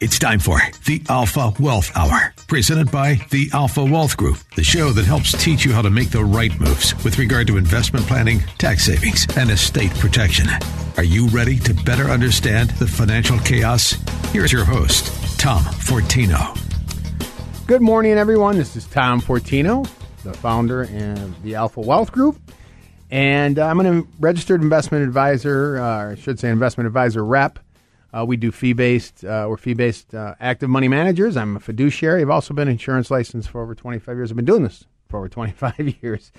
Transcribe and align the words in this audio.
It's 0.00 0.20
time 0.20 0.38
for 0.38 0.60
the 0.86 1.02
Alpha 1.08 1.52
Wealth 1.58 1.90
Hour, 1.96 2.32
presented 2.46 2.88
by 2.88 3.14
the 3.30 3.50
Alpha 3.52 3.84
Wealth 3.84 4.16
Group, 4.16 4.38
the 4.54 4.62
show 4.62 4.90
that 4.90 5.04
helps 5.04 5.32
teach 5.32 5.64
you 5.64 5.72
how 5.72 5.82
to 5.82 5.90
make 5.90 6.10
the 6.10 6.24
right 6.24 6.52
moves 6.60 6.94
with 7.02 7.18
regard 7.18 7.48
to 7.48 7.56
investment 7.56 8.06
planning, 8.06 8.38
tax 8.58 8.84
savings, 8.84 9.26
and 9.36 9.50
estate 9.50 9.90
protection. 9.96 10.46
Are 10.98 11.02
you 11.02 11.26
ready 11.30 11.58
to 11.58 11.74
better 11.74 12.04
understand 12.04 12.70
the 12.72 12.86
financial 12.86 13.40
chaos? 13.40 13.96
Here's 14.30 14.52
your 14.52 14.64
host, 14.64 15.06
Tom 15.36 15.64
Fortino. 15.64 16.56
Good 17.66 17.82
morning, 17.82 18.12
everyone. 18.12 18.56
This 18.56 18.76
is 18.76 18.86
Tom 18.86 19.20
Fortino, 19.20 19.90
the 20.22 20.32
founder 20.32 20.82
of 20.82 21.42
the 21.42 21.56
Alpha 21.56 21.80
Wealth 21.80 22.12
Group. 22.12 22.38
And 23.10 23.58
I'm 23.58 23.80
a 23.80 24.04
registered 24.20 24.62
investment 24.62 25.02
advisor, 25.02 25.78
uh, 25.78 26.04
or 26.04 26.10
I 26.10 26.14
should 26.14 26.38
say 26.38 26.50
investment 26.50 26.86
advisor 26.86 27.24
rep. 27.24 27.58
Uh, 28.12 28.24
we 28.24 28.36
do 28.36 28.50
fee 28.50 28.72
based, 28.72 29.24
uh, 29.24 29.46
we're 29.48 29.56
fee 29.56 29.74
based 29.74 30.14
uh, 30.14 30.34
active 30.40 30.70
money 30.70 30.88
managers. 30.88 31.36
I'm 31.36 31.56
a 31.56 31.60
fiduciary. 31.60 32.22
I've 32.22 32.30
also 32.30 32.54
been 32.54 32.68
insurance 32.68 33.10
licensed 33.10 33.50
for 33.50 33.62
over 33.62 33.74
25 33.74 34.16
years. 34.16 34.30
I've 34.30 34.36
been 34.36 34.44
doing 34.44 34.62
this 34.62 34.84
for 35.08 35.18
over 35.18 35.28
25 35.28 36.02
years. 36.02 36.32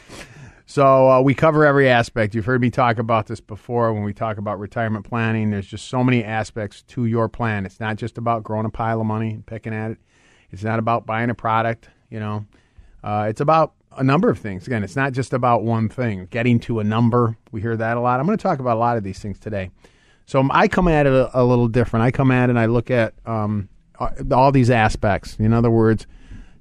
So 0.65 1.09
uh, 1.09 1.21
we 1.21 1.33
cover 1.33 1.65
every 1.65 1.89
aspect. 1.89 2.35
You've 2.35 2.45
heard 2.45 2.61
me 2.61 2.69
talk 2.69 2.99
about 2.99 3.25
this 3.25 3.39
before 3.39 3.91
when 3.91 4.03
we 4.03 4.13
talk 4.13 4.37
about 4.37 4.59
retirement 4.59 5.03
planning. 5.03 5.49
There's 5.49 5.65
just 5.65 5.87
so 5.87 6.03
many 6.03 6.23
aspects 6.23 6.83
to 6.89 7.05
your 7.05 7.27
plan. 7.27 7.65
It's 7.65 7.79
not 7.79 7.95
just 7.95 8.19
about 8.19 8.43
growing 8.43 8.67
a 8.67 8.69
pile 8.69 9.01
of 9.01 9.07
money 9.07 9.31
and 9.31 9.45
picking 9.45 9.73
at 9.73 9.91
it. 9.91 9.97
It's 10.51 10.63
not 10.63 10.77
about 10.77 11.05
buying 11.07 11.31
a 11.31 11.35
product. 11.35 11.89
You 12.11 12.19
know, 12.19 12.45
uh, 13.03 13.25
it's 13.29 13.41
about 13.41 13.73
a 13.97 14.03
number 14.03 14.29
of 14.29 14.37
things. 14.37 14.67
Again, 14.67 14.83
it's 14.83 14.95
not 14.95 15.13
just 15.13 15.33
about 15.33 15.63
one 15.63 15.89
thing. 15.89 16.27
Getting 16.29 16.59
to 16.61 16.79
a 16.79 16.83
number, 16.83 17.35
we 17.51 17.61
hear 17.61 17.75
that 17.75 17.97
a 17.97 17.99
lot. 17.99 18.19
I'm 18.19 18.25
going 18.25 18.37
to 18.37 18.41
talk 18.41 18.59
about 18.59 18.77
a 18.77 18.79
lot 18.79 18.97
of 18.97 19.03
these 19.03 19.19
things 19.19 19.39
today. 19.39 19.71
So 20.29 20.47
I 20.51 20.67
come 20.67 20.87
at 20.87 21.07
it 21.07 21.11
a, 21.11 21.41
a 21.41 21.43
little 21.43 21.67
different. 21.67 22.05
I 22.05 22.11
come 22.11 22.29
at 22.29 22.43
it 22.43 22.51
and 22.51 22.59
I 22.59 22.67
look 22.67 22.91
at 22.91 23.15
um, 23.25 23.67
all 24.31 24.51
these 24.51 24.69
aspects. 24.69 25.35
In 25.39 25.53
other 25.53 25.71
words, 25.71 26.05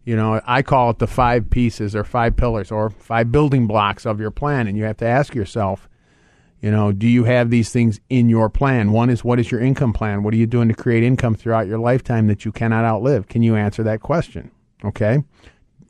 you 0.07 0.17
know, 0.17 0.41
I 0.47 0.63
call 0.63 0.89
it 0.89 0.99
the 1.01 1.07
five 1.07 1.51
pieces 1.51 1.95
or 1.95 2.03
five 2.03 2.35
pillars 2.35 2.71
or 2.71 2.89
five 2.89 3.31
building 3.31 3.67
blocks 3.67 4.07
of 4.07 4.21
your 4.21 4.31
plan. 4.31 4.69
And 4.69 4.79
you 4.79 4.85
have 4.85 4.97
to 4.97 5.07
ask 5.07 5.35
yourself, 5.35 5.87
you 6.63 6.71
know, 6.71 6.93
do 6.93 7.07
you 7.07 7.25
have 7.25 7.51
these 7.51 7.71
things 7.71 8.01
in 8.09 8.31
your 8.31 8.49
plan? 8.49 8.91
One 8.91 9.11
is 9.11 9.23
what 9.23 9.39
is 9.39 9.51
your 9.51 9.61
income 9.61 9.93
plan? 9.93 10.23
What 10.23 10.33
are 10.33 10.39
you 10.39 10.47
doing 10.47 10.69
to 10.69 10.75
create 10.75 11.03
income 11.03 11.35
throughout 11.35 11.67
your 11.67 11.79
lifetime 11.79 12.27
that 12.29 12.47
you 12.47 12.53
cannot 12.53 12.87
outlive? 12.87 13.29
Can 13.29 13.43
you 13.43 13.55
answer 13.55 13.83
that 13.83 14.01
question? 14.01 14.51
Okay. 14.83 15.23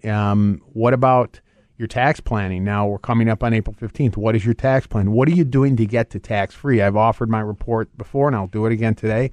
Um, 0.02 0.62
what 0.72 0.94
about 0.94 1.40
your 1.78 1.88
tax 1.88 2.20
planning? 2.20 2.64
Now 2.64 2.86
we're 2.86 2.98
coming 2.98 3.28
up 3.28 3.42
on 3.42 3.54
April 3.54 3.74
15th. 3.74 4.16
What 4.16 4.36
is 4.36 4.44
your 4.44 4.54
tax 4.54 4.86
plan? 4.86 5.12
What 5.12 5.28
are 5.28 5.32
you 5.32 5.44
doing 5.44 5.76
to 5.76 5.86
get 5.86 6.10
to 6.10 6.18
tax 6.18 6.54
free? 6.54 6.82
I've 6.82 6.96
offered 6.96 7.30
my 7.30 7.40
report 7.40 7.96
before 7.96 8.26
and 8.26 8.36
I'll 8.36 8.46
do 8.46 8.66
it 8.66 8.72
again 8.72 8.94
today. 8.94 9.32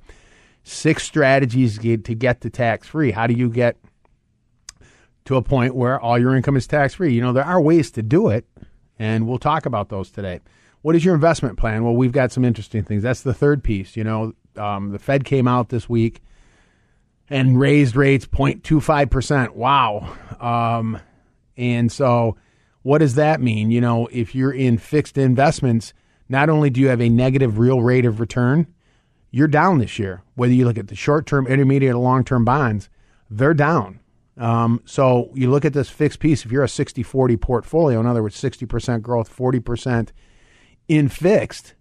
Six 0.63 1.03
strategies 1.03 1.77
to 1.77 1.97
get 1.97 2.41
to 2.41 2.49
tax 2.49 2.87
free. 2.87 3.11
How 3.11 3.27
do 3.27 3.33
you 3.33 3.49
get 3.49 3.77
to 5.25 5.35
a 5.35 5.41
point 5.41 5.75
where 5.75 5.99
all 5.99 6.17
your 6.17 6.35
income 6.35 6.55
is 6.55 6.67
tax 6.67 6.95
free. 6.95 7.13
You 7.13 7.21
know, 7.21 7.33
there 7.33 7.43
are 7.43 7.59
ways 7.59 7.91
to 7.91 8.03
do 8.03 8.29
it, 8.29 8.45
and 8.97 9.27
we'll 9.27 9.39
talk 9.39 9.65
about 9.65 9.89
those 9.89 10.09
today. 10.09 10.39
What 10.81 10.95
is 10.95 11.03
your 11.03 11.15
investment 11.15 11.57
plan? 11.57 11.83
Well, 11.83 11.95
we've 11.95 12.11
got 12.11 12.31
some 12.31 12.45
interesting 12.45 12.83
things. 12.83 13.03
That's 13.03 13.21
the 13.21 13.33
third 13.33 13.63
piece. 13.63 13.97
You 13.97 14.03
know, 14.03 14.33
um, 14.55 14.91
the 14.91 14.99
Fed 14.99 15.25
came 15.25 15.47
out 15.47 15.69
this 15.69 15.89
week 15.89 16.21
and 17.27 17.59
raised 17.59 17.95
rates 17.95 18.27
0.25%. 18.27 19.55
Wow. 19.55 20.15
Um, 20.39 20.99
and 21.57 21.91
so, 21.91 22.37
what 22.85 22.99
does 22.99 23.15
that 23.15 23.41
mean? 23.41 23.71
You 23.71 23.81
know, 23.81 24.07
if 24.11 24.35
you're 24.35 24.53
in 24.53 24.77
fixed 24.77 25.17
investments, 25.17 25.91
not 26.29 26.51
only 26.51 26.69
do 26.69 26.79
you 26.79 26.89
have 26.89 27.01
a 27.01 27.09
negative 27.09 27.57
real 27.57 27.81
rate 27.81 28.05
of 28.05 28.19
return, 28.19 28.67
you're 29.31 29.47
down 29.47 29.79
this 29.79 29.97
year. 29.97 30.21
Whether 30.35 30.53
you 30.53 30.65
look 30.65 30.77
at 30.77 30.89
the 30.89 30.95
short 30.95 31.25
term, 31.25 31.47
intermediate, 31.47 31.95
or 31.95 31.97
long 31.97 32.23
term 32.23 32.45
bonds, 32.45 32.91
they're 33.27 33.55
down. 33.55 34.01
Um, 34.37 34.83
so 34.85 35.31
you 35.33 35.49
look 35.49 35.65
at 35.65 35.73
this 35.73 35.89
fixed 35.89 36.19
piece, 36.19 36.45
if 36.45 36.51
you're 36.51 36.63
a 36.63 36.69
60 36.69 37.01
40 37.01 37.37
portfolio, 37.37 37.99
in 37.99 38.05
other 38.05 38.21
words, 38.21 38.39
60% 38.39 39.01
growth, 39.01 39.35
40% 39.35 40.09
in 40.87 41.09
fixed, 41.09 41.73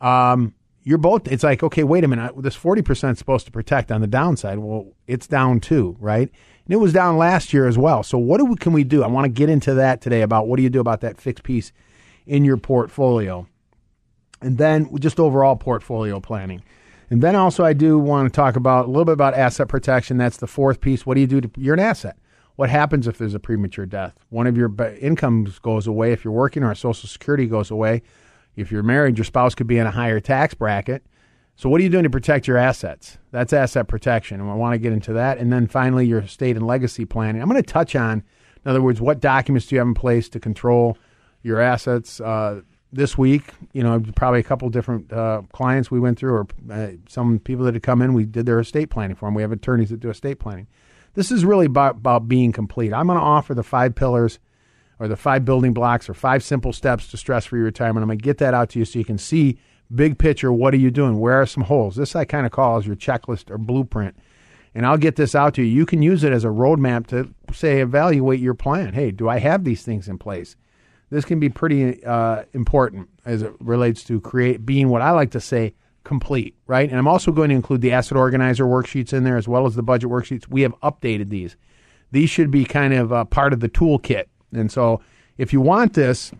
um, 0.00 0.54
you're 0.84 0.96
both, 0.96 1.26
it's 1.26 1.42
like, 1.42 1.64
okay, 1.64 1.82
wait 1.82 2.04
a 2.04 2.08
minute, 2.08 2.40
this 2.40 2.56
40% 2.56 3.10
is 3.10 3.18
supposed 3.18 3.46
to 3.46 3.52
protect 3.52 3.90
on 3.90 4.00
the 4.00 4.06
downside. 4.06 4.60
Well, 4.60 4.92
it's 5.08 5.26
down 5.26 5.58
too, 5.58 5.96
right? 5.98 6.30
And 6.64 6.74
it 6.74 6.78
was 6.78 6.92
down 6.92 7.16
last 7.16 7.52
year 7.52 7.66
as 7.66 7.76
well. 7.76 8.02
So 8.02 8.18
what 8.18 8.38
do 8.38 8.44
we, 8.44 8.56
can 8.56 8.72
we 8.72 8.84
do? 8.84 9.02
I 9.02 9.08
want 9.08 9.24
to 9.24 9.28
get 9.28 9.48
into 9.48 9.74
that 9.74 10.00
today 10.00 10.22
about 10.22 10.46
what 10.46 10.56
do 10.56 10.62
you 10.62 10.70
do 10.70 10.80
about 10.80 11.00
that 11.00 11.20
fixed 11.20 11.42
piece 11.44 11.72
in 12.26 12.44
your 12.44 12.56
portfolio. 12.56 13.46
And 14.40 14.58
then 14.58 14.88
just 14.98 15.20
overall 15.20 15.56
portfolio 15.56 16.20
planning. 16.20 16.62
And 17.10 17.22
then 17.22 17.36
also, 17.36 17.64
I 17.64 17.74
do 17.74 17.98
want 17.98 18.32
to 18.32 18.34
talk 18.34 18.56
about 18.56 18.86
a 18.86 18.88
little 18.88 19.04
bit 19.04 19.12
about 19.12 19.34
asset 19.34 19.68
protection. 19.68 20.16
That's 20.16 20.38
the 20.38 20.46
fourth 20.46 20.80
piece. 20.80 21.04
What 21.04 21.14
do 21.14 21.20
you 21.20 21.26
do 21.26 21.42
to 21.42 21.50
you're 21.56 21.74
an 21.74 21.80
asset? 21.80 22.16
What 22.56 22.70
happens 22.70 23.06
if 23.06 23.18
there's 23.18 23.34
a 23.34 23.38
premature 23.38 23.86
death? 23.86 24.14
One 24.30 24.46
of 24.46 24.56
your 24.56 24.72
incomes 25.00 25.58
goes 25.58 25.86
away 25.86 26.12
if 26.12 26.24
you're 26.24 26.32
working, 26.32 26.62
or 26.62 26.74
Social 26.74 27.08
Security 27.08 27.46
goes 27.46 27.70
away. 27.70 28.02
If 28.56 28.70
you're 28.70 28.82
married, 28.82 29.18
your 29.18 29.24
spouse 29.24 29.54
could 29.54 29.66
be 29.66 29.78
in 29.78 29.86
a 29.86 29.90
higher 29.90 30.20
tax 30.20 30.54
bracket. 30.54 31.04
So, 31.62 31.68
what 31.68 31.80
are 31.80 31.84
you 31.84 31.90
doing 31.90 32.02
to 32.02 32.10
protect 32.10 32.48
your 32.48 32.56
assets? 32.56 33.18
That's 33.30 33.52
asset 33.52 33.86
protection, 33.86 34.40
and 34.40 34.50
I 34.50 34.54
want 34.54 34.74
to 34.74 34.78
get 34.78 34.92
into 34.92 35.12
that. 35.12 35.38
And 35.38 35.52
then 35.52 35.68
finally, 35.68 36.04
your 36.04 36.18
estate 36.18 36.56
and 36.56 36.66
legacy 36.66 37.04
planning. 37.04 37.40
I'm 37.40 37.48
going 37.48 37.62
to 37.62 37.72
touch 37.72 37.94
on, 37.94 38.24
in 38.64 38.68
other 38.68 38.82
words, 38.82 39.00
what 39.00 39.20
documents 39.20 39.68
do 39.68 39.76
you 39.76 39.78
have 39.78 39.86
in 39.86 39.94
place 39.94 40.28
to 40.30 40.40
control 40.40 40.98
your 41.44 41.60
assets? 41.60 42.20
Uh, 42.20 42.62
this 42.92 43.16
week, 43.16 43.44
you 43.74 43.84
know, 43.84 44.02
probably 44.16 44.40
a 44.40 44.42
couple 44.42 44.68
different 44.70 45.12
uh, 45.12 45.42
clients 45.52 45.88
we 45.88 46.00
went 46.00 46.18
through, 46.18 46.32
or 46.32 46.46
uh, 46.68 46.88
some 47.08 47.38
people 47.38 47.64
that 47.66 47.74
had 47.74 47.82
come 47.84 48.02
in, 48.02 48.12
we 48.12 48.24
did 48.24 48.44
their 48.44 48.58
estate 48.58 48.90
planning 48.90 49.14
for 49.14 49.26
them. 49.26 49.34
We 49.34 49.42
have 49.42 49.52
attorneys 49.52 49.90
that 49.90 50.00
do 50.00 50.10
estate 50.10 50.40
planning. 50.40 50.66
This 51.14 51.30
is 51.30 51.44
really 51.44 51.66
about, 51.66 51.98
about 51.98 52.26
being 52.26 52.50
complete. 52.50 52.92
I'm 52.92 53.06
going 53.06 53.20
to 53.20 53.24
offer 53.24 53.54
the 53.54 53.62
five 53.62 53.94
pillars 53.94 54.40
or 54.98 55.06
the 55.06 55.14
five 55.14 55.44
building 55.44 55.74
blocks 55.74 56.08
or 56.08 56.14
five 56.14 56.42
simple 56.42 56.72
steps 56.72 57.06
to 57.12 57.16
stress 57.16 57.46
free 57.46 57.60
retirement. 57.60 58.02
I'm 58.02 58.08
going 58.08 58.18
to 58.18 58.24
get 58.24 58.38
that 58.38 58.52
out 58.52 58.70
to 58.70 58.80
you 58.80 58.84
so 58.84 58.98
you 58.98 59.04
can 59.04 59.16
see 59.16 59.60
big 59.94 60.18
picture 60.18 60.52
what 60.52 60.74
are 60.74 60.78
you 60.78 60.90
doing? 60.90 61.18
Where 61.18 61.40
are 61.40 61.46
some 61.46 61.64
holes? 61.64 61.96
This 61.96 62.16
I 62.16 62.24
kind 62.24 62.46
of 62.46 62.52
call 62.52 62.78
as 62.78 62.86
your 62.86 62.96
checklist 62.96 63.50
or 63.50 63.58
blueprint. 63.58 64.16
And 64.74 64.86
I'll 64.86 64.98
get 64.98 65.16
this 65.16 65.34
out 65.34 65.54
to 65.54 65.62
you. 65.62 65.68
You 65.68 65.84
can 65.84 66.00
use 66.00 66.24
it 66.24 66.32
as 66.32 66.44
a 66.44 66.48
roadmap 66.48 67.06
to 67.08 67.28
say, 67.52 67.80
evaluate 67.80 68.40
your 68.40 68.54
plan. 68.54 68.94
Hey, 68.94 69.10
do 69.10 69.28
I 69.28 69.38
have 69.38 69.64
these 69.64 69.82
things 69.82 70.08
in 70.08 70.16
place? 70.16 70.56
this 71.12 71.26
can 71.26 71.38
be 71.38 71.50
pretty 71.50 72.02
uh, 72.04 72.44
important 72.54 73.08
as 73.26 73.42
it 73.42 73.52
relates 73.60 74.02
to 74.04 74.18
create 74.18 74.64
being 74.64 74.88
what 74.88 75.02
I 75.02 75.10
like 75.10 75.32
to 75.32 75.40
say 75.40 75.74
complete, 76.04 76.56
right? 76.66 76.88
And 76.88 76.98
I'm 76.98 77.06
also 77.06 77.30
going 77.30 77.50
to 77.50 77.54
include 77.54 77.82
the 77.82 77.92
asset 77.92 78.16
organizer 78.16 78.64
worksheets 78.64 79.12
in 79.12 79.22
there 79.22 79.36
as 79.36 79.46
well 79.46 79.66
as 79.66 79.74
the 79.74 79.82
budget 79.82 80.08
worksheets. 80.08 80.48
We 80.48 80.62
have 80.62 80.74
updated 80.80 81.28
these. 81.28 81.54
These 82.12 82.30
should 82.30 82.50
be 82.50 82.64
kind 82.64 82.94
of 82.94 83.12
uh, 83.12 83.26
part 83.26 83.52
of 83.52 83.60
the 83.60 83.68
toolkit. 83.68 84.24
And 84.54 84.72
so 84.72 85.02
if 85.36 85.52
you 85.52 85.60
want 85.60 85.92
this, 85.92 86.32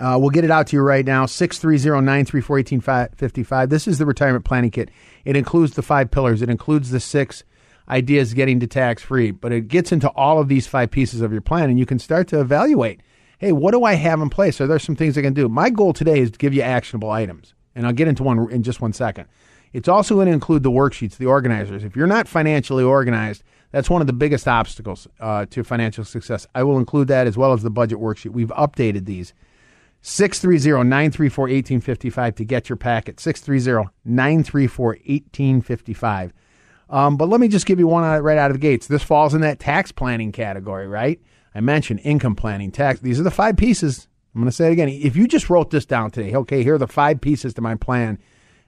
uh, 0.00 0.16
we'll 0.20 0.30
get 0.30 0.44
it 0.44 0.50
out 0.50 0.66
to 0.68 0.76
you 0.76 0.82
right 0.82 1.04
now 1.04 1.26
630 1.26 2.04
934 2.04 2.56
1855. 2.56 3.70
This 3.70 3.88
is 3.88 3.98
the 3.98 4.06
retirement 4.06 4.44
planning 4.44 4.70
kit. 4.70 4.90
It 5.24 5.36
includes 5.36 5.74
the 5.74 5.82
five 5.82 6.10
pillars, 6.10 6.42
it 6.42 6.50
includes 6.50 6.90
the 6.90 7.00
six 7.00 7.44
ideas 7.88 8.34
getting 8.34 8.60
to 8.60 8.66
tax 8.66 9.02
free, 9.02 9.30
but 9.30 9.52
it 9.52 9.68
gets 9.68 9.92
into 9.92 10.08
all 10.10 10.38
of 10.38 10.48
these 10.48 10.66
five 10.66 10.90
pieces 10.90 11.20
of 11.20 11.32
your 11.32 11.40
plan, 11.40 11.70
and 11.70 11.78
you 11.78 11.86
can 11.86 11.98
start 11.98 12.28
to 12.28 12.40
evaluate 12.40 13.00
hey, 13.38 13.52
what 13.52 13.70
do 13.70 13.84
I 13.84 13.94
have 13.94 14.20
in 14.20 14.30
place? 14.30 14.60
Are 14.60 14.66
there 14.66 14.80
some 14.80 14.96
things 14.96 15.16
I 15.16 15.22
can 15.22 15.32
do? 15.32 15.48
My 15.48 15.70
goal 15.70 15.92
today 15.92 16.18
is 16.18 16.32
to 16.32 16.38
give 16.38 16.52
you 16.52 16.62
actionable 16.62 17.10
items, 17.10 17.54
and 17.74 17.86
I'll 17.86 17.92
get 17.92 18.08
into 18.08 18.24
one 18.24 18.50
in 18.50 18.62
just 18.62 18.80
one 18.80 18.92
second. 18.92 19.26
It's 19.72 19.88
also 19.88 20.14
going 20.14 20.26
to 20.26 20.32
include 20.32 20.62
the 20.62 20.70
worksheets, 20.70 21.16
the 21.16 21.26
organizers. 21.26 21.84
If 21.84 21.94
you're 21.94 22.06
not 22.06 22.26
financially 22.26 22.82
organized, 22.82 23.42
that's 23.70 23.90
one 23.90 24.00
of 24.00 24.06
the 24.06 24.12
biggest 24.12 24.48
obstacles 24.48 25.06
uh, 25.20 25.46
to 25.50 25.62
financial 25.62 26.04
success. 26.04 26.46
I 26.54 26.62
will 26.62 26.78
include 26.78 27.08
that 27.08 27.26
as 27.26 27.36
well 27.36 27.52
as 27.52 27.62
the 27.62 27.70
budget 27.70 27.98
worksheet. 27.98 28.30
We've 28.30 28.48
updated 28.48 29.04
these. 29.04 29.34
630 30.08 30.88
934 30.88 31.42
1855 31.42 32.34
to 32.36 32.44
get 32.44 32.68
your 32.68 32.76
packet. 32.76 33.20
630 33.20 33.90
934 34.06 34.86
1855. 34.86 36.32
Um, 36.90 37.18
but 37.18 37.28
let 37.28 37.40
me 37.40 37.48
just 37.48 37.66
give 37.66 37.78
you 37.78 37.86
one 37.86 38.02
right 38.22 38.38
out 38.38 38.50
of 38.50 38.54
the 38.54 38.60
gates. 38.60 38.86
This 38.86 39.02
falls 39.02 39.34
in 39.34 39.42
that 39.42 39.60
tax 39.60 39.92
planning 39.92 40.32
category, 40.32 40.88
right? 40.88 41.20
I 41.54 41.60
mentioned 41.60 42.00
income 42.04 42.34
planning, 42.34 42.72
tax. 42.72 43.00
These 43.00 43.20
are 43.20 43.24
the 43.24 43.30
five 43.30 43.58
pieces. 43.58 44.08
I'm 44.34 44.40
going 44.40 44.50
to 44.50 44.56
say 44.56 44.68
it 44.68 44.72
again. 44.72 44.88
If 44.88 45.14
you 45.14 45.28
just 45.28 45.50
wrote 45.50 45.70
this 45.70 45.84
down 45.84 46.10
today, 46.10 46.34
okay, 46.34 46.62
here 46.62 46.76
are 46.76 46.78
the 46.78 46.86
five 46.86 47.20
pieces 47.20 47.52
to 47.54 47.60
my 47.60 47.74
plan. 47.74 48.18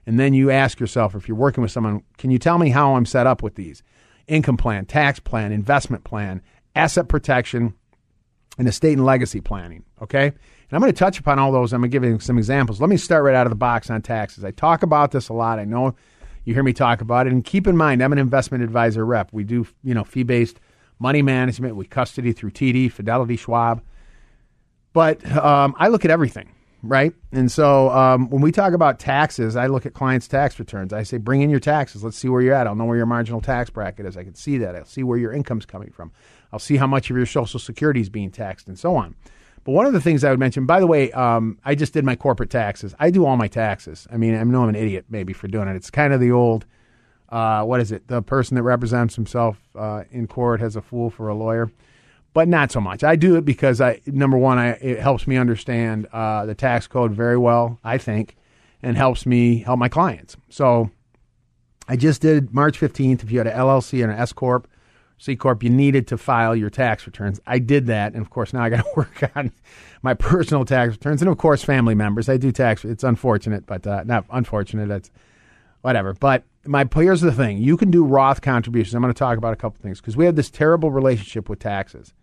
And 0.05 0.19
then 0.19 0.35
you 0.35 0.51
ask 0.51 0.79
yourself, 0.79 1.15
if 1.15 1.27
you're 1.27 1.37
working 1.37 1.63
with 1.63 1.71
someone, 1.71 2.03
can 2.17 2.29
you 2.29 2.37
tell 2.37 2.59
me 2.59 2.69
how 2.69 2.95
I'm 2.95 3.05
set 3.05 3.25
up 3.25 3.41
with 3.41 3.55
these? 3.55 3.81
Income 4.27 4.57
plan, 4.57 4.85
tax 4.85 5.19
plan, 5.19 5.51
investment 5.51 6.03
plan, 6.03 6.43
asset 6.75 7.07
protection, 7.07 7.73
and 8.61 8.67
estate 8.67 8.93
and 8.93 9.03
legacy 9.03 9.41
planning. 9.41 9.83
Okay? 10.03 10.27
And 10.27 10.35
I'm 10.71 10.81
going 10.81 10.93
to 10.93 10.97
touch 10.97 11.19
upon 11.19 11.39
all 11.39 11.51
those. 11.51 11.73
I'm 11.73 11.81
going 11.81 11.89
to 11.89 11.99
give 11.99 12.03
you 12.03 12.19
some 12.19 12.37
examples. 12.37 12.79
Let 12.79 12.91
me 12.91 12.95
start 12.95 13.23
right 13.23 13.33
out 13.33 13.47
of 13.47 13.49
the 13.49 13.55
box 13.55 13.89
on 13.89 14.03
taxes. 14.03 14.45
I 14.45 14.51
talk 14.51 14.83
about 14.83 15.09
this 15.09 15.29
a 15.29 15.33
lot. 15.33 15.57
I 15.57 15.65
know 15.65 15.95
you 16.45 16.53
hear 16.53 16.61
me 16.61 16.71
talk 16.71 17.01
about 17.01 17.25
it. 17.25 17.33
And 17.33 17.43
keep 17.43 17.65
in 17.65 17.75
mind, 17.75 18.03
I'm 18.03 18.11
an 18.11 18.19
investment 18.19 18.63
advisor 18.63 19.03
rep. 19.03 19.33
We 19.33 19.43
do, 19.43 19.65
you 19.83 19.95
know, 19.95 20.03
fee 20.03 20.21
based 20.21 20.59
money 20.99 21.23
management. 21.23 21.75
We 21.75 21.85
custody 21.85 22.33
through 22.33 22.51
TD, 22.51 22.91
Fidelity, 22.91 23.35
Schwab. 23.35 23.81
But 24.93 25.25
um, 25.35 25.73
I 25.79 25.87
look 25.87 26.05
at 26.05 26.11
everything, 26.11 26.53
right? 26.83 27.13
And 27.31 27.51
so 27.51 27.89
um, 27.89 28.29
when 28.29 28.43
we 28.43 28.51
talk 28.51 28.73
about 28.73 28.99
taxes, 28.99 29.55
I 29.55 29.65
look 29.65 29.87
at 29.87 29.95
clients' 29.95 30.27
tax 30.27 30.59
returns. 30.59 30.93
I 30.93 31.01
say, 31.01 31.17
bring 31.17 31.41
in 31.41 31.49
your 31.49 31.59
taxes. 31.59 32.03
Let's 32.03 32.17
see 32.17 32.29
where 32.29 32.41
you're 32.43 32.53
at. 32.53 32.67
I'll 32.67 32.75
know 32.75 32.85
where 32.85 32.97
your 32.97 33.07
marginal 33.07 33.41
tax 33.41 33.71
bracket 33.71 34.05
is. 34.05 34.17
I 34.17 34.23
can 34.23 34.35
see 34.35 34.59
that. 34.59 34.75
I'll 34.75 34.85
see 34.85 35.01
where 35.01 35.17
your 35.17 35.31
income's 35.31 35.65
coming 35.65 35.89
from. 35.89 36.11
I'll 36.51 36.59
see 36.59 36.77
how 36.77 36.87
much 36.87 37.09
of 37.09 37.17
your 37.17 37.25
Social 37.25 37.59
Security 37.59 38.01
is 38.01 38.09
being 38.09 38.31
taxed 38.31 38.67
and 38.67 38.77
so 38.77 38.95
on. 38.95 39.15
But 39.63 39.73
one 39.73 39.85
of 39.85 39.93
the 39.93 40.01
things 40.01 40.23
I 40.23 40.31
would 40.31 40.39
mention, 40.39 40.65
by 40.65 40.79
the 40.79 40.87
way, 40.87 41.11
um, 41.11 41.59
I 41.63 41.75
just 41.75 41.93
did 41.93 42.03
my 42.03 42.15
corporate 42.15 42.49
taxes. 42.49 42.95
I 42.99 43.11
do 43.11 43.25
all 43.25 43.37
my 43.37 43.47
taxes. 43.47 44.07
I 44.11 44.17
mean, 44.17 44.35
I 44.35 44.43
know 44.43 44.63
I'm 44.63 44.69
an 44.69 44.75
idiot 44.75 45.05
maybe 45.09 45.33
for 45.33 45.47
doing 45.47 45.67
it. 45.67 45.75
It's 45.75 45.91
kind 45.91 46.13
of 46.13 46.19
the 46.19 46.31
old, 46.31 46.65
uh, 47.29 47.63
what 47.63 47.79
is 47.79 47.91
it? 47.91 48.07
The 48.07 48.21
person 48.21 48.55
that 48.55 48.63
represents 48.63 49.15
himself 49.15 49.57
uh, 49.75 50.03
in 50.09 50.27
court 50.27 50.61
has 50.61 50.75
a 50.75 50.81
fool 50.81 51.11
for 51.11 51.27
a 51.27 51.35
lawyer, 51.35 51.71
but 52.33 52.47
not 52.47 52.71
so 52.71 52.81
much. 52.81 53.03
I 53.03 53.15
do 53.15 53.35
it 53.35 53.45
because 53.45 53.79
I 53.79 54.01
number 54.07 54.37
one, 54.37 54.57
I, 54.57 54.69
it 54.69 54.99
helps 54.99 55.27
me 55.27 55.37
understand 55.37 56.07
uh, 56.07 56.45
the 56.45 56.55
tax 56.55 56.87
code 56.87 57.11
very 57.11 57.37
well. 57.37 57.79
I 57.83 57.99
think, 57.99 58.37
and 58.81 58.97
helps 58.97 59.27
me 59.27 59.59
help 59.59 59.77
my 59.77 59.89
clients. 59.89 60.37
So, 60.49 60.89
I 61.87 61.97
just 61.97 62.21
did 62.21 62.53
March 62.53 62.79
15th. 62.79 63.21
If 63.21 63.31
you 63.31 63.37
had 63.37 63.47
an 63.47 63.57
LLC 63.57 64.01
and 64.01 64.11
an 64.11 64.17
S 64.17 64.33
corp 64.33 64.67
C 65.21 65.35
corp, 65.35 65.61
you 65.61 65.69
needed 65.69 66.07
to 66.07 66.17
file 66.17 66.55
your 66.55 66.71
tax 66.71 67.05
returns. 67.05 67.39
I 67.45 67.59
did 67.59 67.85
that, 67.85 68.13
and 68.13 68.23
of 68.23 68.31
course 68.31 68.53
now 68.53 68.63
I 68.63 68.69
got 68.69 68.83
to 68.83 68.91
work 68.95 69.31
on 69.35 69.51
my 70.01 70.15
personal 70.15 70.65
tax 70.65 70.93
returns, 70.93 71.21
and 71.21 71.29
of 71.29 71.37
course 71.37 71.63
family 71.63 71.93
members. 71.93 72.27
I 72.27 72.37
do 72.37 72.51
tax. 72.51 72.83
It's 72.83 73.03
unfortunate, 73.03 73.67
but 73.67 73.85
uh, 73.85 74.03
not 74.03 74.25
unfortunate. 74.31 74.89
It's 74.89 75.11
whatever. 75.81 76.13
But 76.15 76.43
my 76.65 76.89
here's 76.91 77.21
the 77.21 77.31
thing: 77.31 77.59
you 77.59 77.77
can 77.77 77.91
do 77.91 78.03
Roth 78.03 78.41
contributions. 78.41 78.95
I'm 78.95 79.03
going 79.03 79.13
to 79.13 79.19
talk 79.19 79.37
about 79.37 79.53
a 79.53 79.57
couple 79.57 79.79
things 79.79 80.01
because 80.01 80.17
we 80.17 80.25
have 80.25 80.35
this 80.35 80.49
terrible 80.49 80.89
relationship 80.89 81.49
with 81.49 81.59
taxes. 81.59 82.15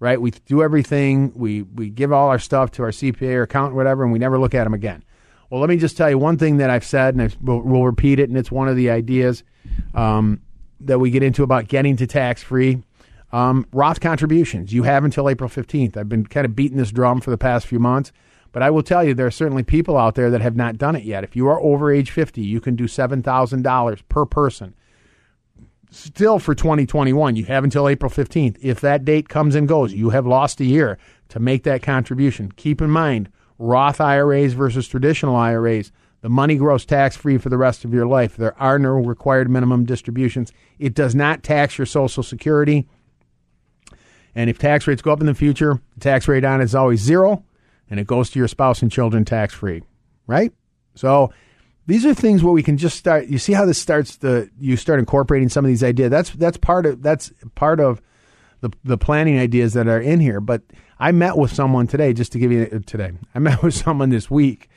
Right? 0.00 0.20
We 0.20 0.32
do 0.32 0.64
everything. 0.64 1.30
We 1.36 1.62
we 1.62 1.90
give 1.90 2.12
all 2.12 2.28
our 2.28 2.40
stuff 2.40 2.72
to 2.72 2.82
our 2.82 2.90
CPA 2.90 3.34
or 3.34 3.42
accountant, 3.42 3.76
whatever, 3.76 4.02
and 4.02 4.12
we 4.12 4.18
never 4.18 4.36
look 4.36 4.52
at 4.52 4.64
them 4.64 4.74
again. 4.74 5.04
Well, 5.48 5.60
let 5.60 5.70
me 5.70 5.76
just 5.76 5.96
tell 5.96 6.10
you 6.10 6.18
one 6.18 6.38
thing 6.38 6.56
that 6.56 6.70
I've 6.70 6.84
said, 6.84 7.14
and 7.14 7.22
I 7.22 7.30
will 7.40 7.62
we'll 7.62 7.84
repeat 7.84 8.18
it, 8.18 8.28
and 8.28 8.36
it's 8.36 8.50
one 8.50 8.66
of 8.66 8.74
the 8.74 8.90
ideas. 8.90 9.44
Um, 9.94 10.40
that 10.86 10.98
we 10.98 11.10
get 11.10 11.22
into 11.22 11.42
about 11.42 11.68
getting 11.68 11.96
to 11.96 12.06
tax 12.06 12.42
free. 12.42 12.82
Um, 13.32 13.66
Roth 13.72 14.00
contributions, 14.00 14.72
you 14.72 14.82
have 14.82 15.04
until 15.04 15.28
April 15.28 15.48
15th. 15.48 15.96
I've 15.96 16.08
been 16.08 16.26
kind 16.26 16.44
of 16.44 16.54
beating 16.54 16.76
this 16.76 16.90
drum 16.90 17.20
for 17.20 17.30
the 17.30 17.38
past 17.38 17.66
few 17.66 17.78
months, 17.78 18.12
but 18.52 18.62
I 18.62 18.70
will 18.70 18.82
tell 18.82 19.02
you 19.02 19.14
there 19.14 19.26
are 19.26 19.30
certainly 19.30 19.62
people 19.62 19.96
out 19.96 20.14
there 20.14 20.30
that 20.30 20.42
have 20.42 20.56
not 20.56 20.76
done 20.76 20.96
it 20.96 21.04
yet. 21.04 21.24
If 21.24 21.34
you 21.34 21.48
are 21.48 21.60
over 21.60 21.90
age 21.90 22.10
50, 22.10 22.42
you 22.42 22.60
can 22.60 22.76
do 22.76 22.84
$7,000 22.84 24.02
per 24.08 24.26
person. 24.26 24.74
Still 25.90 26.38
for 26.38 26.54
2021, 26.54 27.36
you 27.36 27.44
have 27.46 27.64
until 27.64 27.88
April 27.88 28.10
15th. 28.10 28.58
If 28.60 28.80
that 28.80 29.04
date 29.04 29.28
comes 29.28 29.54
and 29.54 29.68
goes, 29.68 29.92
you 29.94 30.10
have 30.10 30.26
lost 30.26 30.60
a 30.60 30.64
year 30.64 30.98
to 31.28 31.40
make 31.40 31.64
that 31.64 31.82
contribution. 31.82 32.52
Keep 32.52 32.82
in 32.82 32.90
mind, 32.90 33.30
Roth 33.58 34.00
IRAs 34.00 34.52
versus 34.54 34.88
traditional 34.88 35.36
IRAs 35.36 35.92
the 36.22 36.28
money 36.28 36.54
grows 36.54 36.86
tax 36.86 37.16
free 37.16 37.36
for 37.36 37.48
the 37.48 37.58
rest 37.58 37.84
of 37.84 37.92
your 37.92 38.06
life. 38.06 38.36
There 38.36 38.58
are 38.58 38.78
no 38.78 38.90
required 38.92 39.50
minimum 39.50 39.84
distributions. 39.84 40.52
It 40.78 40.94
does 40.94 41.14
not 41.14 41.42
tax 41.42 41.76
your 41.76 41.86
Social 41.86 42.22
Security. 42.22 42.88
And 44.34 44.48
if 44.48 44.58
tax 44.58 44.86
rates 44.86 45.02
go 45.02 45.12
up 45.12 45.20
in 45.20 45.26
the 45.26 45.34
future, 45.34 45.80
the 45.94 46.00
tax 46.00 46.26
rate 46.26 46.44
on 46.44 46.60
it 46.60 46.64
is 46.64 46.74
always 46.74 47.00
zero, 47.00 47.44
and 47.90 48.00
it 48.00 48.06
goes 48.06 48.30
to 48.30 48.38
your 48.38 48.48
spouse 48.48 48.80
and 48.80 48.90
children 48.90 49.24
tax 49.24 49.52
free, 49.52 49.82
right? 50.26 50.52
So 50.94 51.32
these 51.86 52.06
are 52.06 52.14
things 52.14 52.42
where 52.42 52.52
we 52.52 52.62
can 52.62 52.78
just 52.78 52.96
start. 52.96 53.26
You 53.26 53.38
see 53.38 53.52
how 53.52 53.66
this 53.66 53.78
starts 53.78 54.16
to 54.18 54.48
you 54.58 54.76
start 54.76 55.00
incorporating 55.00 55.48
some 55.48 55.64
of 55.64 55.68
these 55.68 55.82
ideas. 55.82 56.10
That's 56.10 56.30
that's 56.30 56.56
part 56.56 56.86
of 56.86 57.02
that's 57.02 57.32
part 57.56 57.80
of 57.80 58.00
the 58.60 58.70
the 58.84 58.96
planning 58.96 59.38
ideas 59.38 59.72
that 59.72 59.88
are 59.88 60.00
in 60.00 60.20
here. 60.20 60.40
But 60.40 60.62
I 61.00 61.10
met 61.10 61.36
with 61.36 61.52
someone 61.52 61.88
today, 61.88 62.12
just 62.12 62.30
to 62.32 62.38
give 62.38 62.52
you 62.52 62.82
today. 62.86 63.10
I 63.34 63.38
met 63.40 63.62
with 63.62 63.74
someone 63.74 64.10
this 64.10 64.30
week 64.30 64.70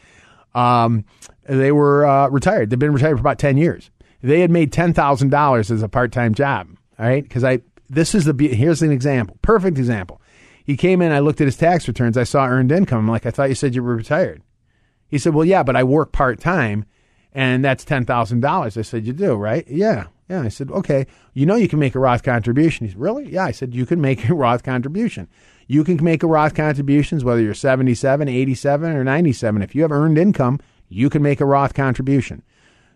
um, 0.55 1.05
they 1.45 1.71
were 1.71 2.05
uh, 2.05 2.27
retired. 2.29 2.69
They've 2.69 2.79
been 2.79 2.93
retired 2.93 3.17
for 3.17 3.21
about 3.21 3.39
10 3.39 3.57
years. 3.57 3.91
They 4.21 4.41
had 4.41 4.51
made 4.51 4.71
$10,000 4.71 5.71
as 5.71 5.81
a 5.81 5.89
part 5.89 6.11
time 6.11 6.33
job. 6.33 6.69
All 6.97 7.05
right. 7.05 7.23
Because 7.23 7.43
I, 7.43 7.59
this 7.89 8.15
is 8.15 8.25
the, 8.25 8.33
here's 8.47 8.81
an 8.81 8.91
example, 8.91 9.37
perfect 9.41 9.77
example. 9.77 10.21
He 10.63 10.75
came 10.77 11.01
in, 11.01 11.11
I 11.11 11.19
looked 11.19 11.41
at 11.41 11.45
his 11.45 11.57
tax 11.57 11.87
returns, 11.87 12.17
I 12.17 12.23
saw 12.23 12.47
earned 12.47 12.71
income. 12.71 12.99
I'm 12.99 13.07
like, 13.07 13.25
I 13.25 13.31
thought 13.31 13.49
you 13.49 13.55
said 13.55 13.75
you 13.75 13.83
were 13.83 13.95
retired. 13.95 14.41
He 15.07 15.19
said, 15.19 15.35
Well, 15.35 15.45
yeah, 15.45 15.61
but 15.61 15.75
I 15.75 15.83
work 15.83 16.11
part 16.11 16.39
time 16.39 16.85
and 17.33 17.63
that's 17.63 17.85
$10,000. 17.85 18.77
I 18.77 18.81
said, 18.81 19.05
You 19.05 19.13
do, 19.13 19.35
right? 19.35 19.67
Yeah. 19.67 20.05
Yeah. 20.27 20.41
I 20.41 20.47
said, 20.47 20.71
Okay. 20.71 21.05
You 21.33 21.45
know, 21.45 21.55
you 21.55 21.67
can 21.67 21.79
make 21.79 21.93
a 21.93 21.99
Roth 21.99 22.23
contribution. 22.23 22.87
He 22.87 22.93
said, 22.93 22.99
Really? 22.99 23.31
Yeah. 23.31 23.45
I 23.45 23.51
said, 23.51 23.75
You 23.75 23.85
can 23.85 24.01
make 24.01 24.27
a 24.29 24.33
Roth 24.33 24.63
contribution. 24.63 25.27
You 25.67 25.83
can 25.83 26.03
make 26.03 26.23
a 26.23 26.27
Roth 26.27 26.55
contributions 26.55 27.23
whether 27.23 27.41
you're 27.41 27.53
77, 27.53 28.27
87, 28.27 28.95
or 28.95 29.03
97. 29.03 29.61
If 29.61 29.75
you 29.75 29.81
have 29.81 29.91
earned 29.91 30.17
income, 30.17 30.59
you 30.89 31.09
can 31.09 31.21
make 31.21 31.41
a 31.41 31.45
Roth 31.45 31.73
contribution. 31.73 32.43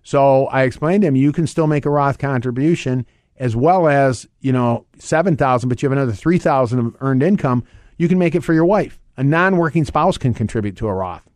So 0.03 0.45
I 0.47 0.63
explained 0.63 1.01
to 1.01 1.07
him 1.07 1.15
you 1.15 1.31
can 1.31 1.47
still 1.47 1.68
make 1.68 1.86
a 1.86 1.89
Roth 1.89 2.18
contribution 2.18 3.06
as 3.38 3.56
well 3.56 3.88
as, 3.88 4.27
you 4.41 4.51
know, 4.51 4.86
7,000, 4.97 5.69
but 5.69 5.81
you 5.81 5.89
have 5.89 5.97
another 5.97 6.12
3,000 6.12 6.80
of 6.80 6.95
earned 7.00 7.24
income, 7.24 7.63
you 7.97 8.07
can 8.07 8.19
make 8.19 8.36
it 8.36 8.44
for 8.44 8.53
your 8.53 8.65
wife. 8.65 9.00
A 9.18 9.24
non-working 9.24 9.86
spouse 9.86 10.18
can 10.18 10.33
contribute 10.33 10.75
to 10.77 10.88
a 10.88 10.94
Roth. 10.94 11.27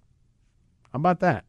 How 0.92 0.98
about 0.98 1.22
that? 1.22 1.46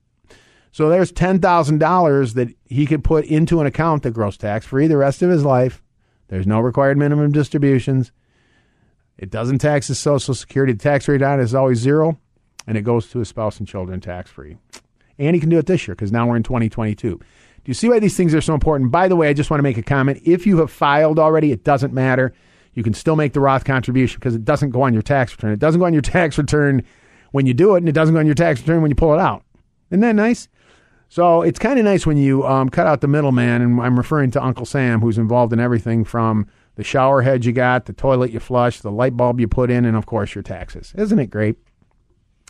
So 0.70 0.88
there's 0.88 1.12
$10,000 1.12 2.34
that 2.34 2.48
he 2.64 2.86
could 2.86 3.04
put 3.04 3.24
into 3.24 3.60
an 3.60 3.66
account 3.66 4.02
that 4.02 4.12
grows 4.12 4.36
tax 4.36 4.66
free 4.66 4.86
the 4.86 4.96
rest 4.96 5.22
of 5.22 5.30
his 5.30 5.44
life. 5.44 5.82
There's 6.28 6.46
no 6.46 6.60
required 6.60 6.98
minimum 6.98 7.30
distributions. 7.32 8.10
It 9.16 9.30
doesn't 9.30 9.58
tax 9.58 9.88
his 9.88 9.98
Social 9.98 10.34
Security. 10.34 10.72
The 10.72 10.82
tax 10.82 11.06
rate 11.06 11.22
on 11.22 11.38
it 11.38 11.44
is 11.44 11.54
always 11.54 11.78
zero, 11.78 12.18
and 12.66 12.76
it 12.76 12.82
goes 12.82 13.08
to 13.10 13.20
his 13.20 13.28
spouse 13.28 13.58
and 13.58 13.68
children 13.68 14.00
tax 14.00 14.30
free. 14.30 14.56
And 15.18 15.34
he 15.34 15.40
can 15.40 15.50
do 15.50 15.58
it 15.58 15.66
this 15.66 15.86
year 15.86 15.94
because 15.94 16.12
now 16.12 16.26
we're 16.26 16.36
in 16.36 16.42
2022. 16.42 17.18
Do 17.18 17.70
you 17.70 17.74
see 17.74 17.88
why 17.88 17.98
these 17.98 18.16
things 18.16 18.34
are 18.34 18.40
so 18.40 18.52
important? 18.54 18.90
By 18.90 19.08
the 19.08 19.16
way, 19.16 19.28
I 19.28 19.32
just 19.32 19.50
want 19.50 19.58
to 19.58 19.62
make 19.62 19.78
a 19.78 19.82
comment. 19.82 20.20
If 20.24 20.46
you 20.46 20.58
have 20.58 20.70
filed 20.70 21.18
already, 21.18 21.50
it 21.50 21.64
doesn't 21.64 21.94
matter. 21.94 22.34
You 22.74 22.82
can 22.82 22.92
still 22.92 23.16
make 23.16 23.32
the 23.32 23.40
Roth 23.40 23.64
contribution 23.64 24.18
because 24.18 24.34
it 24.34 24.44
doesn't 24.44 24.70
go 24.70 24.82
on 24.82 24.92
your 24.92 25.02
tax 25.02 25.32
return. 25.32 25.52
It 25.52 25.60
doesn't 25.60 25.78
go 25.78 25.86
on 25.86 25.92
your 25.92 26.02
tax 26.02 26.36
return 26.36 26.82
when 27.30 27.46
you 27.46 27.54
do 27.54 27.74
it, 27.74 27.78
and 27.78 27.88
it 27.88 27.92
doesn't 27.92 28.14
go 28.14 28.20
on 28.20 28.26
your 28.26 28.34
tax 28.34 28.60
return 28.60 28.82
when 28.82 28.90
you 28.90 28.94
pull 28.94 29.14
it 29.14 29.20
out. 29.20 29.44
Isn't 29.90 30.00
that 30.00 30.14
nice? 30.14 30.48
So 31.08 31.42
it's 31.42 31.58
kind 31.58 31.78
of 31.78 31.84
nice 31.84 32.06
when 32.06 32.16
you 32.16 32.44
um, 32.44 32.68
cut 32.68 32.86
out 32.86 33.00
the 33.00 33.08
middleman, 33.08 33.62
and 33.62 33.80
I'm 33.80 33.96
referring 33.96 34.30
to 34.32 34.44
Uncle 34.44 34.66
Sam, 34.66 35.00
who's 35.00 35.16
involved 35.16 35.52
in 35.52 35.60
everything 35.60 36.04
from 36.04 36.46
the 36.74 36.84
shower 36.84 37.22
head 37.22 37.44
you 37.44 37.52
got, 37.52 37.86
the 37.86 37.92
toilet 37.92 38.32
you 38.32 38.40
flush, 38.40 38.80
the 38.80 38.90
light 38.90 39.16
bulb 39.16 39.40
you 39.40 39.46
put 39.46 39.70
in, 39.70 39.84
and 39.84 39.96
of 39.96 40.06
course 40.06 40.34
your 40.34 40.42
taxes. 40.42 40.92
Isn't 40.96 41.18
it 41.18 41.30
great? 41.30 41.56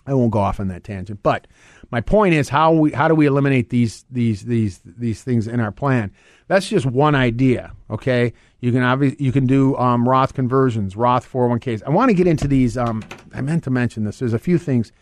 I 0.07 0.15
won't 0.15 0.31
go 0.31 0.41
off 0.41 0.61
on 0.61 0.69
that 0.69 0.85
tangent, 0.85 1.23
but 1.23 1.47
my 1.91 2.01
point 2.01 2.35
is 2.35 2.49
how 2.49 2.73
we 2.73 2.93
how 2.93 3.09
do 3.09 3.15
we 3.15 3.27
eliminate 3.27 3.71
these 3.71 4.05
these 4.11 4.43
these 4.43 4.81
these 4.85 5.23
things 5.23 5.47
in 5.47 5.61
our 5.61 5.73
plan? 5.73 6.13
That's 6.47 6.69
just 6.69 6.87
one 6.87 7.15
idea. 7.15 7.73
Okay, 7.91 8.33
you 8.61 8.73
can 8.73 8.83
obviously 8.83 9.25
you 9.25 9.33
can 9.33 9.47
do 9.47 9.77
um, 9.77 10.09
Roth 10.09 10.35
conversions, 10.35 10.97
Roth 10.97 11.31
401ks. 11.31 11.83
I 11.87 11.91
want 11.91 12.11
to 12.11 12.15
get 12.15 12.27
into 12.27 12.49
these. 12.49 12.77
Um, 12.77 13.03
I 13.33 13.41
meant 13.41 13.65
to 13.65 13.71
mention 13.71 14.05
this. 14.05 14.19
There's 14.19 14.35
a 14.35 14.39
few 14.39 14.59
things. 14.59 14.93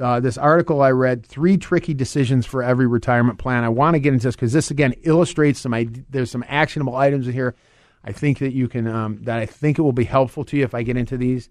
Uh, 0.00 0.20
this 0.20 0.36
article 0.36 0.82
I 0.82 0.90
read, 0.90 1.24
three 1.24 1.56
tricky 1.56 1.94
decisions 1.94 2.44
for 2.44 2.62
every 2.62 2.86
retirement 2.86 3.38
plan. 3.38 3.64
I 3.64 3.70
want 3.70 3.94
to 3.94 3.98
get 3.98 4.12
into 4.12 4.28
this 4.28 4.36
because 4.36 4.52
this 4.52 4.70
again 4.70 4.94
illustrates 5.02 5.60
some. 5.60 6.04
There's 6.10 6.30
some 6.30 6.44
actionable 6.48 6.96
items 6.96 7.26
in 7.26 7.32
here 7.32 7.54
I 8.06 8.12
think 8.12 8.38
that 8.38 8.52
you 8.52 8.68
can 8.68 8.86
um, 8.86 9.18
that 9.24 9.38
I 9.40 9.46
think 9.46 9.78
it 9.78 9.82
will 9.82 9.92
be 9.92 10.04
helpful 10.04 10.44
to 10.44 10.56
you 10.56 10.62
if 10.62 10.74
I 10.74 10.82
get 10.84 10.96
into 10.96 11.18
these. 11.18 11.50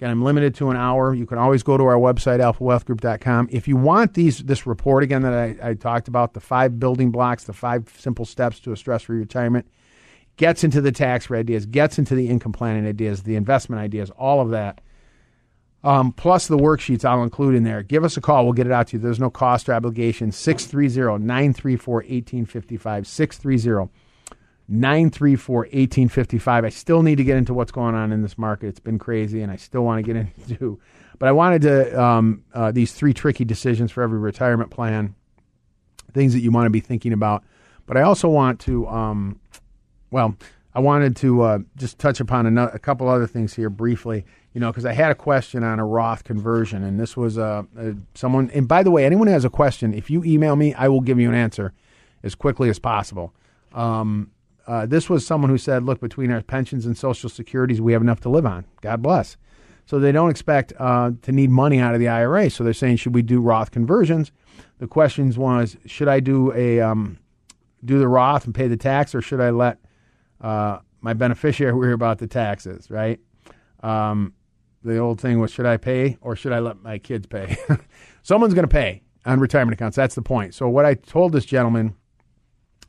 Again, 0.00 0.12
I'm 0.12 0.22
limited 0.22 0.54
to 0.54 0.70
an 0.70 0.78
hour. 0.78 1.14
You 1.14 1.26
can 1.26 1.36
always 1.36 1.62
go 1.62 1.76
to 1.76 1.84
our 1.84 1.96
website, 1.96 2.40
alphawealthgroup.com. 2.40 3.50
If 3.52 3.68
you 3.68 3.76
want 3.76 4.14
these 4.14 4.38
this 4.38 4.66
report 4.66 5.02
again 5.02 5.20
that 5.20 5.34
I, 5.34 5.56
I 5.62 5.74
talked 5.74 6.08
about, 6.08 6.32
the 6.32 6.40
five 6.40 6.80
building 6.80 7.10
blocks, 7.10 7.44
the 7.44 7.52
five 7.52 7.86
simple 7.98 8.24
steps 8.24 8.60
to 8.60 8.72
a 8.72 8.78
stress-free 8.78 9.18
retirement, 9.18 9.66
gets 10.38 10.64
into 10.64 10.80
the 10.80 10.90
tax 10.90 11.30
ideas, 11.30 11.66
gets 11.66 11.98
into 11.98 12.14
the 12.14 12.30
income 12.30 12.52
planning 12.52 12.86
ideas, 12.86 13.24
the 13.24 13.36
investment 13.36 13.82
ideas, 13.82 14.08
all 14.12 14.40
of 14.40 14.48
that. 14.52 14.80
Um, 15.84 16.12
plus 16.12 16.46
the 16.46 16.56
worksheets 16.56 17.04
I'll 17.04 17.22
include 17.22 17.54
in 17.54 17.64
there. 17.64 17.82
Give 17.82 18.02
us 18.02 18.16
a 18.16 18.22
call. 18.22 18.44
We'll 18.44 18.54
get 18.54 18.66
it 18.66 18.72
out 18.72 18.86
to 18.88 18.96
you. 18.96 19.02
There's 19.02 19.20
no 19.20 19.28
cost 19.28 19.68
or 19.68 19.74
obligation. 19.74 20.32
630 20.32 21.22
934 21.22 21.94
1855. 21.96 23.06
630 23.06 23.90
934 24.70 25.56
1855. 25.56 26.64
I 26.64 26.68
still 26.68 27.02
need 27.02 27.16
to 27.16 27.24
get 27.24 27.36
into 27.36 27.52
what's 27.52 27.72
going 27.72 27.94
on 27.94 28.12
in 28.12 28.22
this 28.22 28.38
market. 28.38 28.68
It's 28.68 28.80
been 28.80 28.98
crazy, 28.98 29.42
and 29.42 29.50
I 29.50 29.56
still 29.56 29.82
want 29.82 30.04
to 30.04 30.12
get 30.12 30.26
into. 30.48 30.80
But 31.18 31.28
I 31.28 31.32
wanted 31.32 31.62
to 31.62 32.02
um, 32.02 32.44
uh, 32.54 32.70
these 32.70 32.92
three 32.92 33.12
tricky 33.12 33.44
decisions 33.44 33.90
for 33.90 34.02
every 34.02 34.18
retirement 34.18 34.70
plan. 34.70 35.14
things 36.14 36.32
that 36.32 36.40
you 36.40 36.50
want 36.50 36.66
to 36.66 36.70
be 36.70 36.80
thinking 36.80 37.12
about. 37.12 37.44
But 37.86 37.96
I 37.96 38.02
also 38.02 38.28
want 38.28 38.60
to, 38.60 38.86
um, 38.86 39.40
well, 40.12 40.36
I 40.72 40.80
wanted 40.80 41.16
to 41.16 41.42
uh, 41.42 41.58
just 41.76 41.98
touch 41.98 42.20
upon 42.20 42.56
a 42.56 42.78
couple 42.78 43.08
other 43.08 43.26
things 43.26 43.54
here 43.54 43.68
briefly. 43.68 44.24
You 44.52 44.60
know, 44.60 44.70
because 44.70 44.86
I 44.86 44.92
had 44.92 45.10
a 45.10 45.14
question 45.14 45.62
on 45.62 45.78
a 45.78 45.86
Roth 45.86 46.24
conversion, 46.24 46.82
and 46.82 46.98
this 46.98 47.16
was 47.16 47.38
uh, 47.38 47.62
uh, 47.78 47.92
someone. 48.14 48.50
And 48.50 48.66
by 48.66 48.82
the 48.82 48.90
way, 48.90 49.04
anyone 49.04 49.26
has 49.28 49.44
a 49.44 49.50
question, 49.50 49.94
if 49.94 50.10
you 50.10 50.24
email 50.24 50.56
me, 50.56 50.74
I 50.74 50.88
will 50.88 51.00
give 51.00 51.20
you 51.20 51.28
an 51.28 51.34
answer 51.34 51.72
as 52.22 52.34
quickly 52.34 52.68
as 52.68 52.78
possible. 52.78 53.32
Um, 53.72 54.30
uh, 54.66 54.86
this 54.86 55.08
was 55.08 55.26
someone 55.26 55.50
who 55.50 55.58
said, 55.58 55.84
"Look, 55.84 56.00
between 56.00 56.30
our 56.30 56.42
pensions 56.42 56.86
and 56.86 56.96
Social 56.96 57.28
Securities, 57.28 57.80
we 57.80 57.92
have 57.92 58.02
enough 58.02 58.20
to 58.20 58.28
live 58.28 58.46
on. 58.46 58.64
God 58.80 59.02
bless." 59.02 59.36
So 59.90 59.98
they 59.98 60.12
don't 60.12 60.30
expect 60.30 60.72
uh, 60.78 61.10
to 61.22 61.32
need 61.32 61.50
money 61.50 61.80
out 61.80 61.94
of 61.94 62.00
the 62.00 62.06
IRA. 62.06 62.48
So 62.48 62.62
they're 62.62 62.72
saying, 62.72 62.98
should 62.98 63.12
we 63.12 63.22
do 63.22 63.40
Roth 63.40 63.72
conversions? 63.72 64.30
The 64.78 64.86
questions 64.86 65.36
was, 65.36 65.76
should 65.84 66.06
I 66.06 66.20
do 66.20 66.52
a 66.52 66.80
um, 66.80 67.18
do 67.84 67.98
the 67.98 68.06
Roth 68.06 68.44
and 68.44 68.54
pay 68.54 68.68
the 68.68 68.76
tax, 68.76 69.16
or 69.16 69.20
should 69.20 69.40
I 69.40 69.50
let 69.50 69.78
uh, 70.40 70.78
my 71.00 71.12
beneficiary 71.12 71.72
worry 71.74 71.92
about 71.92 72.18
the 72.18 72.28
taxes? 72.28 72.88
Right. 72.88 73.18
Um, 73.82 74.32
the 74.84 74.98
old 74.98 75.20
thing 75.20 75.40
was 75.40 75.50
should 75.50 75.66
I 75.66 75.76
pay 75.76 76.16
or 76.20 76.36
should 76.36 76.52
I 76.52 76.60
let 76.60 76.80
my 76.80 76.98
kids 76.98 77.26
pay? 77.26 77.56
Someone's 78.22 78.54
going 78.54 78.68
to 78.68 78.72
pay 78.72 79.02
on 79.26 79.40
retirement 79.40 79.74
accounts. 79.74 79.96
That's 79.96 80.14
the 80.14 80.22
point. 80.22 80.54
So 80.54 80.68
what 80.68 80.84
I 80.84 80.94
told 80.94 81.32
this 81.32 81.44
gentleman, 81.44 81.96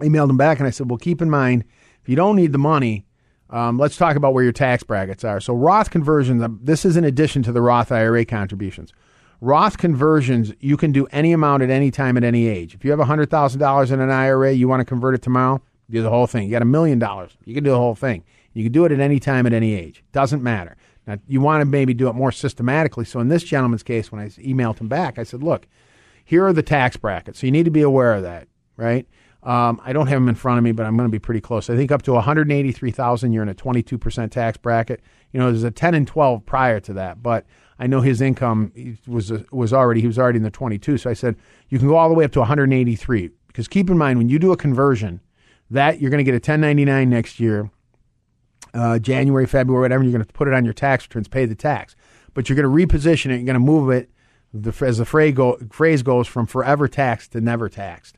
emailed 0.02 0.30
him 0.30 0.38
back 0.38 0.60
and 0.60 0.68
I 0.68 0.72
said, 0.72 0.90
well, 0.90 0.98
keep 0.98 1.22
in 1.22 1.30
mind 1.30 1.64
if 2.02 2.10
you 2.10 2.16
don't 2.16 2.36
need 2.36 2.52
the 2.52 2.58
money, 2.58 3.06
um, 3.50 3.78
let's 3.78 3.98
talk 3.98 4.16
about 4.16 4.34
where 4.34 4.44
your 4.44 4.54
tax 4.54 4.84
brackets 4.84 5.24
are. 5.24 5.40
So 5.40 5.54
Roth 5.54 5.90
conversions, 5.92 6.42
um, 6.42 6.60
this 6.62 6.86
is 6.86 6.98
in 6.98 7.04
addition 7.04 7.44
to 7.44 7.52
the 7.52 7.62
Roth 7.62 7.92
IRA 7.92 8.26
contributions. 8.26 8.94
Roth 9.40 9.78
conversions, 9.78 10.54
you 10.60 10.78
can 10.78 10.92
do 10.92 11.08
any 11.08 11.34
amount 11.34 11.64
at 11.64 11.70
any 11.70 11.92
time 11.92 12.16
at 12.16 12.24
any 12.24 12.48
age. 12.48 12.76
If 12.76 12.86
you 12.86 12.92
have 12.92 13.00
$100,000 13.00 13.92
in 13.92 14.00
an 14.00 14.12
IRA, 14.12 14.52
you 14.54 14.68
want 14.68 14.82
to 14.82 14.86
convert 14.86 15.16
it 15.16 15.22
tomorrow, 15.22 15.62
do 15.90 16.02
the 16.02 16.10
whole 16.10 16.28
thing. 16.28 16.46
You 16.46 16.52
got 16.52 16.62
a 16.62 16.66
million 16.66 17.00
dollars, 17.00 17.38
you 17.44 17.54
can 17.54 17.64
do 17.64 17.72
the 17.72 17.78
whole 17.78 17.96
thing. 17.96 18.24
You 18.54 18.64
can 18.64 18.72
do 18.72 18.86
it 18.86 18.92
at 18.92 19.00
any 19.00 19.20
time 19.20 19.46
at 19.46 19.54
any 19.54 19.74
age. 19.74 20.04
Doesn't 20.12 20.44
matter. 20.44 20.76
Now, 21.08 21.18
you 21.28 21.42
want 21.42 21.62
to 21.62 21.66
maybe 21.66 21.94
do 21.94 22.10
it 22.10 22.16
more 22.16 22.32
systematically. 22.32 23.06
So 23.06 23.20
in 23.20 23.30
this 23.30 23.44
gentleman's 23.44 23.84
case, 23.84 24.12
when 24.12 24.22
I 24.22 24.28
emailed 24.28 24.80
him 24.80 24.88
back, 24.88 25.18
I 25.18 25.24
said, 25.24 25.42
look, 25.42 25.68
here 26.24 26.46
are 26.46 26.54
the 26.54 26.64
tax 26.64 26.98
brackets. 26.98 27.40
So 27.40 27.48
you 27.48 27.52
need 27.52 27.66
to 27.66 27.72
be 27.72 27.82
aware 27.82 28.14
of 28.14 28.24
that, 28.24 28.48
right? 28.78 29.08
Um, 29.44 29.82
I 29.84 29.92
don't 29.92 30.08
have 30.08 30.18
them 30.18 30.30
in 30.30 30.36
front 30.36 30.60
of 30.60 30.64
me, 30.64 30.72
but 30.72 30.86
I'm 30.86 30.96
going 30.96 31.08
to 31.08 31.12
be 31.12 31.20
pretty 31.20 31.42
close. 31.42 31.70
I 31.70 31.76
think 31.76 31.92
up 31.92 32.04
to 32.04 32.14
183,000, 32.14 33.34
you're 33.34 33.42
in 33.42 33.50
a 33.50 33.56
22% 33.56 34.30
tax 34.30 34.58
bracket. 34.58 35.02
You 35.32 35.40
know, 35.40 35.48
there's 35.48 35.64
a 35.64 35.72
10 35.72 35.96
and 35.96 36.08
12 36.08 36.46
prior 36.46 36.80
to 36.82 36.94
that, 36.94 37.24
but 37.24 37.46
I 37.80 37.88
know 37.88 38.02
his 38.02 38.22
income 38.22 38.72
was 39.08 39.32
was 39.52 39.74
already 39.74 40.02
he 40.02 40.08
was 40.08 40.20
already 40.20 40.38
in 40.38 40.44
the 40.44 40.52
22. 40.52 41.00
So 41.00 41.10
I 41.10 41.14
said 41.14 41.36
you 41.70 41.80
can 41.80 41.88
go 41.88 41.96
all 41.96 42.10
the 42.10 42.16
way 42.16 42.24
up 42.24 42.32
to 42.34 42.40
183 42.40 43.32
because 43.48 43.68
keep 43.68 43.90
in 43.90 43.98
mind 43.98 44.20
when 44.20 44.30
you 44.30 44.38
do 44.38 44.52
a 44.52 44.58
conversion, 44.58 45.22
that 45.72 46.00
you're 46.00 46.12
going 46.12 46.20
to 46.20 46.24
get 46.24 46.34
a 46.34 46.36
1099 46.36 47.10
next 47.10 47.40
year 47.40 47.72
uh, 48.74 49.00
January, 49.00 49.46
February, 49.46 49.82
whatever, 49.82 50.04
you're 50.04 50.12
going 50.12 50.24
to 50.24 50.34
put 50.34 50.48
it 50.48 50.54
on 50.54 50.66
your 50.66 50.74
tax 50.74 51.06
returns, 51.06 51.28
pay 51.28 51.46
the 51.46 51.56
tax. 51.56 51.96
But 52.34 52.48
you're 52.48 52.56
going 52.56 52.88
to 52.88 52.98
reposition 52.98 53.28
it, 53.28 53.38
you're 53.38 53.46
going 53.46 53.54
to 53.56 53.60
move 53.60 53.90
it, 53.90 54.10
the, 54.54 54.74
as 54.86 54.98
the 54.98 55.06
phrase, 55.06 55.34
go, 55.34 55.58
phrase 55.72 56.04
goes, 56.04 56.28
from 56.28 56.46
forever 56.46 56.88
taxed 56.88 57.34
to 57.34 57.42
never 57.42 57.70
taxed. 57.70 58.18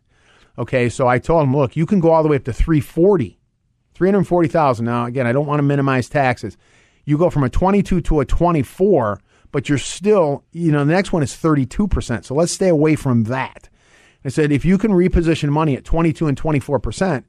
Okay, 0.58 0.90
so 0.90 1.08
I 1.08 1.20
told 1.20 1.44
him, 1.44 1.56
look, 1.56 1.76
you 1.76 1.86
can 1.86 2.00
go 2.00 2.12
all 2.12 2.22
the 2.22 2.30
way 2.30 2.36
up 2.36 2.44
to 2.44 2.54
340, 2.54 3.40
340,000. 3.94 4.86
Now, 4.86 5.06
again, 5.06 5.26
I 5.26 5.32
don't 5.32 5.48
want 5.48 5.60
to 5.60 5.64
minimize 5.64 6.08
taxes. 6.08 6.58
You 7.06 7.18
go 7.18 7.30
from 7.30 7.44
a 7.44 7.50
22 7.50 8.02
to 8.02 8.20
a 8.20 8.26
24, 8.26 9.20
but 9.52 9.68
you're 9.68 9.78
still, 9.78 10.44
you 10.52 10.72
know, 10.72 10.86
the 10.86 10.94
next 10.94 11.12
one 11.12 11.24
is 11.24 11.34
32%. 11.34 12.26
So 12.26 12.36
let's 12.36 12.52
stay 12.52 12.70
away 12.70 12.96
from 12.96 13.24
that. 13.26 13.70
I 14.24 14.30
said, 14.30 14.52
if 14.52 14.64
you 14.64 14.78
can 14.78 14.92
reposition 14.92 15.50
money 15.50 15.76
at 15.76 15.84
22 15.84 16.28
and 16.28 16.40
24%, 16.40 17.24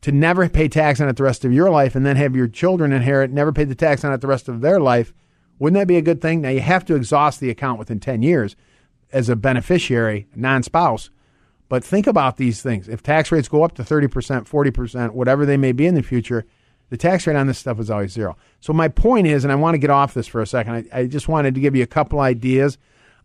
to 0.00 0.12
never 0.12 0.48
pay 0.50 0.68
tax 0.68 1.00
on 1.00 1.08
it 1.08 1.16
the 1.16 1.22
rest 1.22 1.46
of 1.46 1.52
your 1.52 1.70
life 1.70 1.94
and 1.94 2.04
then 2.04 2.16
have 2.16 2.36
your 2.36 2.46
children 2.46 2.92
inherit, 2.92 3.30
never 3.30 3.52
pay 3.52 3.64
the 3.64 3.74
tax 3.74 4.04
on 4.04 4.12
it 4.12 4.20
the 4.20 4.26
rest 4.26 4.48
of 4.48 4.60
their 4.60 4.78
life, 4.78 5.14
wouldn't 5.58 5.80
that 5.80 5.88
be 5.88 5.96
a 5.96 6.02
good 6.02 6.20
thing? 6.20 6.42
Now, 6.42 6.50
you 6.50 6.60
have 6.60 6.84
to 6.86 6.94
exhaust 6.94 7.40
the 7.40 7.50
account 7.50 7.78
within 7.78 8.00
10 8.00 8.22
years 8.22 8.54
as 9.12 9.28
a 9.28 9.36
beneficiary, 9.36 10.28
non 10.34 10.62
spouse. 10.62 11.10
But 11.68 11.82
think 11.82 12.06
about 12.06 12.36
these 12.36 12.62
things. 12.62 12.88
If 12.88 13.02
tax 13.02 13.32
rates 13.32 13.48
go 13.48 13.62
up 13.62 13.74
to 13.76 13.82
30%, 13.82 14.08
40%, 14.48 15.10
whatever 15.10 15.46
they 15.46 15.56
may 15.56 15.72
be 15.72 15.86
in 15.86 15.94
the 15.94 16.02
future, 16.02 16.44
the 16.90 16.96
tax 16.96 17.26
rate 17.26 17.36
on 17.36 17.46
this 17.46 17.58
stuff 17.58 17.80
is 17.80 17.90
always 17.90 18.12
zero. 18.12 18.36
So, 18.60 18.72
my 18.72 18.88
point 18.88 19.26
is, 19.26 19.44
and 19.44 19.52
I 19.52 19.56
want 19.56 19.74
to 19.74 19.78
get 19.78 19.90
off 19.90 20.14
this 20.14 20.26
for 20.26 20.40
a 20.40 20.46
second, 20.46 20.88
I, 20.92 21.00
I 21.00 21.06
just 21.06 21.28
wanted 21.28 21.54
to 21.54 21.60
give 21.60 21.74
you 21.74 21.82
a 21.82 21.88
couple 21.88 22.20
ideas 22.20 22.78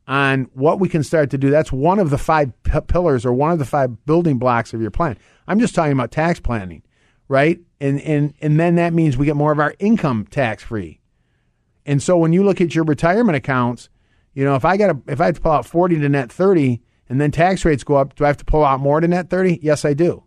on 0.08 0.50
what 0.54 0.80
we 0.80 0.90
can 0.90 1.04
start 1.04 1.30
to 1.32 1.38
do. 1.38 1.50
That's 1.50 1.72
one 1.72 2.00
of 2.00 2.10
the 2.10 2.18
five 2.18 2.52
p- 2.64 2.82
pillars 2.82 3.26
or 3.26 3.34
one 3.34 3.52
of 3.52 3.60
the 3.60 3.66
five 3.66 4.06
building 4.06 4.40
blocks 4.40 4.74
of 4.74 4.82
your 4.82 4.92
plan. 4.92 5.18
I'm 5.48 5.60
just 5.60 5.76
talking 5.76 5.92
about 5.92 6.12
tax 6.12 6.40
planning, 6.40 6.82
right? 7.28 7.60
And 7.80 8.02
and 8.02 8.34
and 8.42 8.60
then 8.60 8.76
that 8.76 8.94
means 8.94 9.18
we 9.18 9.26
get 9.26 9.36
more 9.36 9.52
of 9.52 9.60
our 9.60 9.76
income 9.78 10.26
tax 10.32 10.64
free. 10.64 11.00
And 11.86 12.02
so 12.02 12.18
when 12.18 12.34
you 12.34 12.44
look 12.44 12.62
at 12.62 12.74
your 12.74 12.86
retirement 12.86 13.36
accounts, 13.36 13.90
you 14.34 14.44
know, 14.44 14.56
if 14.56 14.66
I 14.66 14.78
got 14.78 14.96
if 15.08 15.22
I 15.22 15.28
have 15.28 15.36
to 15.36 15.42
pull 15.42 15.52
out 15.52 15.66
40 15.66 16.00
to 16.00 16.10
net 16.10 16.32
30 16.32 16.82
and 17.10 17.20
then 17.20 17.32
tax 17.32 17.66
rates 17.66 17.84
go 17.84 17.96
up, 17.96 18.16
do 18.16 18.24
I 18.24 18.28
have 18.28 18.38
to 18.38 18.46
pull 18.46 18.64
out 18.64 18.80
more 18.80 19.02
to 19.02 19.08
net 19.08 19.30
30? 19.30 19.60
Yes, 19.62 19.84
I 19.84 19.94
do. 19.94 20.24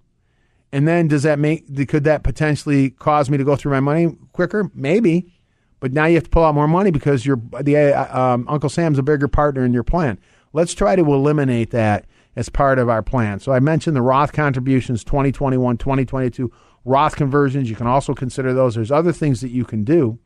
And 0.73 0.89
then 0.89 1.07
does 1.07 1.23
that 1.23 1.39
make 1.39 1.67
could 1.89 2.05
that 2.05 2.25
potentially 2.25 2.91
cause 2.91 3.31
me 3.31 3.39
to 3.39 3.45
go 3.45 3.57
through 3.57 3.73
my 3.73 3.81
money 3.81 4.17
quicker? 4.33 4.71
Maybe. 4.75 5.33
But 5.81 5.93
now 5.93 6.07
you 6.07 6.15
have 6.15 6.25
to 6.25 6.31
pull 6.31 6.45
out 6.45 6.55
more 6.55 6.69
money 6.69 6.91
because 6.91 7.27
your 7.27 7.41
the 7.61 7.77
uh, 7.77 8.19
um, 8.19 8.47
Uncle 8.49 8.69
Sam's 8.69 8.99
a 8.99 9.03
bigger 9.03 9.29
partner 9.29 9.65
in 9.65 9.73
your 9.73 9.83
plan. 9.83 10.19
Let's 10.53 10.75
try 10.75 10.97
to 10.97 11.03
eliminate 11.03 11.71
that 11.71 12.07
as 12.37 12.49
part 12.49 12.79
of 12.79 12.89
our 12.89 13.03
plan. 13.03 13.41
So 13.41 13.53
I 13.53 13.61
mentioned 13.61 13.97
the 13.97 14.03
Roth 14.03 14.33
contributions 14.33 15.05
2021, 15.05 15.77
2022, 15.77 16.51
Roth 16.85 17.17
conversions. 17.17 17.69
You 17.69 17.77
can 17.77 17.87
also 17.87 18.15
consider 18.15 18.55
those. 18.55 18.75
There's 18.75 18.91
other 18.91 19.13
things 19.13 19.41
that 19.43 19.51
you 19.51 19.65
can 19.65 19.85
do. 19.85 20.19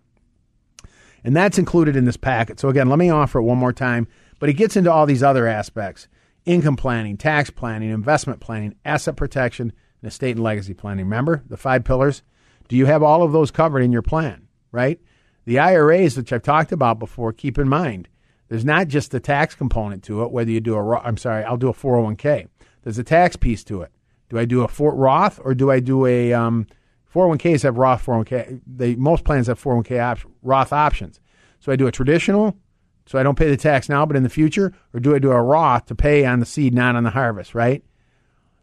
And 1.24 1.34
that's 1.34 1.58
included 1.58 1.96
in 1.96 2.04
this 2.04 2.16
packet. 2.16 2.60
So 2.60 2.68
again, 2.68 2.88
let 2.88 2.98
me 2.98 3.10
offer 3.10 3.40
it 3.40 3.42
one 3.42 3.58
more 3.58 3.72
time, 3.72 4.06
but 4.38 4.48
it 4.48 4.54
gets 4.54 4.76
into 4.76 4.92
all 4.92 5.06
these 5.06 5.24
other 5.24 5.48
aspects 5.48 6.06
income 6.46 6.76
planning, 6.76 7.16
tax 7.16 7.50
planning, 7.50 7.90
investment 7.90 8.40
planning, 8.40 8.74
asset 8.84 9.16
protection, 9.16 9.72
and 10.00 10.08
estate 10.08 10.36
and 10.36 10.44
legacy 10.44 10.74
planning. 10.74 11.04
Remember 11.04 11.42
the 11.48 11.56
five 11.56 11.84
pillars? 11.84 12.22
Do 12.68 12.76
you 12.76 12.86
have 12.86 13.02
all 13.02 13.22
of 13.22 13.32
those 13.32 13.50
covered 13.50 13.80
in 13.80 13.92
your 13.92 14.02
plan, 14.02 14.48
right? 14.72 15.00
The 15.44 15.58
IRAs, 15.58 16.16
which 16.16 16.32
I've 16.32 16.42
talked 16.42 16.72
about 16.72 16.98
before, 16.98 17.32
keep 17.32 17.58
in 17.58 17.68
mind 17.68 18.08
there's 18.48 18.64
not 18.64 18.88
just 18.88 19.10
the 19.10 19.20
tax 19.20 19.54
component 19.54 20.02
to 20.04 20.22
it, 20.22 20.30
whether 20.30 20.50
you 20.50 20.60
do 20.60 20.76
a, 20.76 20.98
I'm 20.98 21.16
sorry, 21.16 21.44
I'll 21.44 21.56
do 21.56 21.68
a 21.68 21.74
401k. 21.74 22.48
There's 22.82 22.98
a 22.98 23.04
tax 23.04 23.36
piece 23.36 23.64
to 23.64 23.82
it. 23.82 23.90
Do 24.28 24.38
I 24.38 24.44
do 24.44 24.62
a 24.62 24.68
Fort 24.68 24.94
Roth 24.96 25.40
or 25.42 25.54
do 25.54 25.70
I 25.70 25.80
do 25.80 26.06
a, 26.06 26.32
um, 26.32 26.66
401ks 27.12 27.62
have 27.62 27.78
Roth 27.78 28.04
401k. 28.04 28.60
They, 28.66 28.94
most 28.94 29.24
plans 29.24 29.46
have 29.46 29.62
401k 29.62 30.00
op- 30.00 30.30
Roth 30.42 30.72
options. 30.72 31.20
So 31.60 31.72
I 31.72 31.76
do 31.76 31.86
a 31.86 31.92
traditional, 31.92 32.56
so 33.06 33.18
I 33.18 33.22
don't 33.22 33.38
pay 33.38 33.48
the 33.48 33.56
tax 33.56 33.88
now, 33.88 34.04
but 34.04 34.16
in 34.16 34.22
the 34.24 34.28
future, 34.28 34.72
or 34.92 35.00
do 35.00 35.14
I 35.14 35.18
do 35.18 35.30
a 35.30 35.40
Roth 35.40 35.86
to 35.86 35.94
pay 35.94 36.24
on 36.24 36.40
the 36.40 36.46
seed, 36.46 36.74
not 36.74 36.96
on 36.96 37.04
the 37.04 37.10
harvest, 37.10 37.54
right? 37.54 37.82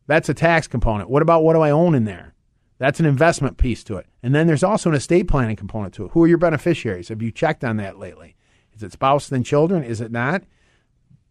That's 0.05 0.29
a 0.29 0.33
tax 0.33 0.67
component. 0.67 1.09
What 1.09 1.21
about 1.21 1.43
what 1.43 1.53
do 1.53 1.62
I 1.62 1.71
own 1.71 1.95
in 1.95 2.03
there? 2.03 2.33
That's 2.77 3.00
an 3.00 3.05
investment 3.05 3.57
piece 3.57 3.83
to 3.85 3.95
it. 3.95 4.07
And 4.21 4.35
then 4.35 4.47
there's 4.47 4.63
also 4.63 4.89
an 4.89 4.95
estate 4.95 5.29
planning 5.29 5.55
component 5.55 5.93
to 5.95 6.05
it. 6.05 6.12
Who 6.12 6.23
are 6.23 6.27
your 6.27 6.38
beneficiaries? 6.38 7.07
Have 7.07 7.21
you 7.21 7.31
checked 7.31 7.63
on 7.63 7.77
that 7.77 7.97
lately? 7.97 8.35
Is 8.75 8.83
it 8.83 8.91
spouse 8.91 9.29
then 9.29 9.43
children? 9.43 9.83
Is 9.83 10.01
it 10.01 10.12
not? 10.12 10.43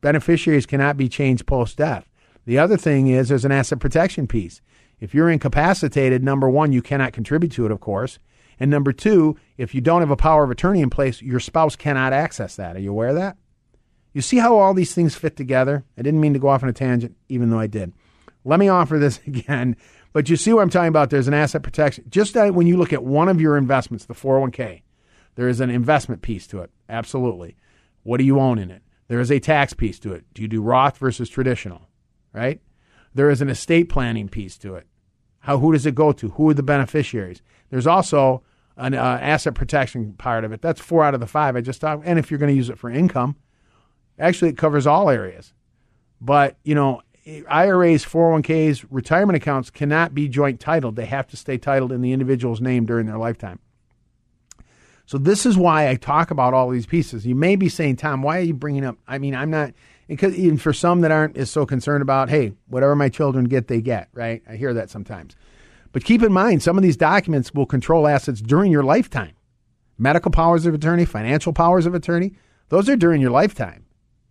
Beneficiaries 0.01 0.67
cannot 0.67 0.97
be 0.97 1.09
changed 1.09 1.47
post 1.47 1.77
death. 1.77 2.09
The 2.47 2.59
other 2.59 2.77
thing 2.77 3.09
is 3.09 3.29
there's 3.29 3.45
an 3.45 3.53
asset 3.53 3.81
protection 3.81 4.27
piece. 4.27 4.63
If 4.99 5.15
you're 5.15 5.31
incapacitated, 5.31 6.23
number 6.23 6.49
one, 6.49 6.73
you 6.73 6.81
cannot 6.81 7.13
contribute 7.13 7.53
to 7.53 7.67
it, 7.67 7.73
of 7.73 7.81
course. 7.81 8.19
And 8.63 8.71
number 8.71 8.93
two, 8.93 9.37
if 9.57 9.75
you 9.75 9.81
don't 9.81 10.03
have 10.03 10.13
a 10.13 10.17
power 10.17 10.45
of 10.45 10.51
attorney 10.53 10.83
in 10.83 10.89
place, 10.89 11.21
your 11.21 11.41
spouse 11.41 11.75
cannot 11.75 12.13
access 12.13 12.55
that. 12.55 12.77
Are 12.77 12.79
you 12.79 12.93
aware 12.93 13.09
of 13.09 13.17
that? 13.17 13.37
You 14.13 14.23
see 14.23 14.37
how 14.37 14.57
all 14.57 14.73
these 14.73 14.95
things 14.95 15.17
fit 15.17 15.35
together? 15.35 15.85
I 15.99 16.03
didn't 16.03 16.21
mean 16.21 16.33
to 16.35 16.39
go 16.39 16.47
off 16.47 16.63
on 16.63 16.69
a 16.69 16.73
tangent, 16.73 17.17
even 17.29 17.51
though 17.51 17.59
I 17.59 17.67
did. 17.67 17.93
Let 18.45 18.61
me 18.61 18.69
offer 18.69 19.01
this 19.01 19.19
again. 19.27 19.75
But 20.13 20.31
you 20.31 20.37
see 20.37 20.53
what 20.53 20.63
I'm 20.63 20.71
talking 20.71 20.87
about? 20.87 21.11
There's 21.11 21.27
an 21.27 21.35
asset 21.35 21.65
protection. 21.65 22.05
Just 22.09 22.37
uh, 22.37 22.51
when 22.51 22.69
you 22.69 22.77
look 22.77 22.93
at 22.93 23.03
one 23.03 23.29
of 23.29 23.41
your 23.41 23.57
investments, 23.57 24.05
the 24.05 24.15
401k, 24.15 24.83
there 25.35 25.49
is 25.49 25.61
an 25.61 25.71
investment 25.71 26.23
piece 26.23 26.47
to 26.47 26.61
it. 26.61 26.71
Absolutely. 26.89 27.57
What 28.05 28.19
do 28.19 28.25
you 28.25 28.39
own 28.39 28.61
in 28.61 28.71
it? 28.71 28.83
There 29.09 29.19
is 29.19 29.33
a 29.33 29.41
tax 29.41 29.73
piece 29.73 29.99
to 29.99 30.13
it. 30.13 30.25
Do 30.35 30.43
you 30.43 30.47
do 30.47 30.63
Roth 30.63 30.99
versus 30.99 31.29
traditional? 31.29 31.89
Right? 32.33 32.61
There 33.13 33.29
is 33.29 33.43
an 33.43 33.49
estate 33.49 33.89
planning 33.89 34.29
piece 34.29 34.57
to 34.59 34.77
it. 34.77 34.87
How 35.41 35.59
who 35.59 35.73
does 35.73 35.85
it 35.85 35.97
go 35.97 36.13
to? 36.13 36.29
Who 36.29 36.49
are 36.51 36.55
the 36.55 36.63
beneficiaries? 36.63 37.43
There's 37.71 37.89
also 37.89 38.45
an 38.77 38.95
uh, 38.95 39.19
asset 39.21 39.55
protection 39.55 40.15
part 40.15 40.45
of 40.45 40.53
it. 40.53 40.63
That's 40.63 40.81
four 40.81 41.05
out 41.05 41.15
of 41.15 41.21
the 41.21 41.27
five 41.27 41.57
I 41.57 41.61
just 41.61 41.81
talked. 41.81 42.05
And 42.07 42.19
if 42.19 42.31
you're 42.31 42.39
going 42.39 42.51
to 42.53 42.57
use 42.57 42.71
it 42.71 42.79
for 42.79 42.91
income, 42.91 43.37
actually 44.19 44.51
it 44.51 44.59
covers 44.59 44.87
all 44.87 45.11
areas. 45.11 45.53
But 46.21 46.57
you 46.65 46.75
know, 46.75 47.03
IRAs, 47.27 48.05
401ks, 48.05 48.85
retirement 48.91 49.37
accounts 49.37 49.71
cannot 49.71 50.15
be 50.15 50.29
joint 50.29 50.59
titled. 50.59 50.97
They 50.97 51.07
have 51.07 51.29
to 51.29 51.37
stay 51.37 51.59
titled 51.59 51.93
in 51.93 52.01
the 52.01 52.13
individual's 52.13 52.61
name 52.61 52.85
during 52.85 53.07
their 53.07 53.19
lifetime. 53.19 53.61
So 55.07 55.19
this 55.19 55.45
is 55.45 55.57
why 55.57 55.89
I 55.89 55.97
talk 55.97 56.31
about 56.31 56.55
all 56.55 56.71
these 56.71 56.87
pieces. 56.87 57.27
You 57.27 57.35
may 57.35 57.57
be 57.57 57.69
saying, 57.69 57.97
Tom, 57.97 58.23
why 58.23 58.39
are 58.39 58.43
you 58.43 58.55
bringing 58.55 58.85
up? 58.85 58.97
I 59.07 59.19
mean, 59.19 59.35
I'm 59.35 59.51
not 59.51 59.73
Because 60.09 60.35
even 60.35 60.59
for 60.59 60.73
some 60.73 61.01
that 61.03 61.11
aren't 61.11 61.37
as 61.37 61.51
so 61.51 61.67
concerned 61.67 62.03
about, 62.03 62.31
hey, 62.31 62.53
whatever 62.69 62.97
my 62.97 63.09
children 63.09 63.45
get, 63.45 63.69
they 63.69 63.81
get, 63.81 64.09
right? 64.15 64.43
I 64.49 64.57
hear 64.57 64.75
that 64.75 64.91
sometimes. 64.91 65.37
But 65.93 66.05
keep 66.05 66.23
in 66.23 66.33
mind, 66.33 66.63
some 66.63 66.77
of 66.77 66.83
these 66.83 66.97
documents 66.97 67.53
will 67.55 67.67
control 67.67 68.09
assets 68.09 68.41
during 68.41 68.73
your 68.73 68.83
lifetime. 68.83 69.35
Medical 69.99 70.31
powers 70.31 70.67
of 70.67 70.75
attorney, 70.75 71.05
financial 71.05 71.53
powers 71.53 71.87
of 71.87 71.95
attorney, 71.95 72.33
those 72.71 72.89
are 72.89 72.97
during 72.97 73.21
your 73.21 73.31
lifetime. 73.31 73.85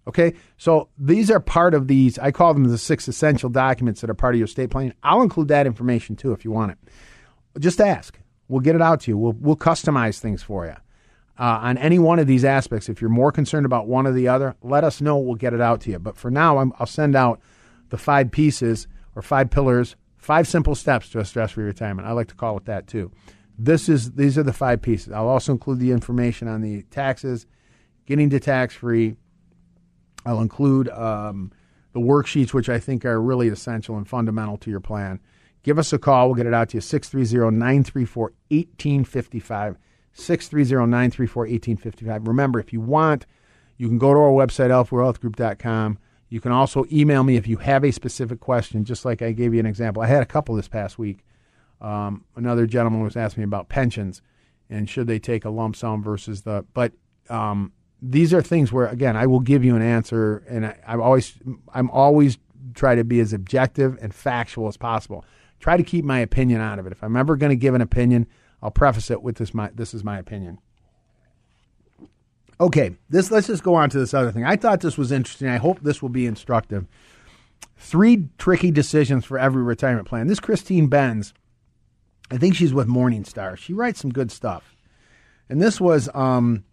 Okay, 0.08 0.34
so 0.58 0.90
these 0.98 1.30
are 1.30 1.40
part 1.40 1.76
of 1.76 1.88
these. 1.88 2.18
I 2.18 2.32
call 2.32 2.54
them 2.56 2.64
the 2.64 2.78
six 2.78 3.08
essential 3.08 3.50
documents 3.50 4.02
that 4.02 4.10
are 4.10 4.16
part 4.16 4.34
of 4.34 4.40
your 4.40 4.46
estate 4.46 4.72
planning. 4.72 4.94
I'll 5.04 5.22
include 5.22 5.50
that 5.50 5.68
information 5.68 6.16
too 6.16 6.32
if 6.32 6.44
you 6.44 6.52
want 6.52 6.72
it. 6.72 6.78
Just 7.60 7.80
ask. 7.80 8.18
We'll 8.48 8.62
get 8.62 8.76
it 8.76 8.82
out 8.82 9.02
to 9.02 9.12
you. 9.12 9.18
We'll 9.18 9.34
we'll 9.34 9.56
customize 9.56 10.18
things 10.20 10.42
for 10.42 10.66
you 10.66 10.76
uh, 11.38 11.60
on 11.62 11.78
any 11.78 12.00
one 12.00 12.20
of 12.20 12.28
these 12.28 12.44
aspects. 12.44 12.90
If 12.90 13.00
you're 13.00 13.10
more 13.10 13.32
concerned 13.32 13.66
about 13.66 13.88
one 13.88 14.08
or 14.08 14.12
the 14.12 14.28
other, 14.28 14.56
let 14.62 14.84
us 14.84 15.02
know. 15.02 15.18
We'll 15.18 15.36
get 15.36 15.54
it 15.54 15.62
out 15.62 15.82
to 15.82 15.92
you. 15.92 16.00
But 16.00 16.18
for 16.18 16.32
now, 16.32 16.58
i 16.58 16.64
will 16.64 16.86
send 16.86 17.16
out 17.16 17.40
the 17.90 17.98
five 17.98 18.32
pieces 18.32 18.88
or 19.16 19.22
five 19.22 19.50
pillars, 19.50 19.96
five 20.22 20.48
simple 20.48 20.76
steps 20.76 21.10
to 21.10 21.20
a 21.20 21.26
stress-free 21.26 21.66
retirement. 21.66 22.08
I 22.08 22.14
like 22.14 22.30
to 22.30 22.36
call 22.36 22.58
it 22.58 22.66
that 22.66 22.88
too. 22.88 23.12
This 23.58 23.90
is 23.90 24.14
these 24.14 24.38
are 24.38 24.44
the 24.44 24.54
five 24.54 24.82
pieces. 24.82 25.12
I'll 25.12 25.28
also 25.28 25.52
include 25.52 25.80
the 25.80 25.92
information 25.92 26.48
on 26.48 26.62
the 26.62 26.84
taxes, 26.84 27.46
getting 28.06 28.30
to 28.30 28.40
tax-free 28.40 29.18
I'll 30.26 30.42
include 30.42 30.90
um, 30.90 31.52
the 31.94 32.00
worksheets, 32.00 32.54
which 32.54 32.70
I 32.70 32.80
think 32.80 33.06
are 33.06 33.22
really 33.22 33.48
essential 33.48 33.98
and 33.98 34.08
fundamental 34.08 34.58
to 34.60 34.70
your 34.70 34.80
plan. 34.80 35.20
Give 35.64 35.78
us 35.78 35.94
a 35.94 36.00
call. 36.00 36.28
We'll 36.28 36.36
get 36.36 36.46
it 36.46 36.54
out 36.54 36.70
to 36.70 36.78
you 36.78 36.82
630 36.82 37.56
934 37.56 38.24
1855. 38.50 39.78
630 40.14 40.90
934 40.90 41.42
1855. 41.44 42.28
Remember, 42.28 42.60
if 42.60 42.74
you 42.74 42.82
want, 42.82 43.26
you 43.78 43.88
can 43.88 43.98
go 43.98 44.14
to 44.14 44.20
our 44.20 44.32
website, 44.32 44.70
alphawealthgroup.com. 44.70 45.98
You 46.32 46.40
can 46.40 46.54
also 46.54 46.86
email 46.92 47.24
me 47.24 47.36
if 47.36 47.46
you 47.46 47.58
have 47.58 47.84
a 47.84 47.92
specific 47.92 48.40
question, 48.40 48.86
just 48.86 49.04
like 49.04 49.22
I 49.22 49.34
gave 49.34 49.54
you 49.54 49.60
an 49.60 49.66
example. 49.66 50.02
I 50.02 50.08
had 50.08 50.24
a 50.24 50.26
couple 50.26 50.56
this 50.56 50.70
past 50.70 50.98
week. 50.98 51.26
Um, 51.82 52.24
another 52.38 52.66
gentleman 52.66 53.04
was 53.04 53.18
asking 53.18 53.42
me 53.42 53.46
about 53.46 53.68
pensions 53.68 54.22
and 54.70 54.90
should 54.90 55.08
they 55.08 55.20
take 55.20 55.44
a 55.44 55.50
lump 55.50 55.76
sum 55.76 56.02
versus 56.02 56.44
the. 56.44 56.66
But 56.74 56.94
um, 57.30 57.74
these 58.02 58.34
are 58.34 58.42
things 58.42 58.72
where 58.72 58.88
again 58.88 59.18
I 59.18 59.28
will 59.28 59.42
give 59.42 59.66
you 59.66 59.76
an 59.76 59.82
answer, 59.82 60.38
and 60.50 60.66
I, 60.66 60.78
I'm 60.88 61.02
always 61.02 61.38
I'm 61.74 61.92
always 61.92 62.38
try 62.74 62.96
to 62.96 63.04
be 63.04 63.20
as 63.20 63.34
objective 63.34 64.00
and 64.02 64.16
factual 64.16 64.70
as 64.70 64.78
possible. 64.78 65.26
Try 65.60 65.76
to 65.76 65.84
keep 65.84 66.06
my 66.06 66.20
opinion 66.20 66.62
out 66.62 66.80
of 66.80 66.88
it. 66.88 66.94
If 66.94 67.04
I'm 67.04 67.18
ever 67.18 67.36
going 67.36 67.50
to 67.50 67.58
give 67.58 67.76
an 67.76 67.82
opinion, 67.82 68.26
I'll 68.64 68.72
preface 68.72 69.12
it 69.12 69.22
with 69.22 69.36
this 69.36 69.54
my 69.54 69.70
this 69.76 69.94
is 69.94 70.04
my 70.04 70.18
opinion. 70.18 70.60
Okay, 72.62 72.92
this 73.10 73.32
let's 73.32 73.48
just 73.48 73.64
go 73.64 73.74
on 73.74 73.90
to 73.90 73.98
this 73.98 74.14
other 74.14 74.32
thing. 74.32 74.46
I 74.46 74.56
thought 74.56 74.82
this 74.82 74.96
was 74.96 75.12
interesting. 75.12 75.48
I 75.48 75.58
hope 75.58 75.80
this 75.82 76.00
will 76.00 76.10
be 76.10 76.28
instructive. 76.28 76.86
Three 77.76 78.28
tricky 78.38 78.70
decisions 78.70 79.26
for 79.26 79.40
every 79.40 79.64
retirement 79.64 80.08
plan. 80.08 80.28
This 80.28 80.40
Christine 80.40 80.86
Benz, 80.86 81.34
I 82.30 82.38
think 82.38 82.54
she's 82.54 82.72
with 82.72 82.88
Morningstar. 82.88 83.58
She 83.58 83.74
writes 83.74 84.00
some 84.00 84.12
good 84.12 84.32
stuff, 84.32 84.76
and 85.50 85.60
this 85.60 85.82
was 85.82 86.08
um, 86.14 86.64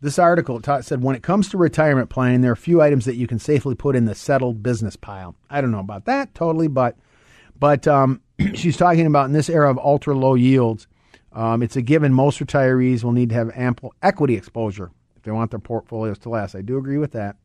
this 0.00 0.16
article 0.16 0.60
said 0.80 1.02
when 1.02 1.16
it 1.16 1.24
comes 1.24 1.48
to 1.48 1.58
retirement 1.58 2.08
planning, 2.08 2.40
there 2.40 2.52
are 2.52 2.54
a 2.54 2.56
few 2.56 2.80
items 2.80 3.04
that 3.06 3.16
you 3.16 3.26
can 3.26 3.40
safely 3.40 3.74
put 3.74 3.96
in 3.96 4.04
the 4.04 4.14
settled 4.14 4.62
business 4.62 4.94
pile. 4.94 5.34
I 5.50 5.60
don't 5.60 5.72
know 5.72 5.80
about 5.80 6.04
that 6.04 6.36
totally, 6.36 6.68
but 6.68 6.96
but 7.58 7.88
um, 7.88 8.20
she's 8.54 8.76
talking 8.76 9.06
about 9.06 9.26
in 9.26 9.32
this 9.32 9.50
era 9.50 9.68
of 9.68 9.78
ultra 9.78 10.14
low 10.14 10.34
yields, 10.34 10.86
um, 11.32 11.64
it's 11.64 11.74
a 11.74 11.82
given 11.82 12.14
most 12.14 12.38
retirees 12.38 13.02
will 13.02 13.10
need 13.10 13.30
to 13.30 13.34
have 13.34 13.50
ample 13.56 13.92
equity 14.04 14.36
exposure 14.36 14.92
they 15.22 15.30
want 15.30 15.50
their 15.50 15.60
portfolios 15.60 16.18
to 16.20 16.28
last. 16.28 16.54
I 16.54 16.62
do 16.62 16.78
agree 16.78 16.98
with 16.98 17.12
that. 17.12 17.36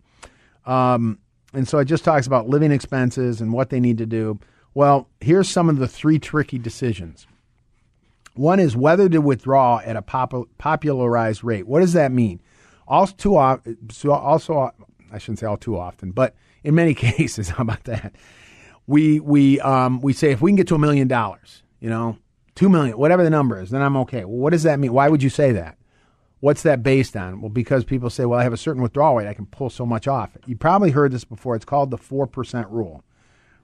Um, 0.65 1.19
and 1.53 1.67
so 1.67 1.79
it 1.79 1.85
just 1.85 2.03
talks 2.03 2.27
about 2.27 2.49
living 2.49 2.71
expenses 2.71 3.41
and 3.41 3.53
what 3.53 3.69
they 3.69 3.79
need 3.79 3.97
to 3.99 4.05
do. 4.05 4.39
Well, 4.73 5.09
here's 5.21 5.49
some 5.49 5.69
of 5.69 5.77
the 5.77 5.87
three 5.87 6.19
tricky 6.19 6.59
decisions. 6.59 7.25
One 8.35 8.59
is 8.59 8.75
whether 8.75 9.09
to 9.09 9.19
withdraw 9.19 9.79
at 9.83 9.95
a 9.95 10.01
pop- 10.01 10.49
popularized 10.57 11.43
rate. 11.43 11.67
What 11.67 11.79
does 11.79 11.93
that 11.93 12.11
mean? 12.11 12.41
Also, 12.87 13.15
too 13.15 13.35
often, 13.35 13.77
also, 14.05 14.71
I 15.11 15.17
shouldn't 15.17 15.39
say 15.39 15.47
all 15.47 15.57
too 15.57 15.77
often, 15.77 16.11
but 16.11 16.35
in 16.63 16.75
many 16.75 16.93
cases, 16.95 17.49
how 17.49 17.63
about 17.63 17.85
that? 17.85 18.13
We 18.85 19.19
we 19.19 19.59
um, 19.59 19.99
we 19.99 20.13
say 20.13 20.31
if 20.31 20.41
we 20.41 20.51
can 20.51 20.55
get 20.55 20.67
to 20.67 20.75
a 20.75 20.79
million 20.79 21.07
dollars, 21.07 21.63
you 21.79 21.89
know, 21.89 22.17
two 22.55 22.69
million, 22.69 22.97
whatever 22.97 23.23
the 23.23 23.29
number 23.29 23.59
is, 23.59 23.69
then 23.69 23.81
I'm 23.81 23.97
okay. 23.97 24.23
Well, 24.23 24.37
what 24.37 24.51
does 24.51 24.63
that 24.63 24.79
mean? 24.79 24.93
Why 24.93 25.09
would 25.09 25.21
you 25.21 25.29
say 25.29 25.51
that? 25.53 25.77
What's 26.39 26.63
that 26.63 26.83
based 26.83 27.17
on? 27.17 27.41
Well, 27.41 27.49
because 27.49 27.83
people 27.83 28.09
say, 28.09 28.25
well, 28.25 28.39
I 28.39 28.43
have 28.43 28.53
a 28.53 28.57
certain 28.57 28.81
withdrawal 28.81 29.15
rate, 29.15 29.27
I 29.27 29.33
can 29.33 29.47
pull 29.47 29.69
so 29.69 29.85
much 29.85 30.07
off. 30.07 30.37
You 30.45 30.55
probably 30.55 30.91
heard 30.91 31.11
this 31.11 31.23
before. 31.23 31.55
It's 31.55 31.65
called 31.65 31.89
the 31.89 31.97
four 31.97 32.27
percent 32.27 32.67
rule, 32.69 33.03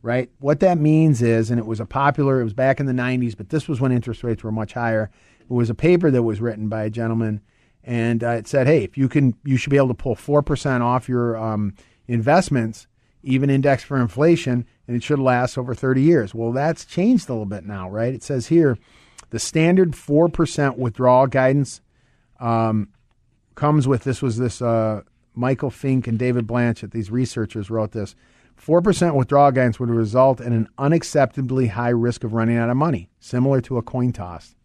right? 0.02 0.30
What 0.40 0.60
that 0.62 0.78
means 0.78 1.22
is, 1.22 1.52
and 1.52 1.60
it 1.60 1.66
was 1.66 1.80
a 1.80 1.86
popular, 1.86 2.42
it 2.42 2.46
was 2.46 2.54
back 2.54 2.80
in 2.80 2.86
the 2.86 2.94
'90s, 2.94 3.38
but 3.38 3.50
this 3.50 3.68
was 3.68 3.80
when 3.80 3.92
interest 3.92 4.24
rates 4.24 4.44
were 4.44 4.52
much 4.52 4.74
higher. 4.74 5.12
It 5.42 5.54
was 5.54 5.70
a 5.70 5.76
paper 5.76 6.10
that 6.10 6.24
was 6.24 6.42
written 6.42 6.70
by 6.70 6.84
a 6.84 6.90
gentleman 6.90 7.42
and 7.84 8.24
uh, 8.24 8.30
it 8.30 8.48
said, 8.48 8.68
hey, 8.68 8.84
if 8.84 8.98
you 8.98 9.10
can, 9.10 9.36
you 9.44 9.58
should 9.58 9.70
be 9.70 9.78
able 9.78 9.90
to 9.90 9.94
pull 9.94 10.16
four 10.16 10.42
percent 10.42 10.84
off 10.84 11.10
your 11.10 11.38
um, 11.38 11.74
investments, 12.08 12.88
even 13.24 13.50
indexed 13.50 13.86
for 13.86 14.00
inflation, 14.00 14.66
and 14.88 14.96
it 14.96 15.04
should 15.04 15.20
last 15.20 15.58
over 15.58 15.76
30 15.76 16.02
years. 16.02 16.34
Well, 16.34 16.52
that's 16.52 16.86
changed 16.86 17.30
a 17.30 17.34
little 17.34 17.46
bit 17.46 17.66
now, 17.66 17.90
right? 17.90 18.14
It 18.14 18.24
says 18.24 18.48
here, 18.48 18.78
the 19.32 19.40
standard 19.40 19.96
four 19.96 20.30
percent 20.30 20.78
withdrawal 20.78 21.28
guidance 21.28 21.82
um, 22.44 22.90
comes 23.56 23.88
with 23.88 24.04
this 24.04 24.22
was 24.22 24.38
this 24.38 24.62
uh, 24.62 25.02
Michael 25.34 25.70
Fink 25.70 26.08
and 26.08 26.20
David 26.20 26.46
Blanchett. 26.46 26.92
These 26.92 27.10
researchers 27.10 27.70
wrote 27.70 27.94
this. 27.94 28.16
4% 28.62 29.16
withdrawal 29.16 29.52
guidance 29.52 29.80
would 29.80 29.90
result 29.90 30.40
in 30.40 30.54
an 30.54 30.68
unacceptably 30.78 31.70
high 31.70 31.90
risk 31.90 32.24
of 32.24 32.34
running 32.34 32.58
out 32.58 32.70
of 32.70 32.78
money, 32.78 33.10
similar 33.20 33.62
to 33.62 33.78
a 33.78 33.82
coin 33.82 34.12
toss. 34.12 34.56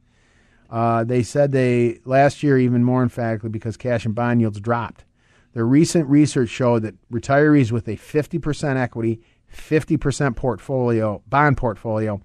Uh, 0.69 1.05
they 1.05 1.23
said 1.23 1.53
they 1.53 2.01
last 2.05 2.43
year 2.43 2.59
even 2.59 2.85
more 2.85 3.03
emphatically 3.03 3.49
because 3.49 3.77
cash 3.77 4.05
and 4.05 4.15
bond 4.15 4.41
yields 4.41 4.61
dropped. 4.61 5.05
Their 5.55 5.65
recent 5.65 6.09
research 6.09 6.51
showed 6.51 6.83
that 6.83 6.95
retirees 7.11 7.73
with 7.73 7.89
a 7.89 7.97
50% 7.97 8.77
equity, 8.77 9.21
50% 9.53 10.37
portfolio 10.37 11.23
bond 11.27 11.57
portfolio 11.57 12.21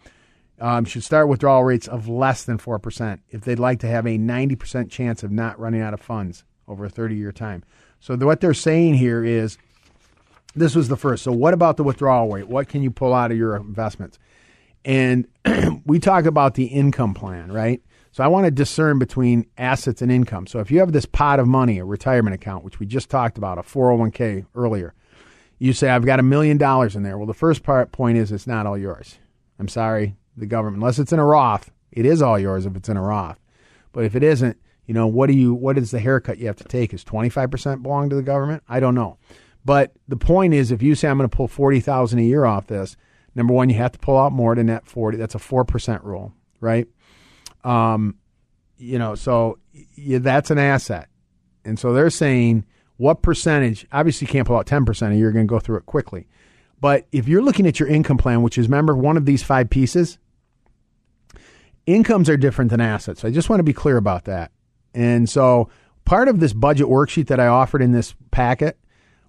um, 0.63 0.85
should 0.85 1.03
start 1.03 1.27
withdrawal 1.27 1.65
rates 1.65 1.89
of 1.89 2.07
less 2.07 2.45
than 2.45 2.57
4% 2.57 3.19
if 3.29 3.41
they'd 3.41 3.59
like 3.59 3.79
to 3.81 3.87
have 3.87 4.07
a 4.07 4.17
90% 4.17 4.89
chance 4.89 5.21
of 5.21 5.29
not 5.29 5.59
running 5.59 5.81
out 5.81 5.93
of 5.93 5.99
funds 5.99 6.45
over 6.69 6.85
a 6.85 6.89
30 6.89 7.15
year 7.15 7.33
time. 7.33 7.65
So, 7.99 8.15
the, 8.15 8.25
what 8.25 8.39
they're 8.39 8.53
saying 8.53 8.95
here 8.95 9.25
is 9.25 9.57
this 10.55 10.73
was 10.73 10.87
the 10.87 10.95
first. 10.95 11.23
So, 11.23 11.33
what 11.33 11.53
about 11.53 11.75
the 11.75 11.83
withdrawal 11.83 12.29
rate? 12.29 12.47
What 12.47 12.69
can 12.69 12.81
you 12.81 12.91
pull 12.91 13.13
out 13.13 13.29
of 13.29 13.37
your 13.37 13.57
investments? 13.57 14.17
And 14.85 15.27
we 15.85 15.99
talk 15.99 16.23
about 16.23 16.53
the 16.53 16.65
income 16.65 17.13
plan, 17.13 17.51
right? 17.51 17.81
So 18.13 18.23
I 18.23 18.27
want 18.27 18.45
to 18.45 18.51
discern 18.51 18.99
between 18.99 19.47
assets 19.57 20.01
and 20.01 20.11
income. 20.11 20.47
So 20.47 20.59
if 20.59 20.69
you 20.69 20.79
have 20.79 20.91
this 20.91 21.05
pot 21.05 21.39
of 21.39 21.47
money, 21.47 21.79
a 21.79 21.85
retirement 21.85 22.35
account, 22.35 22.63
which 22.63 22.79
we 22.79 22.85
just 22.85 23.09
talked 23.09 23.37
about, 23.37 23.57
a 23.57 23.63
401k 23.63 24.45
earlier, 24.55 24.93
you 25.57 25.73
say, 25.73 25.89
I've 25.89 26.05
got 26.05 26.19
a 26.19 26.23
million 26.23 26.57
dollars 26.57 26.95
in 26.95 27.03
there. 27.03 27.17
Well, 27.17 27.25
the 27.25 27.33
first 27.33 27.63
part 27.63 27.91
point 27.91 28.17
is 28.17 28.31
it's 28.31 28.45
not 28.45 28.67
all 28.67 28.77
yours. 28.77 29.17
I'm 29.57 29.67
sorry, 29.67 30.15
the 30.37 30.45
government, 30.45 30.77
unless 30.81 30.99
it's 30.99 31.13
in 31.13 31.19
a 31.19 31.25
Roth, 31.25 31.71
it 31.91 32.05
is 32.05 32.21
all 32.21 32.39
yours 32.39 32.65
if 32.65 32.75
it's 32.75 32.89
in 32.89 32.97
a 32.97 33.01
Roth. 33.01 33.39
But 33.91 34.05
if 34.05 34.15
it 34.15 34.23
isn't, 34.23 34.57
you 34.85 34.93
know, 34.93 35.07
what 35.07 35.27
do 35.27 35.33
you, 35.33 35.53
what 35.53 35.77
is 35.77 35.91
the 35.91 35.99
haircut 35.99 36.39
you 36.39 36.47
have 36.47 36.57
to 36.57 36.63
take? 36.63 36.93
Is 36.93 37.03
25% 37.03 37.83
belong 37.83 38.09
to 38.09 38.15
the 38.15 38.23
government? 38.23 38.63
I 38.67 38.79
don't 38.79 38.95
know. 38.95 39.17
But 39.65 39.93
the 40.07 40.17
point 40.17 40.53
is, 40.53 40.71
if 40.71 40.81
you 40.81 40.95
say 40.95 41.07
I'm 41.07 41.17
going 41.17 41.29
to 41.29 41.35
pull 41.35 41.47
40,000 41.47 42.19
a 42.19 42.21
year 42.21 42.45
off 42.45 42.67
this, 42.67 42.97
number 43.35 43.53
one, 43.53 43.69
you 43.69 43.75
have 43.75 43.93
to 43.93 43.99
pull 43.99 44.17
out 44.17 44.33
more 44.33 44.55
than 44.55 44.65
that 44.67 44.85
40. 44.85 45.17
That's 45.17 45.35
a 45.35 45.39
4% 45.39 46.03
rule, 46.03 46.33
right? 46.59 46.87
Um, 47.63 48.15
you 48.77 48.99
know, 48.99 49.15
so 49.15 49.59
yeah, 49.95 50.17
that's 50.19 50.51
an 50.51 50.57
asset. 50.57 51.07
And 51.63 51.79
so 51.79 51.93
they're 51.93 52.09
saying 52.09 52.65
what 52.97 53.21
percentage, 53.21 53.87
obviously 53.91 54.27
you 54.27 54.31
can't 54.31 54.45
pull 54.45 54.57
out 54.57 54.67
10% 54.67 55.01
and 55.01 55.17
you're 55.17 55.31
going 55.31 55.47
to 55.47 55.49
go 55.49 55.59
through 55.59 55.77
it 55.77 55.85
quickly. 55.85 56.27
But 56.81 57.07
if 57.13 57.29
you're 57.29 57.41
looking 57.41 57.65
at 57.65 57.79
your 57.79 57.87
income 57.87 58.17
plan, 58.17 58.41
which 58.41 58.57
is, 58.57 58.67
remember, 58.67 58.95
one 58.95 59.15
of 59.15 59.25
these 59.25 59.41
five 59.41 59.69
pieces, 59.69 60.19
incomes 61.85 62.29
are 62.29 62.37
different 62.37 62.71
than 62.71 62.81
assets. 62.81 63.25
I 63.25 63.31
just 63.31 63.49
want 63.49 63.59
to 63.59 63.63
be 63.63 63.73
clear 63.73 63.97
about 63.97 64.25
that. 64.25 64.51
And 64.93 65.29
so 65.29 65.69
part 66.05 66.27
of 66.27 66.39
this 66.39 66.53
budget 66.53 66.87
worksheet 66.87 67.27
that 67.27 67.39
I 67.39 67.47
offered 67.47 67.81
in 67.81 67.91
this 67.91 68.15
packet, 68.31 68.77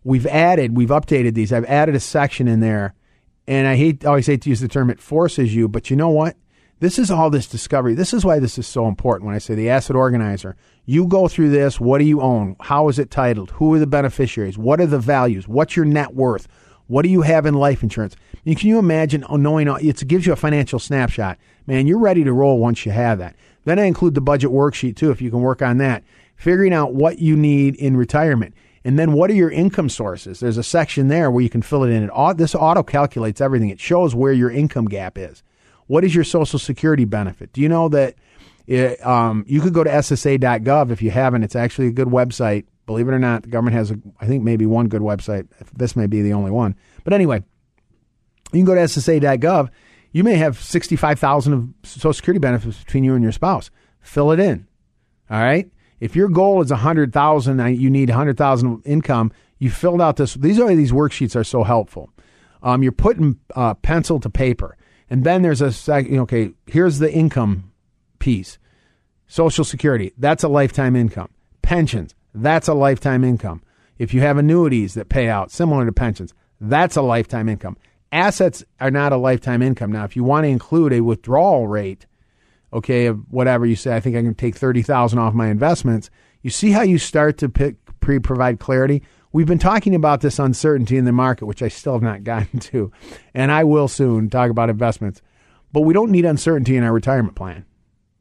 we've 0.02 0.26
added, 0.26 0.76
we've 0.76 0.90
updated 0.90 1.34
these. 1.34 1.52
I've 1.52 1.64
added 1.64 1.94
a 1.94 2.00
section 2.00 2.48
in 2.48 2.60
there. 2.60 2.94
And 3.46 3.66
I 3.66 3.76
hate, 3.76 4.04
always 4.06 4.26
hate 4.26 4.42
to 4.42 4.48
use 4.48 4.60
the 4.60 4.68
term, 4.68 4.88
it 4.88 5.00
forces 5.00 5.54
you, 5.54 5.68
but 5.68 5.90
you 5.90 5.96
know 5.96 6.08
what? 6.08 6.36
This 6.80 6.98
is 6.98 7.10
all 7.10 7.30
this 7.30 7.46
discovery. 7.46 7.94
This 7.94 8.12
is 8.12 8.24
why 8.24 8.38
this 8.38 8.58
is 8.58 8.66
so 8.66 8.88
important 8.88 9.26
when 9.26 9.34
I 9.34 9.38
say 9.38 9.54
the 9.54 9.70
asset 9.70 9.96
organizer. 9.96 10.56
You 10.86 11.06
go 11.06 11.28
through 11.28 11.50
this. 11.50 11.78
What 11.78 11.98
do 11.98 12.04
you 12.04 12.20
own? 12.20 12.56
How 12.60 12.88
is 12.88 12.98
it 12.98 13.10
titled? 13.10 13.52
Who 13.52 13.72
are 13.74 13.78
the 13.78 13.86
beneficiaries? 13.86 14.58
What 14.58 14.80
are 14.80 14.86
the 14.86 14.98
values? 14.98 15.46
What's 15.46 15.76
your 15.76 15.84
net 15.84 16.14
worth? 16.14 16.48
What 16.86 17.02
do 17.02 17.08
you 17.08 17.22
have 17.22 17.46
in 17.46 17.54
life 17.54 17.82
insurance? 17.82 18.16
can 18.44 18.68
you 18.68 18.78
imagine 18.78 19.24
knowing 19.30 19.68
it 19.68 20.06
gives 20.06 20.26
you 20.26 20.32
a 20.32 20.36
financial 20.36 20.78
snapshot? 20.78 21.38
Man, 21.66 21.86
you're 21.86 21.98
ready 21.98 22.24
to 22.24 22.32
roll 22.32 22.58
once 22.58 22.84
you 22.84 22.92
have 22.92 23.18
that. 23.18 23.36
Then 23.64 23.78
I 23.78 23.84
include 23.84 24.14
the 24.14 24.20
budget 24.20 24.50
worksheet 24.50 24.96
too, 24.96 25.10
if 25.10 25.22
you 25.22 25.30
can 25.30 25.40
work 25.40 25.62
on 25.62 25.78
that. 25.78 26.04
Figuring 26.36 26.74
out 26.74 26.94
what 26.94 27.18
you 27.18 27.36
need 27.36 27.74
in 27.76 27.96
retirement. 27.96 28.54
And 28.84 28.98
then 28.98 29.12
what 29.12 29.30
are 29.30 29.34
your 29.34 29.50
income 29.50 29.88
sources? 29.88 30.40
There's 30.40 30.58
a 30.58 30.62
section 30.62 31.08
there 31.08 31.30
where 31.30 31.42
you 31.42 31.48
can 31.48 31.62
fill 31.62 31.84
it 31.84 31.90
in. 31.90 32.04
It, 32.04 32.36
this 32.36 32.54
auto 32.54 32.82
calculates 32.82 33.40
everything. 33.40 33.70
It 33.70 33.80
shows 33.80 34.14
where 34.14 34.32
your 34.32 34.50
income 34.50 34.86
gap 34.86 35.16
is. 35.16 35.42
What 35.86 36.04
is 36.04 36.14
your 36.14 36.24
Social 36.24 36.58
Security 36.58 37.06
benefit? 37.06 37.52
Do 37.52 37.62
you 37.62 37.68
know 37.68 37.88
that 37.88 38.14
it, 38.66 39.04
um, 39.06 39.44
you 39.48 39.62
could 39.62 39.72
go 39.72 39.84
to 39.84 39.90
SSA.gov 39.90 40.90
if 40.90 41.00
you 41.00 41.10
haven't? 41.10 41.44
It's 41.44 41.56
actually 41.56 41.88
a 41.88 41.92
good 41.92 42.08
website. 42.08 42.64
Believe 42.86 43.08
it 43.08 43.12
or 43.12 43.18
not, 43.18 43.42
the 43.42 43.48
government 43.48 43.76
has, 43.76 43.90
a, 43.90 43.98
I 44.20 44.26
think, 44.26 44.42
maybe 44.42 44.66
one 44.66 44.88
good 44.88 45.02
website. 45.02 45.48
This 45.74 45.96
may 45.96 46.06
be 46.06 46.22
the 46.22 46.32
only 46.32 46.50
one. 46.50 46.76
But 47.02 47.12
anyway, 47.12 47.42
you 48.52 48.58
can 48.58 48.64
go 48.64 48.74
to 48.74 48.80
SSA.gov. 48.80 49.70
You 50.12 50.22
may 50.22 50.34
have 50.34 50.60
65,000 50.60 51.52
of 51.52 51.68
Social 51.82 52.12
Security 52.12 52.38
benefits 52.38 52.78
between 52.78 53.04
you 53.04 53.14
and 53.14 53.22
your 53.22 53.32
spouse. 53.32 53.70
Fill 54.00 54.32
it 54.32 54.40
in. 54.40 54.66
All 55.30 55.40
right. 55.40 55.68
If 56.00 56.14
your 56.14 56.28
goal 56.28 56.62
is 56.62 56.70
100,000, 56.70 57.76
you 57.80 57.90
need 57.90 58.10
100,000 58.10 58.82
income. 58.84 59.32
You 59.58 59.70
filled 59.70 60.02
out 60.02 60.16
this. 60.16 60.34
These 60.34 60.60
are 60.60 60.74
these 60.74 60.92
worksheets 60.92 61.34
are 61.34 61.44
so 61.44 61.64
helpful. 61.64 62.10
Um, 62.62 62.82
you're 62.82 62.92
putting 62.92 63.38
uh, 63.54 63.74
pencil 63.74 64.20
to 64.20 64.30
paper, 64.30 64.76
and 65.08 65.24
then 65.24 65.42
there's 65.42 65.60
a 65.60 65.72
second. 65.72 66.18
Okay, 66.20 66.52
here's 66.66 66.98
the 66.98 67.12
income 67.12 67.72
piece. 68.18 68.58
Social 69.26 69.64
Security, 69.64 70.12
that's 70.18 70.44
a 70.44 70.48
lifetime 70.48 70.96
income. 70.96 71.30
Pensions, 71.62 72.14
that's 72.34 72.68
a 72.68 72.74
lifetime 72.74 73.24
income. 73.24 73.62
If 73.98 74.12
you 74.12 74.20
have 74.20 74.38
annuities 74.38 74.94
that 74.94 75.08
pay 75.08 75.28
out 75.28 75.50
similar 75.50 75.86
to 75.86 75.92
pensions, 75.92 76.34
that's 76.60 76.96
a 76.96 77.02
lifetime 77.02 77.48
income. 77.48 77.76
Assets 78.10 78.64
are 78.80 78.90
not 78.90 79.12
a 79.12 79.16
lifetime 79.16 79.62
income. 79.62 79.92
Now, 79.92 80.04
if 80.04 80.16
you 80.16 80.24
want 80.24 80.44
to 80.44 80.48
include 80.48 80.92
a 80.92 81.00
withdrawal 81.00 81.68
rate, 81.68 82.06
okay, 82.72 83.06
of 83.06 83.20
whatever 83.32 83.64
you 83.64 83.76
say, 83.76 83.94
I 83.94 84.00
think 84.00 84.16
I 84.16 84.22
can 84.22 84.34
take 84.34 84.56
30,000 84.56 85.18
off 85.18 85.34
my 85.34 85.48
investments. 85.48 86.10
You 86.42 86.50
see 86.50 86.72
how 86.72 86.82
you 86.82 86.98
start 86.98 87.38
to 87.38 87.48
pick, 87.48 87.76
pre 88.00 88.18
provide 88.18 88.58
clarity? 88.58 89.02
We've 89.32 89.46
been 89.46 89.58
talking 89.58 89.94
about 89.94 90.20
this 90.20 90.38
uncertainty 90.38 90.96
in 90.96 91.06
the 91.06 91.12
market, 91.12 91.46
which 91.46 91.62
I 91.62 91.68
still 91.68 91.94
have 91.94 92.02
not 92.02 92.24
gotten 92.24 92.60
to, 92.60 92.92
and 93.32 93.50
I 93.50 93.64
will 93.64 93.88
soon 93.88 94.28
talk 94.28 94.50
about 94.50 94.70
investments. 94.70 95.22
But 95.72 95.80
we 95.80 95.94
don't 95.94 96.12
need 96.12 96.24
uncertainty 96.24 96.76
in 96.76 96.84
our 96.84 96.92
retirement 96.92 97.34
plan, 97.34 97.64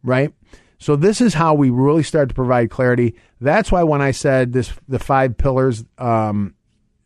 right? 0.04 0.34
So 0.84 0.98
this 0.98 1.22
is 1.22 1.34
how 1.34 1.54
we 1.54 1.70
really 1.70 2.04
start 2.04 2.28
to 2.28 2.36
provide 2.36 2.70
clarity. 2.70 3.16
That's 3.40 3.72
why 3.72 3.84
when 3.84 4.02
I 4.02 4.12
said 4.12 4.52
this, 4.52 4.70
the 4.90 5.00
five 5.00 5.38
pillars, 5.38 5.86
um, 5.98 6.56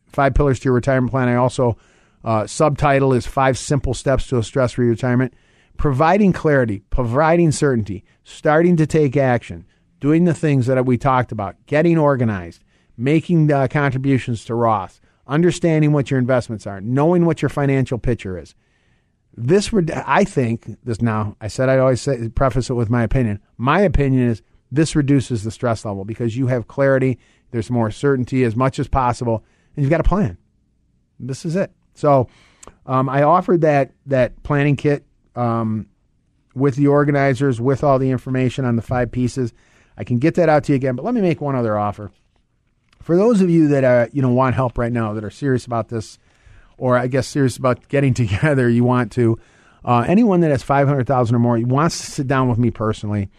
five 0.08 0.34
pillars 0.34 0.58
to 0.58 0.64
your 0.64 0.74
retirement 0.74 1.12
plan, 1.12 1.28
I 1.28 1.36
also 1.36 1.78
uh, 2.24 2.48
subtitle 2.48 3.12
is 3.12 3.24
five 3.24 3.56
simple 3.56 3.94
steps 3.94 4.26
to 4.26 4.38
a 4.38 4.42
stress-free 4.42 4.88
retirement 4.88 5.32
providing 5.76 6.32
clarity, 6.32 6.82
providing 6.90 7.52
certainty, 7.52 8.04
starting 8.24 8.76
to 8.78 8.84
take 8.84 9.16
action, 9.16 9.64
doing 10.00 10.24
the 10.24 10.34
things 10.34 10.66
that 10.66 10.84
we 10.84 10.98
talked 10.98 11.30
about, 11.30 11.54
getting 11.66 11.96
organized, 11.96 12.64
making 12.96 13.52
uh, 13.52 13.68
contributions 13.70 14.44
to 14.44 14.56
Roth, 14.56 15.00
understanding 15.28 15.92
what 15.92 16.10
your 16.10 16.18
investments 16.18 16.66
are, 16.66 16.80
knowing 16.80 17.24
what 17.24 17.42
your 17.42 17.48
financial 17.48 17.96
picture 17.96 18.36
is. 18.36 18.56
This, 19.40 19.72
would 19.72 19.92
I 19.92 20.24
think, 20.24 20.66
this 20.82 21.00
now, 21.00 21.36
I 21.40 21.46
said 21.46 21.68
I 21.68 21.78
always 21.78 22.00
say, 22.00 22.28
preface 22.28 22.70
it 22.70 22.74
with 22.74 22.90
my 22.90 23.04
opinion. 23.04 23.40
My 23.56 23.80
opinion 23.80 24.28
is 24.28 24.42
this 24.72 24.96
reduces 24.96 25.44
the 25.44 25.52
stress 25.52 25.84
level 25.84 26.04
because 26.04 26.36
you 26.36 26.48
have 26.48 26.66
clarity, 26.66 27.18
there's 27.52 27.70
more 27.70 27.92
certainty 27.92 28.42
as 28.42 28.56
much 28.56 28.80
as 28.80 28.88
possible, 28.88 29.44
and 29.76 29.84
you've 29.84 29.90
got 29.90 30.00
a 30.00 30.04
plan. 30.04 30.38
This 31.20 31.44
is 31.44 31.54
it. 31.54 31.70
So, 31.94 32.28
um, 32.84 33.08
I 33.08 33.22
offered 33.22 33.60
that 33.60 33.92
that 34.06 34.42
planning 34.42 34.74
kit 34.74 35.04
um, 35.36 35.86
with 36.54 36.74
the 36.74 36.88
organizers, 36.88 37.60
with 37.60 37.84
all 37.84 38.00
the 38.00 38.10
information 38.10 38.64
on 38.64 38.74
the 38.74 38.82
five 38.82 39.12
pieces. 39.12 39.52
I 39.96 40.02
can 40.02 40.18
get 40.18 40.34
that 40.34 40.48
out 40.48 40.64
to 40.64 40.72
you 40.72 40.76
again, 40.76 40.96
but 40.96 41.04
let 41.04 41.14
me 41.14 41.20
make 41.20 41.40
one 41.40 41.54
other 41.54 41.78
offer. 41.78 42.10
For 43.02 43.16
those 43.16 43.40
of 43.40 43.50
you 43.50 43.68
that 43.68 43.84
are, 43.84 44.08
you 44.12 44.20
know 44.20 44.32
want 44.32 44.56
help 44.56 44.78
right 44.78 44.92
now, 44.92 45.12
that 45.14 45.24
are 45.24 45.30
serious 45.30 45.64
about 45.64 45.90
this, 45.90 46.18
or 46.78 46.96
I 46.96 47.06
guess 47.06 47.26
serious 47.26 47.56
about 47.56 47.88
getting 47.88 48.14
together, 48.22 48.68
you 48.68 48.84
want 48.84 49.12
to. 49.12 49.38
Uh, 49.84 50.04
anyone 50.06 50.40
that 50.40 50.50
has 50.50 50.62
five 50.62 50.88
hundred 50.88 51.06
thousand 51.06 51.36
or 51.36 51.38
more 51.38 51.58
wants 51.58 51.98
to 52.04 52.10
sit 52.10 52.26
down 52.26 52.48
with 52.48 52.58
me 52.58 52.70
personally. 52.70 53.30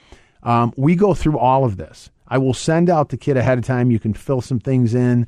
Um, 0.41 0.73
we 0.77 0.95
go 0.95 1.13
through 1.13 1.37
all 1.37 1.65
of 1.65 1.77
this. 1.77 2.09
I 2.27 2.37
will 2.37 2.53
send 2.53 2.89
out 2.89 3.09
the 3.09 3.17
kit 3.17 3.35
ahead 3.35 3.57
of 3.57 3.65
time. 3.65 3.91
You 3.91 3.99
can 3.99 4.13
fill 4.13 4.39
some 4.41 4.59
things 4.59 4.93
in. 4.93 5.27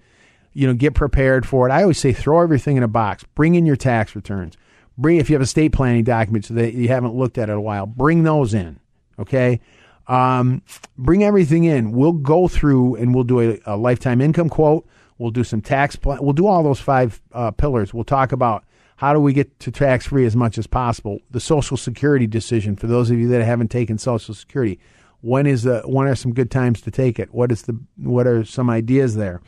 You 0.53 0.67
know, 0.67 0.73
get 0.73 0.93
prepared 0.93 1.45
for 1.45 1.67
it. 1.67 1.71
I 1.71 1.81
always 1.81 1.99
say 1.99 2.13
throw 2.13 2.41
everything 2.41 2.77
in 2.77 2.83
a 2.83 2.87
box. 2.87 3.23
Bring 3.35 3.55
in 3.55 3.65
your 3.65 3.75
tax 3.75 4.15
returns 4.15 4.57
bring 4.97 5.17
if 5.17 5.29
you 5.29 5.33
have 5.33 5.41
a 5.41 5.43
estate 5.43 5.73
planning 5.73 6.03
documents 6.03 6.47
that 6.49 6.73
you 6.73 6.87
haven't 6.87 7.15
looked 7.15 7.37
at 7.37 7.49
in 7.49 7.55
a 7.55 7.61
while, 7.61 7.85
bring 7.85 8.23
those 8.23 8.53
in. 8.53 8.79
Okay. 9.19 9.59
Um, 10.07 10.61
bring 10.97 11.23
everything 11.23 11.63
in. 11.63 11.91
We'll 11.91 12.11
go 12.13 12.47
through 12.47 12.95
and 12.95 13.13
we'll 13.13 13.23
do 13.23 13.39
a, 13.39 13.59
a 13.65 13.77
lifetime 13.77 14.21
income 14.21 14.49
quote. 14.49 14.87
We'll 15.21 15.29
do 15.29 15.43
some 15.43 15.61
tax 15.61 15.95
plan. 15.95 16.17
We'll 16.19 16.33
do 16.33 16.47
all 16.47 16.63
those 16.63 16.79
five 16.79 17.21
uh, 17.31 17.51
pillars. 17.51 17.93
We'll 17.93 18.03
talk 18.03 18.31
about 18.31 18.63
how 18.95 19.13
do 19.13 19.19
we 19.19 19.33
get 19.33 19.59
to 19.59 19.69
tax 19.69 20.07
free 20.07 20.25
as 20.25 20.35
much 20.35 20.57
as 20.57 20.65
possible. 20.65 21.19
The 21.29 21.39
Social 21.39 21.77
Security 21.77 22.25
decision 22.25 22.75
for 22.75 22.87
those 22.87 23.11
of 23.11 23.19
you 23.19 23.27
that 23.27 23.43
haven't 23.43 23.69
taken 23.69 23.99
Social 23.99 24.33
Security. 24.33 24.79
When 25.21 25.45
is 25.45 25.61
the 25.61 25.81
when 25.85 26.07
are 26.07 26.15
some 26.15 26.33
good 26.33 26.49
times 26.49 26.81
to 26.81 26.91
take 26.91 27.19
it? 27.19 27.31
What 27.35 27.51
is 27.51 27.61
the 27.61 27.79
what 27.97 28.25
are 28.25 28.43
some 28.43 28.67
ideas 28.71 29.15
there? 29.15 29.41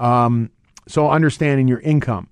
Um, 0.00 0.50
so 0.88 1.08
understanding 1.08 1.68
your 1.68 1.80
income. 1.80 2.28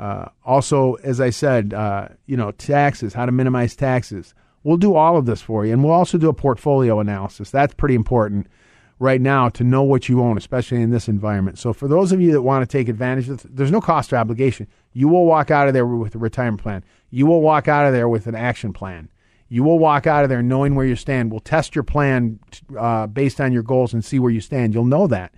Uh, 0.00 0.26
also, 0.44 0.94
as 1.04 1.20
I 1.20 1.30
said, 1.30 1.72
uh, 1.72 2.08
you 2.26 2.36
know, 2.36 2.50
taxes, 2.50 3.14
how 3.14 3.26
to 3.26 3.32
minimize 3.32 3.76
taxes. 3.76 4.34
We'll 4.64 4.76
do 4.76 4.96
all 4.96 5.16
of 5.16 5.26
this 5.26 5.40
for 5.40 5.64
you. 5.64 5.72
And 5.72 5.84
we'll 5.84 5.92
also 5.92 6.18
do 6.18 6.28
a 6.28 6.34
portfolio 6.34 6.98
analysis. 6.98 7.52
That's 7.52 7.74
pretty 7.74 7.94
important 7.94 8.48
right 9.04 9.20
now 9.20 9.48
to 9.50 9.62
know 9.62 9.82
what 9.82 10.08
you 10.08 10.20
own, 10.20 10.36
especially 10.36 10.80
in 10.82 10.90
this 10.90 11.08
environment. 11.08 11.58
So, 11.58 11.72
for 11.72 11.86
those 11.86 12.10
of 12.10 12.20
you 12.20 12.32
that 12.32 12.42
want 12.42 12.68
to 12.68 12.78
take 12.78 12.88
advantage 12.88 13.28
of 13.28 13.44
there's 13.48 13.70
no 13.70 13.80
cost 13.80 14.12
or 14.12 14.16
obligation. 14.16 14.66
You 14.92 15.08
will 15.08 15.26
walk 15.26 15.50
out 15.50 15.68
of 15.68 15.74
there 15.74 15.86
with 15.86 16.14
a 16.14 16.18
retirement 16.18 16.62
plan. 16.62 16.84
You 17.10 17.26
will 17.26 17.42
walk 17.42 17.68
out 17.68 17.86
of 17.86 17.92
there 17.92 18.08
with 18.08 18.26
an 18.26 18.34
action 18.34 18.72
plan. 18.72 19.10
You 19.48 19.62
will 19.62 19.78
walk 19.78 20.06
out 20.06 20.24
of 20.24 20.30
there 20.30 20.42
knowing 20.42 20.74
where 20.74 20.86
you 20.86 20.96
stand. 20.96 21.30
We'll 21.30 21.40
test 21.40 21.74
your 21.74 21.84
plan 21.84 22.40
uh, 22.78 23.06
based 23.06 23.40
on 23.40 23.52
your 23.52 23.62
goals 23.62 23.92
and 23.92 24.04
see 24.04 24.18
where 24.18 24.30
you 24.30 24.40
stand. 24.40 24.72
You'll 24.72 24.84
know 24.84 25.06
that. 25.08 25.34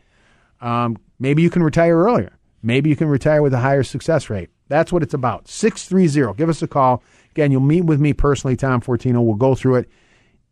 Um, 0.60 0.96
maybe 1.18 1.42
you 1.42 1.50
can 1.50 1.62
retire 1.62 1.98
earlier. 1.98 2.38
Maybe 2.62 2.88
you 2.88 2.96
can 2.96 3.08
retire 3.08 3.42
with 3.42 3.52
a 3.52 3.58
higher 3.58 3.82
success 3.82 4.30
rate. 4.30 4.50
That's 4.68 4.92
what 4.92 5.02
it's 5.02 5.14
about. 5.14 5.48
630. 5.48 6.36
Give 6.36 6.48
us 6.48 6.62
a 6.62 6.68
call. 6.68 7.02
Again, 7.30 7.52
you'll 7.52 7.60
meet 7.60 7.84
with 7.84 8.00
me 8.00 8.12
personally, 8.12 8.56
Tom 8.56 8.80
Fortino. 8.80 9.24
We'll 9.24 9.34
go 9.34 9.54
through 9.54 9.76
it. 9.76 9.88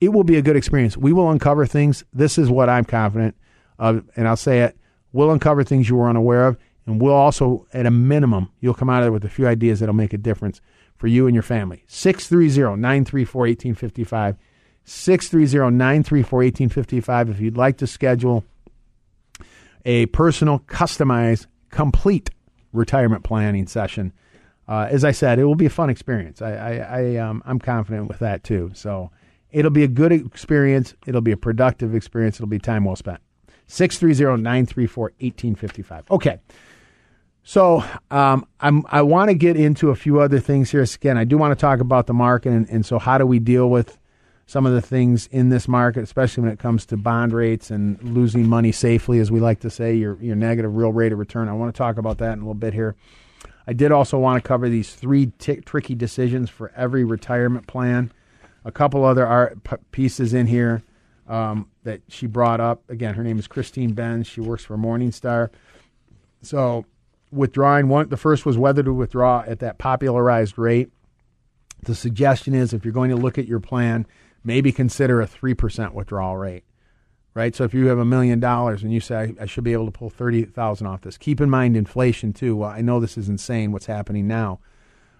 It 0.00 0.12
will 0.12 0.24
be 0.24 0.37
a 0.37 0.42
good 0.42 0.57
experience. 0.57 0.96
We 0.96 1.12
will 1.12 1.30
uncover 1.30 1.66
things. 1.66 2.04
This 2.12 2.38
is 2.38 2.50
what 2.50 2.68
I'm 2.68 2.85
confident 2.85 3.37
of, 3.78 4.04
and 4.16 4.28
I'll 4.28 4.37
say 4.37 4.61
it. 4.61 4.76
We'll 5.12 5.30
uncover 5.30 5.62
things 5.62 5.88
you 5.88 5.96
were 5.96 6.09
unaware 6.09 6.46
of, 6.46 6.59
and 6.87 7.00
we'll 7.00 7.14
also, 7.14 7.66
at 7.72 7.87
a 7.87 7.90
minimum, 7.90 8.50
you'll 8.61 8.74
come 8.74 8.90
out 8.90 8.98
of 8.98 9.04
there 9.04 9.12
with 9.12 9.24
a 9.24 9.28
few 9.28 9.46
ideas 9.46 9.80
that'll 9.80 9.94
make 9.94 10.12
a 10.12 10.18
difference 10.18 10.61
for 10.96 11.07
you 11.07 11.26
and 11.26 11.35
your 11.35 11.42
family. 11.42 11.85
630 11.87 12.80
934 12.80 13.40
1855. 13.40 14.37
630 14.85 15.76
934 15.76 16.38
1855. 16.38 17.30
If 17.30 17.40
you'd 17.40 17.57
like 17.57 17.78
to 17.78 17.87
schedule 17.87 18.44
a 19.85 20.07
personal, 20.07 20.61
customized 20.61 21.46
complete 21.70 22.30
retirement 22.72 23.24
planning 23.24 23.66
session. 23.66 24.12
Uh, 24.66 24.88
as 24.90 25.04
I 25.04 25.11
said, 25.11 25.38
it 25.38 25.44
will 25.44 25.54
be 25.54 25.66
a 25.66 25.70
fun 25.70 25.90
experience. 25.90 26.40
I, 26.40 26.52
I, 26.52 26.76
I 26.76 27.16
um, 27.16 27.42
I'm 27.44 27.59
confident 27.59 28.09
with 28.09 28.20
that 28.20 28.44
too. 28.44 28.70
So 28.74 29.11
it'll 29.54 29.70
be 29.70 29.84
a 29.84 29.88
good 29.88 30.12
experience. 30.12 30.94
It'll 31.06 31.20
be 31.20 31.32
a 31.32 31.36
productive 31.36 31.94
experience. 31.94 32.36
It'll 32.36 32.46
be 32.46 32.58
time 32.58 32.84
well 32.84 32.96
spent. 32.96 33.20
630-934-1855. 33.68 36.10
Okay. 36.10 36.40
So 37.42 37.84
um, 38.10 38.46
I'm, 38.60 38.84
I 38.88 39.02
want 39.02 39.28
to 39.28 39.34
get 39.34 39.56
into 39.56 39.90
a 39.90 39.94
few 39.94 40.18
other 40.20 40.40
things 40.40 40.70
here. 40.70 40.82
Again, 40.82 41.16
I 41.16 41.24
do 41.24 41.38
want 41.38 41.52
to 41.52 41.60
talk 41.60 41.80
about 41.80 42.06
the 42.06 42.14
market, 42.14 42.50
and, 42.50 42.68
and 42.68 42.84
so 42.84 42.98
how 42.98 43.16
do 43.18 43.26
we 43.26 43.38
deal 43.38 43.70
with 43.70 43.96
some 44.46 44.66
of 44.66 44.72
the 44.72 44.82
things 44.82 45.28
in 45.28 45.50
this 45.50 45.68
market, 45.68 46.02
especially 46.02 46.42
when 46.42 46.52
it 46.52 46.58
comes 46.58 46.84
to 46.86 46.96
bond 46.96 47.32
rates 47.32 47.70
and 47.70 48.02
losing 48.02 48.48
money 48.48 48.72
safely, 48.72 49.18
as 49.18 49.30
we 49.30 49.40
like 49.40 49.60
to 49.60 49.70
say, 49.70 49.94
your 49.94 50.22
your 50.22 50.36
negative 50.36 50.74
real 50.74 50.92
rate 50.92 51.12
of 51.12 51.18
return. 51.18 51.48
I 51.48 51.52
want 51.52 51.74
to 51.74 51.78
talk 51.78 51.96
about 51.96 52.18
that 52.18 52.34
in 52.34 52.40
a 52.40 52.42
little 52.42 52.54
bit 52.54 52.74
here. 52.74 52.94
I 53.66 53.72
did 53.72 53.92
also 53.92 54.18
want 54.18 54.42
to 54.42 54.46
cover 54.46 54.68
these 54.68 54.94
three 54.94 55.26
t- 55.38 55.56
tricky 55.56 55.94
decisions 55.94 56.50
for 56.50 56.70
every 56.76 57.04
retirement 57.04 57.66
plan. 57.66 58.12
A 58.64 58.72
couple 58.72 59.05
other 59.05 59.27
art 59.27 59.59
pieces 59.90 60.33
in 60.33 60.46
here 60.46 60.83
um, 61.27 61.68
that 61.83 62.03
she 62.09 62.27
brought 62.27 62.61
up. 62.61 62.83
Again, 62.88 63.14
her 63.14 63.22
name 63.22 63.38
is 63.38 63.46
Christine 63.46 63.92
Benz. 63.92 64.27
She 64.27 64.40
works 64.40 64.64
for 64.64 64.77
Morningstar. 64.77 65.50
So 66.42 66.87
withdrawing 67.31 67.88
one, 67.88 68.09
the 68.09 68.16
first 68.16 68.46
was 68.46 68.57
whether 68.57 68.83
to 68.83 68.92
withdraw 68.92 69.44
at 69.46 69.59
that 69.61 69.79
popularized 69.79 70.59
rate. 70.59 70.90
The 71.83 71.94
suggestion 71.94 72.55
is 72.55 72.72
if 72.72 72.85
you're 72.85 72.94
going 72.94 73.11
to 73.11 73.16
look 73.16 73.37
at 73.37 73.46
your 73.46 73.61
plan 73.61 74.07
maybe 74.44 74.70
consider 74.70 75.20
a 75.20 75.27
3% 75.27 75.92
withdrawal 75.92 76.37
rate, 76.37 76.64
right? 77.33 77.57
So 77.57 77.64
if 77.64 77.74
you 77.74 77.87
have 77.87 77.98
a 77.98 78.05
million 78.05 78.38
dollars 78.38 78.83
and 78.83 78.92
you 78.92 79.00
say, 79.00 79.35
I 79.40 79.46
should 79.46 79.64
be 79.64 79.72
able 79.72 79.87
to 79.87 79.90
pull 79.90 80.11
30,000 80.11 80.87
off 80.87 81.00
this, 81.00 81.16
keep 81.16 81.40
in 81.40 81.50
mind 81.50 81.77
inflation 81.77 82.33
too. 82.33 82.57
Well, 82.57 82.70
I 82.70 82.83
know 82.83 83.00
this 83.00 83.16
is 83.18 83.29
insane 83.29 83.72
what's 83.72 83.87
happening 83.87 84.29
now. 84.29 84.61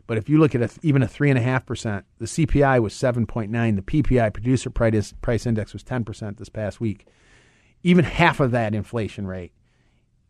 But 0.07 0.19
if 0.19 0.29
you 0.29 0.39
look 0.39 0.55
at 0.55 0.63
a, 0.63 0.71
even 0.83 1.03
a 1.03 1.07
3.5%, 1.07 2.05
the 2.19 2.27
CPI 2.27 2.83
was 2.83 2.93
7.9, 2.95 3.77
the 3.77 3.83
PPI, 3.83 4.33
producer 4.33 4.71
price, 4.71 5.15
price 5.23 5.47
index, 5.47 5.73
was 5.73 5.83
10% 5.83 6.37
this 6.37 6.49
past 6.49 6.81
week. 6.81 7.07
Even 7.83 8.05
half 8.05 8.41
of 8.41 8.51
that 8.51 8.75
inflation 8.75 9.27
rate 9.27 9.53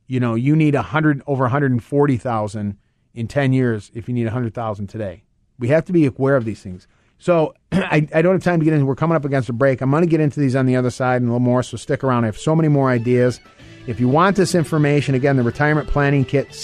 you 0.06 0.20
know, 0.20 0.34
you 0.34 0.54
need 0.54 0.74
a 0.74 0.82
hundred 0.82 1.22
over 1.26 1.44
140,000 1.44 2.78
in 3.14 3.28
10 3.28 3.52
years 3.52 3.90
if 3.94 4.08
you 4.08 4.14
need 4.14 4.24
100,000 4.24 4.86
today. 4.86 5.22
We 5.58 5.68
have 5.68 5.84
to 5.86 5.92
be 5.92 6.06
aware 6.06 6.36
of 6.36 6.44
these 6.44 6.62
things. 6.62 6.86
So 7.18 7.54
I, 7.72 8.06
I 8.14 8.22
don't 8.22 8.34
have 8.34 8.42
time 8.42 8.60
to 8.60 8.64
get 8.64 8.74
into. 8.74 8.86
We're 8.86 8.96
coming 8.96 9.16
up 9.16 9.24
against 9.24 9.48
a 9.48 9.52
break. 9.52 9.80
I'm 9.80 9.90
going 9.90 10.02
to 10.02 10.08
get 10.08 10.20
into 10.20 10.40
these 10.40 10.56
on 10.56 10.66
the 10.66 10.76
other 10.76 10.90
side 10.90 11.22
and 11.22 11.30
a 11.30 11.32
little 11.32 11.40
more. 11.40 11.62
So 11.62 11.76
stick 11.76 12.04
around. 12.04 12.24
I 12.24 12.26
have 12.26 12.38
so 12.38 12.54
many 12.54 12.68
more 12.68 12.90
ideas. 12.90 13.40
If 13.86 14.00
you 14.00 14.08
want 14.08 14.36
this 14.36 14.54
information, 14.54 15.14
again, 15.14 15.36
the 15.36 15.42
retirement 15.42 15.88
planning 15.88 16.24
kit 16.24 16.54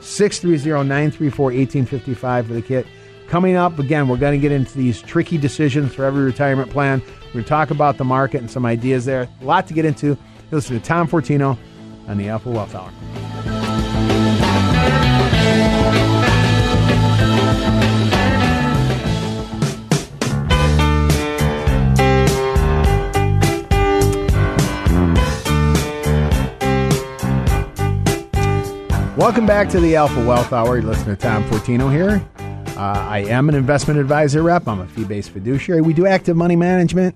630-934-1855 0.00 2.46
for 2.46 2.52
the 2.52 2.62
kit. 2.62 2.86
Coming 3.28 3.54
up 3.54 3.78
again, 3.78 4.08
we're 4.08 4.16
going 4.16 4.32
to 4.32 4.42
get 4.42 4.50
into 4.50 4.76
these 4.76 5.00
tricky 5.00 5.38
decisions 5.38 5.94
for 5.94 6.04
every 6.04 6.24
retirement 6.24 6.70
plan. 6.70 7.00
We're 7.26 7.34
going 7.34 7.44
to 7.44 7.48
talk 7.48 7.70
about 7.70 7.96
the 7.96 8.04
market 8.04 8.40
and 8.40 8.50
some 8.50 8.66
ideas 8.66 9.04
there. 9.04 9.28
A 9.40 9.44
lot 9.44 9.68
to 9.68 9.74
get 9.74 9.84
into. 9.84 10.18
Listen 10.50 10.80
to 10.80 10.84
Tom 10.84 11.06
Fortino 11.06 11.56
on 12.08 12.18
the 12.18 12.28
Alpha 12.28 12.50
Wealth 12.50 12.74
Hour. 12.74 13.59
Welcome 29.20 29.44
back 29.44 29.68
to 29.68 29.80
the 29.80 29.96
Alpha 29.96 30.26
Wealth 30.26 30.50
Hour. 30.50 30.78
You're 30.78 30.88
listening 30.88 31.14
to 31.14 31.20
Tom 31.20 31.44
Fortino 31.44 31.92
here. 31.92 32.26
Uh, 32.74 33.06
I 33.06 33.18
am 33.18 33.50
an 33.50 33.54
investment 33.54 34.00
advisor 34.00 34.42
rep. 34.42 34.66
I'm 34.66 34.80
a 34.80 34.86
fee 34.86 35.04
based 35.04 35.28
fiduciary. 35.28 35.82
We 35.82 35.92
do 35.92 36.06
active 36.06 36.38
money 36.38 36.56
management. 36.56 37.14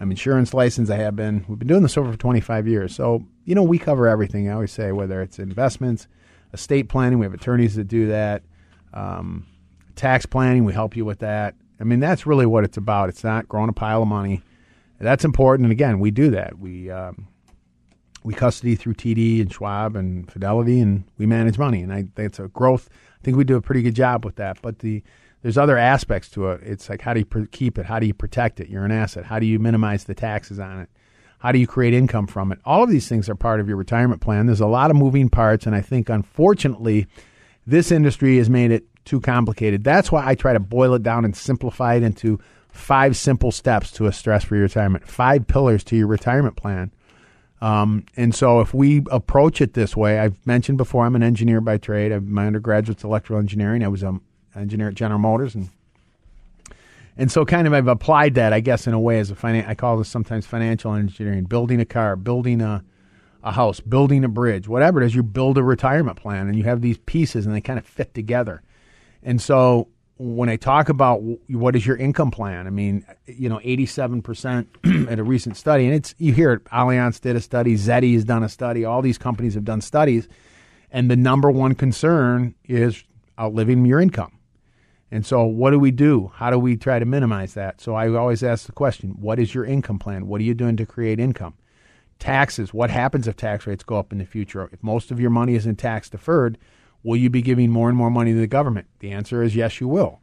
I'm 0.00 0.10
insurance 0.10 0.52
licensed. 0.52 0.90
I 0.90 0.96
have 0.96 1.14
been. 1.14 1.44
We've 1.46 1.56
been 1.56 1.68
doing 1.68 1.82
this 1.82 1.96
over 1.96 2.10
for 2.10 2.18
25 2.18 2.66
years. 2.66 2.92
So, 2.92 3.24
you 3.44 3.54
know, 3.54 3.62
we 3.62 3.78
cover 3.78 4.08
everything. 4.08 4.48
I 4.48 4.54
always 4.54 4.72
say, 4.72 4.90
whether 4.90 5.22
it's 5.22 5.38
investments, 5.38 6.08
estate 6.52 6.88
planning, 6.88 7.20
we 7.20 7.24
have 7.24 7.34
attorneys 7.34 7.76
that 7.76 7.84
do 7.84 8.08
that, 8.08 8.42
um, 8.92 9.46
tax 9.94 10.26
planning, 10.26 10.64
we 10.64 10.72
help 10.72 10.96
you 10.96 11.04
with 11.04 11.20
that. 11.20 11.54
I 11.78 11.84
mean, 11.84 12.00
that's 12.00 12.26
really 12.26 12.46
what 12.46 12.64
it's 12.64 12.78
about. 12.78 13.10
It's 13.10 13.22
not 13.22 13.46
growing 13.46 13.68
a 13.68 13.72
pile 13.72 14.02
of 14.02 14.08
money. 14.08 14.42
That's 14.98 15.24
important. 15.24 15.66
And 15.66 15.72
again, 15.72 16.00
we 16.00 16.10
do 16.10 16.32
that. 16.32 16.58
We, 16.58 16.90
um, 16.90 17.28
we 18.24 18.34
custody 18.34 18.74
through 18.74 18.94
TD 18.94 19.40
and 19.40 19.52
Schwab 19.52 19.94
and 19.94 20.30
Fidelity, 20.30 20.80
and 20.80 21.04
we 21.18 21.26
manage 21.26 21.58
money. 21.58 21.82
And 21.82 21.92
I 21.92 22.02
think 22.02 22.18
it's 22.18 22.40
a 22.40 22.48
growth. 22.48 22.88
I 23.20 23.22
think 23.22 23.36
we 23.36 23.44
do 23.44 23.56
a 23.56 23.62
pretty 23.62 23.82
good 23.82 23.94
job 23.94 24.24
with 24.24 24.36
that. 24.36 24.60
But 24.60 24.80
the 24.80 25.02
there's 25.42 25.58
other 25.58 25.76
aspects 25.76 26.30
to 26.30 26.48
it. 26.48 26.62
It's 26.62 26.88
like 26.88 27.02
how 27.02 27.12
do 27.12 27.20
you 27.20 27.46
keep 27.52 27.78
it? 27.78 27.84
How 27.84 27.98
do 27.98 28.06
you 28.06 28.14
protect 28.14 28.60
it? 28.60 28.68
You're 28.68 28.86
an 28.86 28.90
asset. 28.90 29.26
How 29.26 29.38
do 29.38 29.46
you 29.46 29.58
minimize 29.58 30.04
the 30.04 30.14
taxes 30.14 30.58
on 30.58 30.80
it? 30.80 30.88
How 31.38 31.52
do 31.52 31.58
you 31.58 31.66
create 31.66 31.92
income 31.92 32.26
from 32.26 32.50
it? 32.50 32.58
All 32.64 32.82
of 32.82 32.88
these 32.88 33.06
things 33.06 33.28
are 33.28 33.34
part 33.34 33.60
of 33.60 33.68
your 33.68 33.76
retirement 33.76 34.22
plan. 34.22 34.46
There's 34.46 34.60
a 34.60 34.66
lot 34.66 34.90
of 34.90 34.96
moving 34.96 35.28
parts, 35.28 35.66
and 35.66 35.76
I 35.76 35.82
think 35.82 36.08
unfortunately, 36.08 37.06
this 37.66 37.92
industry 37.92 38.38
has 38.38 38.48
made 38.48 38.70
it 38.70 38.84
too 39.04 39.20
complicated. 39.20 39.84
That's 39.84 40.10
why 40.10 40.26
I 40.26 40.34
try 40.34 40.54
to 40.54 40.60
boil 40.60 40.94
it 40.94 41.02
down 41.02 41.26
and 41.26 41.36
simplify 41.36 41.96
it 41.96 42.02
into 42.02 42.40
five 42.70 43.14
simple 43.18 43.52
steps 43.52 43.90
to 43.92 44.06
a 44.06 44.12
stress-free 44.12 44.58
retirement, 44.58 45.06
five 45.06 45.46
pillars 45.46 45.84
to 45.84 45.96
your 45.96 46.06
retirement 46.06 46.56
plan 46.56 46.90
um, 47.64 48.04
and 48.14 48.34
so 48.34 48.60
if 48.60 48.74
we 48.74 49.02
approach 49.10 49.62
it 49.62 49.72
this 49.72 49.96
way, 49.96 50.18
I've 50.18 50.36
mentioned 50.46 50.76
before, 50.76 51.06
I'm 51.06 51.16
an 51.16 51.22
engineer 51.22 51.62
by 51.62 51.78
trade. 51.78 52.12
I've, 52.12 52.24
my 52.24 52.46
undergraduate's 52.46 53.04
electrical 53.04 53.38
engineering. 53.38 53.82
I 53.82 53.88
was 53.88 54.02
an 54.02 54.20
engineer 54.54 54.88
at 54.88 54.94
General 54.94 55.18
Motors, 55.18 55.54
and 55.54 55.70
and 57.16 57.32
so 57.32 57.46
kind 57.46 57.66
of 57.66 57.72
I've 57.72 57.88
applied 57.88 58.34
that, 58.34 58.52
I 58.52 58.60
guess, 58.60 58.86
in 58.86 58.92
a 58.92 59.00
way 59.00 59.18
as 59.18 59.30
a 59.30 59.34
finan- 59.34 59.66
I 59.66 59.74
call 59.74 59.96
this 59.96 60.10
sometimes 60.10 60.44
financial 60.44 60.92
engineering, 60.92 61.44
building 61.44 61.80
a 61.80 61.86
car, 61.86 62.16
building 62.16 62.60
a 62.60 62.84
a 63.42 63.52
house, 63.52 63.80
building 63.80 64.24
a 64.24 64.28
bridge, 64.28 64.68
whatever 64.68 65.00
it 65.02 65.06
is. 65.06 65.14
You 65.14 65.22
build 65.22 65.56
a 65.56 65.62
retirement 65.62 66.18
plan, 66.18 66.48
and 66.48 66.58
you 66.58 66.64
have 66.64 66.82
these 66.82 66.98
pieces, 66.98 67.46
and 67.46 67.54
they 67.54 67.62
kind 67.62 67.78
of 67.78 67.86
fit 67.86 68.12
together. 68.12 68.60
And 69.22 69.40
so 69.40 69.88
when 70.16 70.48
I 70.48 70.56
talk 70.56 70.88
about 70.88 71.22
what 71.48 71.74
is 71.74 71.84
your 71.84 71.96
income 71.96 72.30
plan, 72.30 72.66
I 72.66 72.70
mean, 72.70 73.04
you 73.26 73.48
know, 73.48 73.58
87% 73.58 75.08
at 75.10 75.18
a 75.18 75.24
recent 75.24 75.56
study, 75.56 75.86
and 75.86 75.94
it's, 75.94 76.14
you 76.18 76.32
hear 76.32 76.52
it, 76.52 76.64
Allianz 76.66 77.20
did 77.20 77.34
a 77.34 77.40
study, 77.40 77.74
Zeti 77.74 78.14
has 78.14 78.24
done 78.24 78.44
a 78.44 78.48
study, 78.48 78.84
all 78.84 79.02
these 79.02 79.18
companies 79.18 79.54
have 79.54 79.64
done 79.64 79.80
studies, 79.80 80.28
and 80.90 81.10
the 81.10 81.16
number 81.16 81.50
one 81.50 81.74
concern 81.74 82.54
is 82.64 83.02
outliving 83.38 83.84
your 83.84 84.00
income. 84.00 84.38
And 85.10 85.26
so, 85.26 85.44
what 85.44 85.70
do 85.70 85.78
we 85.78 85.90
do? 85.90 86.32
How 86.34 86.50
do 86.50 86.58
we 86.58 86.76
try 86.76 86.98
to 86.98 87.04
minimize 87.04 87.54
that? 87.54 87.80
So, 87.80 87.94
I 87.94 88.08
always 88.08 88.42
ask 88.42 88.66
the 88.66 88.72
question 88.72 89.10
what 89.20 89.38
is 89.38 89.54
your 89.54 89.64
income 89.64 89.98
plan? 89.98 90.26
What 90.26 90.40
are 90.40 90.44
you 90.44 90.54
doing 90.54 90.76
to 90.78 90.86
create 90.86 91.20
income? 91.20 91.54
Taxes. 92.18 92.74
What 92.74 92.90
happens 92.90 93.28
if 93.28 93.36
tax 93.36 93.66
rates 93.66 93.84
go 93.84 93.96
up 93.96 94.10
in 94.10 94.18
the 94.18 94.24
future? 94.24 94.68
If 94.72 94.82
most 94.82 95.12
of 95.12 95.20
your 95.20 95.30
money 95.30 95.54
is 95.54 95.66
in 95.66 95.76
tax 95.76 96.08
deferred, 96.08 96.58
Will 97.04 97.16
you 97.16 97.30
be 97.30 97.42
giving 97.42 97.70
more 97.70 97.88
and 97.88 97.96
more 97.96 98.10
money 98.10 98.32
to 98.32 98.38
the 98.40 98.48
government? 98.48 98.88
The 98.98 99.12
answer 99.12 99.42
is 99.42 99.54
yes, 99.54 99.80
you 99.80 99.86
will. 99.86 100.20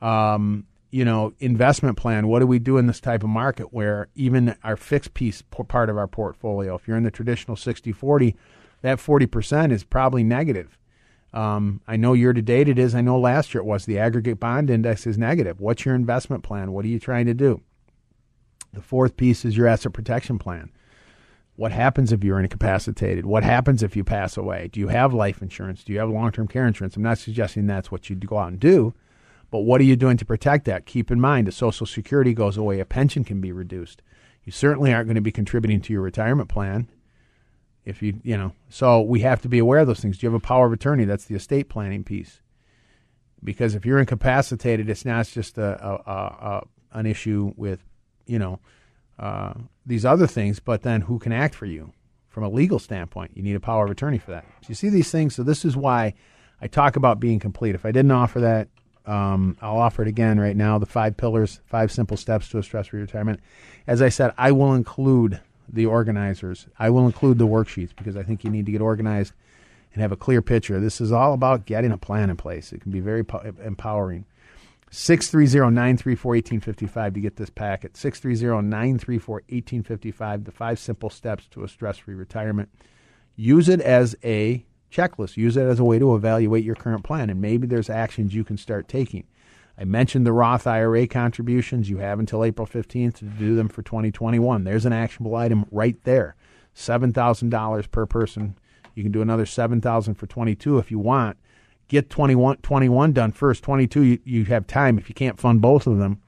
Um, 0.00 0.66
you 0.90 1.04
know, 1.04 1.32
investment 1.40 1.96
plan. 1.96 2.28
What 2.28 2.40
do 2.40 2.46
we 2.46 2.58
do 2.58 2.76
in 2.76 2.86
this 2.86 3.00
type 3.00 3.22
of 3.22 3.28
market 3.28 3.72
where 3.72 4.08
even 4.14 4.56
our 4.62 4.76
fixed 4.76 5.14
piece 5.14 5.42
part 5.42 5.88
of 5.88 5.96
our 5.96 6.06
portfolio, 6.06 6.74
if 6.74 6.86
you're 6.86 6.96
in 6.96 7.04
the 7.04 7.10
traditional 7.10 7.56
60 7.56 7.90
40, 7.92 8.36
that 8.82 8.98
40% 8.98 9.72
is 9.72 9.82
probably 9.82 10.22
negative. 10.22 10.78
Um, 11.32 11.80
I 11.88 11.96
know 11.96 12.12
year 12.12 12.32
to 12.32 12.42
date 12.42 12.68
it 12.68 12.78
is. 12.78 12.94
I 12.94 13.00
know 13.00 13.18
last 13.18 13.54
year 13.54 13.60
it 13.60 13.66
was. 13.66 13.86
The 13.86 13.98
aggregate 13.98 14.38
bond 14.38 14.70
index 14.70 15.04
is 15.04 15.18
negative. 15.18 15.60
What's 15.60 15.84
your 15.84 15.96
investment 15.96 16.44
plan? 16.44 16.70
What 16.70 16.84
are 16.84 16.88
you 16.88 17.00
trying 17.00 17.26
to 17.26 17.34
do? 17.34 17.60
The 18.72 18.82
fourth 18.82 19.16
piece 19.16 19.44
is 19.44 19.56
your 19.56 19.66
asset 19.66 19.92
protection 19.92 20.38
plan. 20.38 20.70
What 21.56 21.70
happens 21.70 22.12
if 22.12 22.24
you're 22.24 22.40
incapacitated? 22.40 23.26
What 23.26 23.44
happens 23.44 23.82
if 23.82 23.94
you 23.94 24.02
pass 24.02 24.36
away? 24.36 24.68
Do 24.72 24.80
you 24.80 24.88
have 24.88 25.14
life 25.14 25.40
insurance? 25.40 25.84
Do 25.84 25.92
you 25.92 26.00
have 26.00 26.10
long 26.10 26.32
term 26.32 26.48
care 26.48 26.66
insurance? 26.66 26.96
I'm 26.96 27.02
not 27.02 27.18
suggesting 27.18 27.66
that's 27.66 27.92
what 27.92 28.10
you 28.10 28.16
go 28.16 28.38
out 28.38 28.48
and 28.48 28.58
do, 28.58 28.92
but 29.50 29.60
what 29.60 29.80
are 29.80 29.84
you 29.84 29.94
doing 29.94 30.16
to 30.16 30.24
protect 30.24 30.64
that? 30.64 30.84
Keep 30.84 31.12
in 31.12 31.20
mind, 31.20 31.46
if 31.46 31.54
Social 31.54 31.86
Security 31.86 32.34
goes 32.34 32.56
away, 32.56 32.80
a 32.80 32.84
pension 32.84 33.22
can 33.22 33.40
be 33.40 33.52
reduced. 33.52 34.02
You 34.42 34.50
certainly 34.50 34.92
aren't 34.92 35.06
going 35.06 35.14
to 35.14 35.20
be 35.20 35.32
contributing 35.32 35.80
to 35.82 35.92
your 35.92 36.02
retirement 36.02 36.48
plan. 36.48 36.88
If 37.84 38.02
you, 38.02 38.18
you 38.22 38.36
know, 38.36 38.52
so 38.68 39.02
we 39.02 39.20
have 39.20 39.42
to 39.42 39.48
be 39.48 39.58
aware 39.58 39.80
of 39.80 39.86
those 39.86 40.00
things. 40.00 40.18
Do 40.18 40.26
you 40.26 40.32
have 40.32 40.42
a 40.42 40.44
power 40.44 40.66
of 40.66 40.72
attorney? 40.72 41.04
That's 41.04 41.26
the 41.26 41.34
estate 41.34 41.68
planning 41.68 42.02
piece. 42.02 42.40
Because 43.42 43.74
if 43.74 43.84
you're 43.84 43.98
incapacitated, 43.98 44.88
it's 44.88 45.04
not 45.04 45.26
just 45.26 45.58
a, 45.58 45.86
a, 45.86 45.94
a, 45.94 46.12
a 46.12 46.62
an 46.98 47.06
issue 47.06 47.52
with, 47.56 47.84
you 48.26 48.38
know, 48.38 48.58
uh, 49.18 49.54
these 49.86 50.04
other 50.04 50.26
things, 50.26 50.60
but 50.60 50.82
then 50.82 51.02
who 51.02 51.18
can 51.18 51.32
act 51.32 51.54
for 51.54 51.66
you 51.66 51.92
from 52.28 52.44
a 52.44 52.48
legal 52.48 52.78
standpoint? 52.78 53.32
You 53.34 53.42
need 53.42 53.56
a 53.56 53.60
power 53.60 53.84
of 53.84 53.90
attorney 53.90 54.18
for 54.18 54.32
that. 54.32 54.44
So 54.62 54.68
you 54.68 54.74
see 54.74 54.88
these 54.88 55.10
things. 55.10 55.34
So 55.34 55.42
this 55.42 55.64
is 55.64 55.76
why 55.76 56.14
I 56.60 56.66
talk 56.66 56.96
about 56.96 57.20
being 57.20 57.38
complete. 57.38 57.74
If 57.74 57.84
I 57.86 57.92
didn't 57.92 58.10
offer 58.10 58.40
that, 58.40 58.68
um, 59.06 59.56
I'll 59.60 59.78
offer 59.78 60.02
it 60.02 60.08
again 60.08 60.40
right 60.40 60.56
now. 60.56 60.78
The 60.78 60.86
five 60.86 61.16
pillars, 61.16 61.60
five 61.66 61.92
simple 61.92 62.16
steps 62.16 62.48
to 62.48 62.58
a 62.58 62.62
stress-free 62.62 63.00
retirement. 63.00 63.40
As 63.86 64.00
I 64.00 64.08
said, 64.08 64.32
I 64.38 64.52
will 64.52 64.74
include 64.74 65.40
the 65.68 65.86
organizers. 65.86 66.66
I 66.78 66.90
will 66.90 67.06
include 67.06 67.38
the 67.38 67.46
worksheets 67.46 67.94
because 67.94 68.16
I 68.16 68.22
think 68.22 68.44
you 68.44 68.50
need 68.50 68.66
to 68.66 68.72
get 68.72 68.80
organized 68.80 69.32
and 69.92 70.02
have 70.02 70.12
a 70.12 70.16
clear 70.16 70.42
picture. 70.42 70.80
This 70.80 71.00
is 71.00 71.12
all 71.12 71.34
about 71.34 71.66
getting 71.66 71.92
a 71.92 71.98
plan 71.98 72.30
in 72.30 72.36
place. 72.36 72.72
It 72.72 72.80
can 72.80 72.92
be 72.92 73.00
very 73.00 73.24
po- 73.24 73.54
empowering. 73.62 74.24
630-934-1855 74.94 77.14
to 77.14 77.20
get 77.20 77.34
this 77.34 77.50
packet. 77.50 77.94
630-934-1855, 77.94 80.44
the 80.44 80.52
five 80.52 80.78
simple 80.78 81.10
steps 81.10 81.48
to 81.48 81.64
a 81.64 81.68
stress-free 81.68 82.14
retirement. 82.14 82.68
Use 83.34 83.68
it 83.68 83.80
as 83.80 84.14
a 84.22 84.64
checklist. 84.92 85.36
Use 85.36 85.56
it 85.56 85.64
as 85.64 85.80
a 85.80 85.84
way 85.84 85.98
to 85.98 86.14
evaluate 86.14 86.62
your 86.62 86.76
current 86.76 87.02
plan, 87.02 87.28
and 87.28 87.40
maybe 87.40 87.66
there's 87.66 87.90
actions 87.90 88.36
you 88.36 88.44
can 88.44 88.56
start 88.56 88.86
taking. 88.86 89.24
I 89.76 89.82
mentioned 89.82 90.24
the 90.24 90.32
Roth 90.32 90.68
IRA 90.68 91.08
contributions. 91.08 91.90
You 91.90 91.98
have 91.98 92.20
until 92.20 92.44
April 92.44 92.64
15th 92.64 93.14
to 93.14 93.24
do 93.24 93.56
them 93.56 93.66
for 93.66 93.82
2021. 93.82 94.62
There's 94.62 94.86
an 94.86 94.92
actionable 94.92 95.34
item 95.34 95.66
right 95.72 95.96
there. 96.04 96.36
$7,000 96.76 97.90
per 97.90 98.06
person. 98.06 98.56
You 98.94 99.02
can 99.02 99.10
do 99.10 99.22
another 99.22 99.44
7000 99.44 100.14
for 100.14 100.28
22 100.28 100.78
if 100.78 100.92
you 100.92 101.00
want 101.00 101.36
get 101.88 102.10
21, 102.10 102.58
21 102.58 103.12
done 103.12 103.32
first. 103.32 103.62
22, 103.62 104.02
you, 104.02 104.18
you 104.24 104.44
have 104.46 104.66
time 104.66 104.98
if 104.98 105.08
you 105.08 105.14
can't 105.14 105.38
fund 105.38 105.60
both 105.60 105.86
of 105.86 105.98
them 105.98 106.20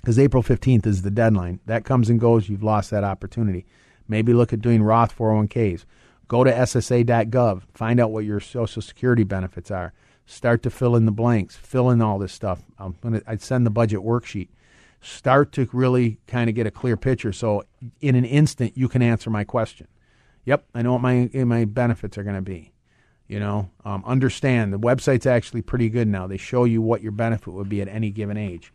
because 0.00 0.18
April 0.18 0.42
15th 0.42 0.86
is 0.86 1.02
the 1.02 1.10
deadline. 1.10 1.60
That 1.66 1.84
comes 1.84 2.08
and 2.08 2.20
goes. 2.20 2.48
You've 2.48 2.62
lost 2.62 2.90
that 2.90 3.04
opportunity. 3.04 3.66
Maybe 4.08 4.32
look 4.32 4.52
at 4.52 4.62
doing 4.62 4.82
Roth 4.82 5.16
401ks. 5.16 5.84
Go 6.28 6.44
to 6.44 6.52
SSA.gov. 6.52 7.62
Find 7.74 8.00
out 8.00 8.10
what 8.10 8.24
your 8.24 8.40
Social 8.40 8.82
Security 8.82 9.24
benefits 9.24 9.70
are. 9.70 9.92
Start 10.26 10.62
to 10.62 10.70
fill 10.70 10.94
in 10.94 11.06
the 11.06 11.12
blanks. 11.12 11.56
Fill 11.56 11.90
in 11.90 12.02
all 12.02 12.18
this 12.18 12.32
stuff. 12.32 12.62
I'm 12.78 12.96
gonna. 13.02 13.22
I'd 13.26 13.40
send 13.40 13.64
the 13.64 13.70
budget 13.70 14.00
worksheet. 14.00 14.48
Start 15.00 15.52
to 15.52 15.68
really 15.72 16.18
kind 16.26 16.50
of 16.50 16.56
get 16.56 16.66
a 16.66 16.70
clear 16.70 16.98
picture. 16.98 17.32
So 17.32 17.64
in 18.00 18.14
an 18.14 18.26
instant, 18.26 18.76
you 18.76 18.88
can 18.88 19.00
answer 19.00 19.30
my 19.30 19.44
question. 19.44 19.88
Yep, 20.44 20.66
I 20.74 20.82
know 20.82 20.92
what 20.92 21.00
my 21.00 21.30
my 21.32 21.64
benefits 21.64 22.18
are 22.18 22.24
going 22.24 22.36
to 22.36 22.42
be. 22.42 22.72
You 23.28 23.38
know, 23.38 23.70
um, 23.84 24.02
understand 24.06 24.72
the 24.72 24.78
website's 24.78 25.26
actually 25.26 25.60
pretty 25.60 25.90
good 25.90 26.08
now. 26.08 26.26
They 26.26 26.38
show 26.38 26.64
you 26.64 26.80
what 26.80 27.02
your 27.02 27.12
benefit 27.12 27.52
would 27.52 27.68
be 27.68 27.82
at 27.82 27.88
any 27.88 28.10
given 28.10 28.38
age. 28.38 28.72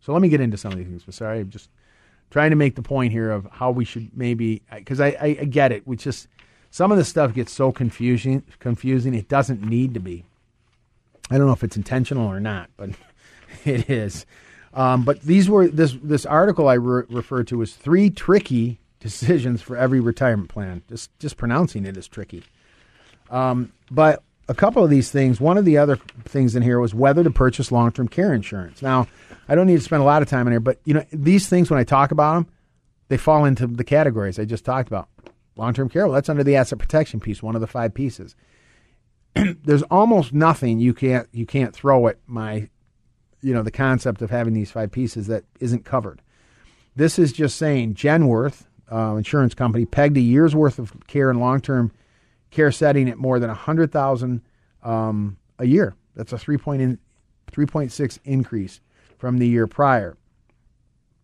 So 0.00 0.12
let 0.12 0.22
me 0.22 0.28
get 0.28 0.40
into 0.40 0.56
some 0.56 0.72
of 0.72 0.78
these 0.78 0.86
things. 0.86 1.02
But 1.04 1.14
Sorry, 1.14 1.40
I'm 1.40 1.50
just 1.50 1.68
trying 2.30 2.50
to 2.50 2.56
make 2.56 2.76
the 2.76 2.82
point 2.82 3.12
here 3.12 3.30
of 3.30 3.48
how 3.50 3.72
we 3.72 3.84
should 3.84 4.16
maybe 4.16 4.62
because 4.72 5.00
I, 5.00 5.08
I, 5.08 5.26
I 5.40 5.44
get 5.44 5.72
it. 5.72 5.86
We 5.86 5.96
just 5.96 6.28
some 6.70 6.92
of 6.92 6.98
the 6.98 7.04
stuff 7.04 7.34
gets 7.34 7.52
so 7.52 7.72
confusing. 7.72 8.44
Confusing. 8.60 9.14
It 9.14 9.28
doesn't 9.28 9.62
need 9.62 9.94
to 9.94 10.00
be. 10.00 10.24
I 11.30 11.36
don't 11.36 11.46
know 11.46 11.52
if 11.52 11.64
it's 11.64 11.76
intentional 11.76 12.26
or 12.26 12.40
not, 12.40 12.70
but 12.76 12.90
it 13.64 13.90
is. 13.90 14.26
Um, 14.74 15.04
but 15.04 15.22
these 15.22 15.48
were 15.48 15.66
this 15.66 15.96
this 16.02 16.24
article 16.24 16.68
I 16.68 16.74
re- 16.74 17.04
referred 17.08 17.48
to 17.48 17.58
was 17.58 17.74
three 17.74 18.10
tricky 18.10 18.78
decisions 19.00 19.62
for 19.62 19.76
every 19.76 20.00
retirement 20.00 20.50
plan. 20.50 20.82
Just 20.88 21.16
just 21.18 21.36
pronouncing 21.36 21.84
it 21.84 21.96
is 21.96 22.06
tricky. 22.06 22.44
Um, 23.30 23.72
but 23.90 24.22
a 24.48 24.54
couple 24.54 24.82
of 24.82 24.90
these 24.90 25.10
things. 25.10 25.40
One 25.40 25.58
of 25.58 25.64
the 25.64 25.78
other 25.78 25.96
things 26.24 26.56
in 26.56 26.62
here 26.62 26.80
was 26.80 26.94
whether 26.94 27.22
to 27.22 27.30
purchase 27.30 27.70
long 27.70 27.92
term 27.92 28.08
care 28.08 28.32
insurance. 28.32 28.82
Now, 28.82 29.06
I 29.48 29.54
don't 29.54 29.66
need 29.66 29.76
to 29.76 29.84
spend 29.84 30.02
a 30.02 30.06
lot 30.06 30.22
of 30.22 30.28
time 30.28 30.46
in 30.46 30.52
here, 30.52 30.60
but 30.60 30.80
you 30.84 30.94
know 30.94 31.04
these 31.12 31.48
things 31.48 31.70
when 31.70 31.78
I 31.78 31.84
talk 31.84 32.10
about 32.10 32.34
them, 32.34 32.52
they 33.08 33.16
fall 33.16 33.44
into 33.44 33.66
the 33.66 33.84
categories 33.84 34.38
I 34.38 34.44
just 34.44 34.64
talked 34.64 34.88
about. 34.88 35.08
Long 35.56 35.74
term 35.74 35.88
care, 35.88 36.06
well, 36.06 36.14
that's 36.14 36.28
under 36.28 36.44
the 36.44 36.56
asset 36.56 36.78
protection 36.78 37.20
piece, 37.20 37.42
one 37.42 37.54
of 37.54 37.60
the 37.60 37.66
five 37.66 37.92
pieces. 37.92 38.34
There's 39.34 39.82
almost 39.84 40.32
nothing 40.32 40.80
you 40.80 40.94
can't 40.94 41.28
you 41.32 41.46
can't 41.46 41.74
throw 41.74 42.08
at 42.08 42.18
my, 42.26 42.68
you 43.42 43.52
know, 43.52 43.62
the 43.62 43.70
concept 43.70 44.22
of 44.22 44.30
having 44.30 44.54
these 44.54 44.70
five 44.70 44.90
pieces 44.90 45.26
that 45.26 45.44
isn't 45.60 45.84
covered. 45.84 46.22
This 46.96 47.18
is 47.18 47.32
just 47.32 47.56
saying 47.56 47.94
Genworth 47.94 48.64
uh, 48.90 49.16
insurance 49.16 49.54
company 49.54 49.84
pegged 49.84 50.16
a 50.16 50.20
year's 50.20 50.54
worth 50.54 50.78
of 50.78 50.94
care 51.06 51.28
and 51.28 51.40
long 51.40 51.60
term 51.60 51.92
care 52.50 52.72
setting 52.72 53.08
at 53.08 53.18
more 53.18 53.38
than 53.38 53.48
100000 53.48 54.42
um, 54.82 55.36
a 55.58 55.66
year. 55.66 55.94
That's 56.14 56.32
a 56.32 56.36
3.6 56.36 58.18
increase 58.24 58.80
from 59.18 59.38
the 59.38 59.46
year 59.48 59.66
prior. 59.66 60.16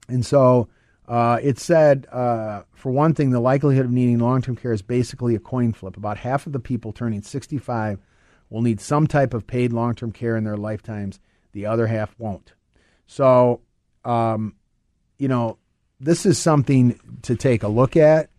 And 0.08 0.24
so 0.24 0.68
uh, 1.08 1.38
it 1.42 1.58
said, 1.58 2.06
uh, 2.10 2.62
for 2.72 2.92
one 2.92 3.14
thing, 3.14 3.30
the 3.30 3.40
likelihood 3.40 3.84
of 3.84 3.90
needing 3.90 4.18
long 4.18 4.42
term 4.42 4.56
care 4.56 4.72
is 4.72 4.82
basically 4.82 5.34
a 5.34 5.38
coin 5.38 5.72
flip. 5.72 5.96
About 5.96 6.18
half 6.18 6.46
of 6.46 6.52
the 6.52 6.60
people 6.60 6.92
turning 6.92 7.22
65 7.22 7.98
will 8.50 8.62
need 8.62 8.80
some 8.80 9.06
type 9.06 9.34
of 9.34 9.46
paid 9.46 9.72
long 9.72 9.94
term 9.94 10.12
care 10.12 10.36
in 10.36 10.44
their 10.44 10.56
lifetimes, 10.56 11.20
the 11.52 11.66
other 11.66 11.86
half 11.86 12.14
won't. 12.18 12.52
So, 13.06 13.60
um, 14.04 14.54
you 15.18 15.28
know, 15.28 15.58
this 16.00 16.26
is 16.26 16.38
something 16.38 16.98
to 17.22 17.36
take 17.36 17.62
a 17.62 17.68
look 17.68 17.96
at. 17.96 18.30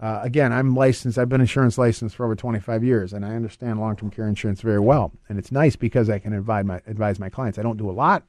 Uh, 0.00 0.20
again, 0.22 0.52
I'm 0.52 0.74
licensed. 0.74 1.18
I've 1.18 1.28
been 1.28 1.40
insurance 1.40 1.76
licensed 1.76 2.14
for 2.14 2.24
over 2.24 2.36
25 2.36 2.84
years, 2.84 3.12
and 3.12 3.24
I 3.24 3.34
understand 3.34 3.80
long-term 3.80 4.10
care 4.10 4.28
insurance 4.28 4.60
very 4.60 4.78
well. 4.78 5.12
And 5.28 5.38
it's 5.38 5.50
nice 5.50 5.74
because 5.74 6.08
I 6.08 6.20
can 6.20 6.32
advise 6.32 6.64
my 6.64 6.80
advise 6.86 7.18
my 7.18 7.28
clients. 7.28 7.58
I 7.58 7.62
don't 7.62 7.76
do 7.76 7.90
a 7.90 7.92
lot 7.92 8.22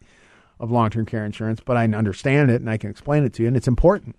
of 0.59 0.71
long-term 0.71 1.05
care 1.05 1.25
insurance, 1.25 1.61
but 1.63 1.77
I 1.77 1.83
understand 1.85 2.49
it 2.49 2.61
and 2.61 2.69
I 2.69 2.77
can 2.77 2.89
explain 2.89 3.23
it 3.23 3.33
to 3.33 3.43
you, 3.43 3.47
and 3.47 3.55
it's 3.55 3.67
important. 3.67 4.15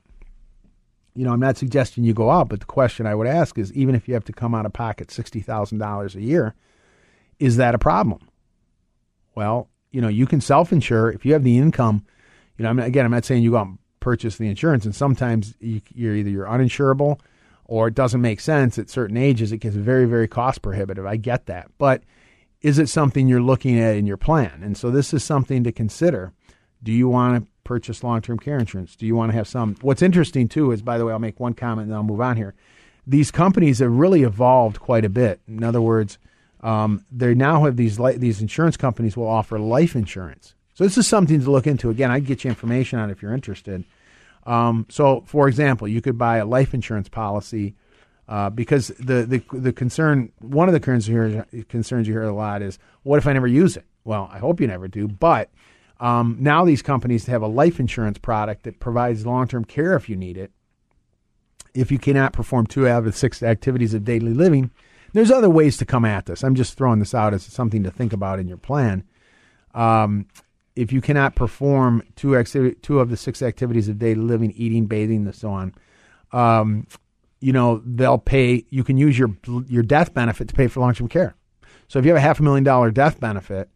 You 1.16 1.24
know, 1.24 1.32
I'm 1.32 1.40
not 1.40 1.56
suggesting 1.56 2.04
you 2.04 2.14
go 2.14 2.30
out, 2.30 2.48
but 2.48 2.60
the 2.60 2.66
question 2.66 3.04
I 3.04 3.16
would 3.16 3.26
ask 3.26 3.58
is, 3.58 3.72
even 3.72 3.96
if 3.96 4.06
you 4.06 4.14
have 4.14 4.24
to 4.26 4.32
come 4.32 4.54
out 4.54 4.64
of 4.64 4.72
pocket 4.72 5.10
sixty 5.10 5.40
thousand 5.40 5.78
dollars 5.78 6.14
a 6.14 6.22
year, 6.22 6.54
is 7.40 7.56
that 7.56 7.74
a 7.74 7.78
problem? 7.78 8.28
Well, 9.34 9.68
you 9.90 10.00
know, 10.00 10.08
you 10.08 10.26
can 10.26 10.40
self-insure 10.40 11.10
if 11.10 11.26
you 11.26 11.32
have 11.32 11.42
the 11.42 11.58
income. 11.58 12.04
You 12.56 12.62
know, 12.62 12.70
I'm, 12.70 12.78
again, 12.78 13.04
I'm 13.04 13.10
not 13.10 13.24
saying 13.24 13.42
you 13.42 13.50
go 13.50 13.56
out 13.56 13.66
and 13.66 13.78
purchase 13.98 14.36
the 14.36 14.46
insurance, 14.46 14.84
and 14.84 14.94
sometimes 14.94 15.54
you, 15.58 15.80
you're 15.92 16.14
either 16.14 16.30
you're 16.30 16.46
uninsurable 16.46 17.18
or 17.70 17.86
it 17.86 17.94
doesn't 17.94 18.20
make 18.20 18.40
sense 18.40 18.80
at 18.80 18.90
certain 18.90 19.16
ages, 19.16 19.52
it 19.52 19.58
gets 19.58 19.76
very, 19.76 20.04
very 20.04 20.26
cost 20.26 20.60
prohibitive. 20.60 21.06
I 21.06 21.16
get 21.16 21.46
that. 21.46 21.70
But 21.78 22.02
is 22.62 22.80
it 22.80 22.88
something 22.88 23.28
you're 23.28 23.40
looking 23.40 23.78
at 23.78 23.94
in 23.94 24.06
your 24.06 24.16
plan? 24.16 24.60
And 24.64 24.76
so 24.76 24.90
this 24.90 25.14
is 25.14 25.22
something 25.22 25.62
to 25.62 25.70
consider. 25.70 26.32
Do 26.82 26.90
you 26.90 27.08
want 27.08 27.44
to 27.44 27.50
purchase 27.62 28.02
long 28.02 28.22
term 28.22 28.40
care 28.40 28.58
insurance? 28.58 28.96
Do 28.96 29.06
you 29.06 29.14
want 29.14 29.30
to 29.30 29.36
have 29.38 29.46
some? 29.46 29.76
What's 29.82 30.02
interesting 30.02 30.48
too 30.48 30.72
is, 30.72 30.82
by 30.82 30.98
the 30.98 31.04
way, 31.04 31.12
I'll 31.12 31.20
make 31.20 31.38
one 31.38 31.54
comment 31.54 31.82
and 31.82 31.92
then 31.92 31.96
I'll 31.96 32.02
move 32.02 32.20
on 32.20 32.36
here. 32.36 32.54
These 33.06 33.30
companies 33.30 33.78
have 33.78 33.92
really 33.92 34.24
evolved 34.24 34.80
quite 34.80 35.04
a 35.04 35.08
bit. 35.08 35.40
In 35.46 35.62
other 35.62 35.80
words, 35.80 36.18
um, 36.62 37.04
they 37.12 37.34
now 37.34 37.64
have 37.66 37.76
these 37.76 37.98
these 38.16 38.40
insurance 38.40 38.76
companies 38.76 39.16
will 39.16 39.28
offer 39.28 39.60
life 39.60 39.94
insurance. 39.94 40.54
So 40.74 40.82
this 40.82 40.98
is 40.98 41.06
something 41.06 41.40
to 41.40 41.50
look 41.52 41.68
into. 41.68 41.88
Again, 41.88 42.10
I'd 42.10 42.26
get 42.26 42.42
you 42.42 42.50
information 42.50 42.98
on 42.98 43.10
if 43.10 43.22
you're 43.22 43.32
interested. 43.32 43.84
Um, 44.46 44.86
so, 44.88 45.22
for 45.26 45.48
example, 45.48 45.86
you 45.86 46.00
could 46.00 46.18
buy 46.18 46.38
a 46.38 46.46
life 46.46 46.74
insurance 46.74 47.08
policy 47.08 47.74
uh, 48.28 48.48
because 48.48 48.88
the, 48.98 49.26
the 49.26 49.58
the 49.58 49.72
concern 49.72 50.32
one 50.38 50.68
of 50.68 50.72
the 50.72 50.80
concerns 50.80 51.08
you, 51.08 51.44
hear, 51.52 51.64
concerns 51.64 52.06
you 52.06 52.14
hear 52.14 52.22
a 52.22 52.32
lot 52.32 52.62
is 52.62 52.78
what 53.02 53.18
if 53.18 53.26
I 53.26 53.32
never 53.32 53.48
use 53.48 53.76
it? 53.76 53.84
Well, 54.04 54.30
I 54.32 54.38
hope 54.38 54.60
you 54.60 54.66
never 54.66 54.88
do, 54.88 55.08
but 55.08 55.50
um, 55.98 56.36
now 56.40 56.64
these 56.64 56.80
companies 56.80 57.26
have 57.26 57.42
a 57.42 57.46
life 57.46 57.78
insurance 57.78 58.18
product 58.18 58.62
that 58.62 58.80
provides 58.80 59.26
long 59.26 59.48
term 59.48 59.64
care 59.64 59.94
if 59.94 60.08
you 60.08 60.16
need 60.16 60.36
it. 60.38 60.52
If 61.74 61.92
you 61.92 61.98
cannot 61.98 62.32
perform 62.32 62.66
two 62.66 62.88
out 62.88 63.00
of 63.00 63.04
the 63.04 63.12
six 63.12 63.42
activities 63.42 63.94
of 63.94 64.04
daily 64.04 64.32
living, 64.32 64.70
there's 65.12 65.30
other 65.30 65.50
ways 65.50 65.76
to 65.78 65.84
come 65.84 66.04
at 66.04 66.26
this. 66.26 66.42
I'm 66.42 66.54
just 66.54 66.78
throwing 66.78 67.00
this 67.00 67.14
out 67.14 67.34
as 67.34 67.42
something 67.42 67.82
to 67.82 67.90
think 67.90 68.12
about 68.12 68.38
in 68.38 68.48
your 68.48 68.56
plan. 68.56 69.04
Um, 69.74 70.26
if 70.80 70.92
you 70.92 71.02
cannot 71.02 71.34
perform 71.34 72.02
two 72.16 72.42
two 72.42 73.00
of 73.00 73.10
the 73.10 73.16
six 73.16 73.42
activities 73.42 73.88
of 73.88 73.98
daily 73.98 74.22
living, 74.22 74.50
eating, 74.52 74.86
bathing, 74.86 75.26
and 75.26 75.34
so 75.34 75.50
on, 75.50 75.74
um, 76.32 76.86
you 77.40 77.52
know 77.52 77.82
they'll 77.84 78.16
pay. 78.16 78.64
You 78.70 78.82
can 78.82 78.96
use 78.96 79.18
your 79.18 79.36
your 79.68 79.82
death 79.82 80.14
benefit 80.14 80.48
to 80.48 80.54
pay 80.54 80.68
for 80.68 80.80
long 80.80 80.94
term 80.94 81.08
care. 81.08 81.34
So 81.88 81.98
if 81.98 82.06
you 82.06 82.12
have 82.12 82.16
a 82.16 82.22
half 82.22 82.40
a 82.40 82.42
million 82.42 82.64
dollar 82.64 82.90
death 82.90 83.20
benefit, 83.20 83.68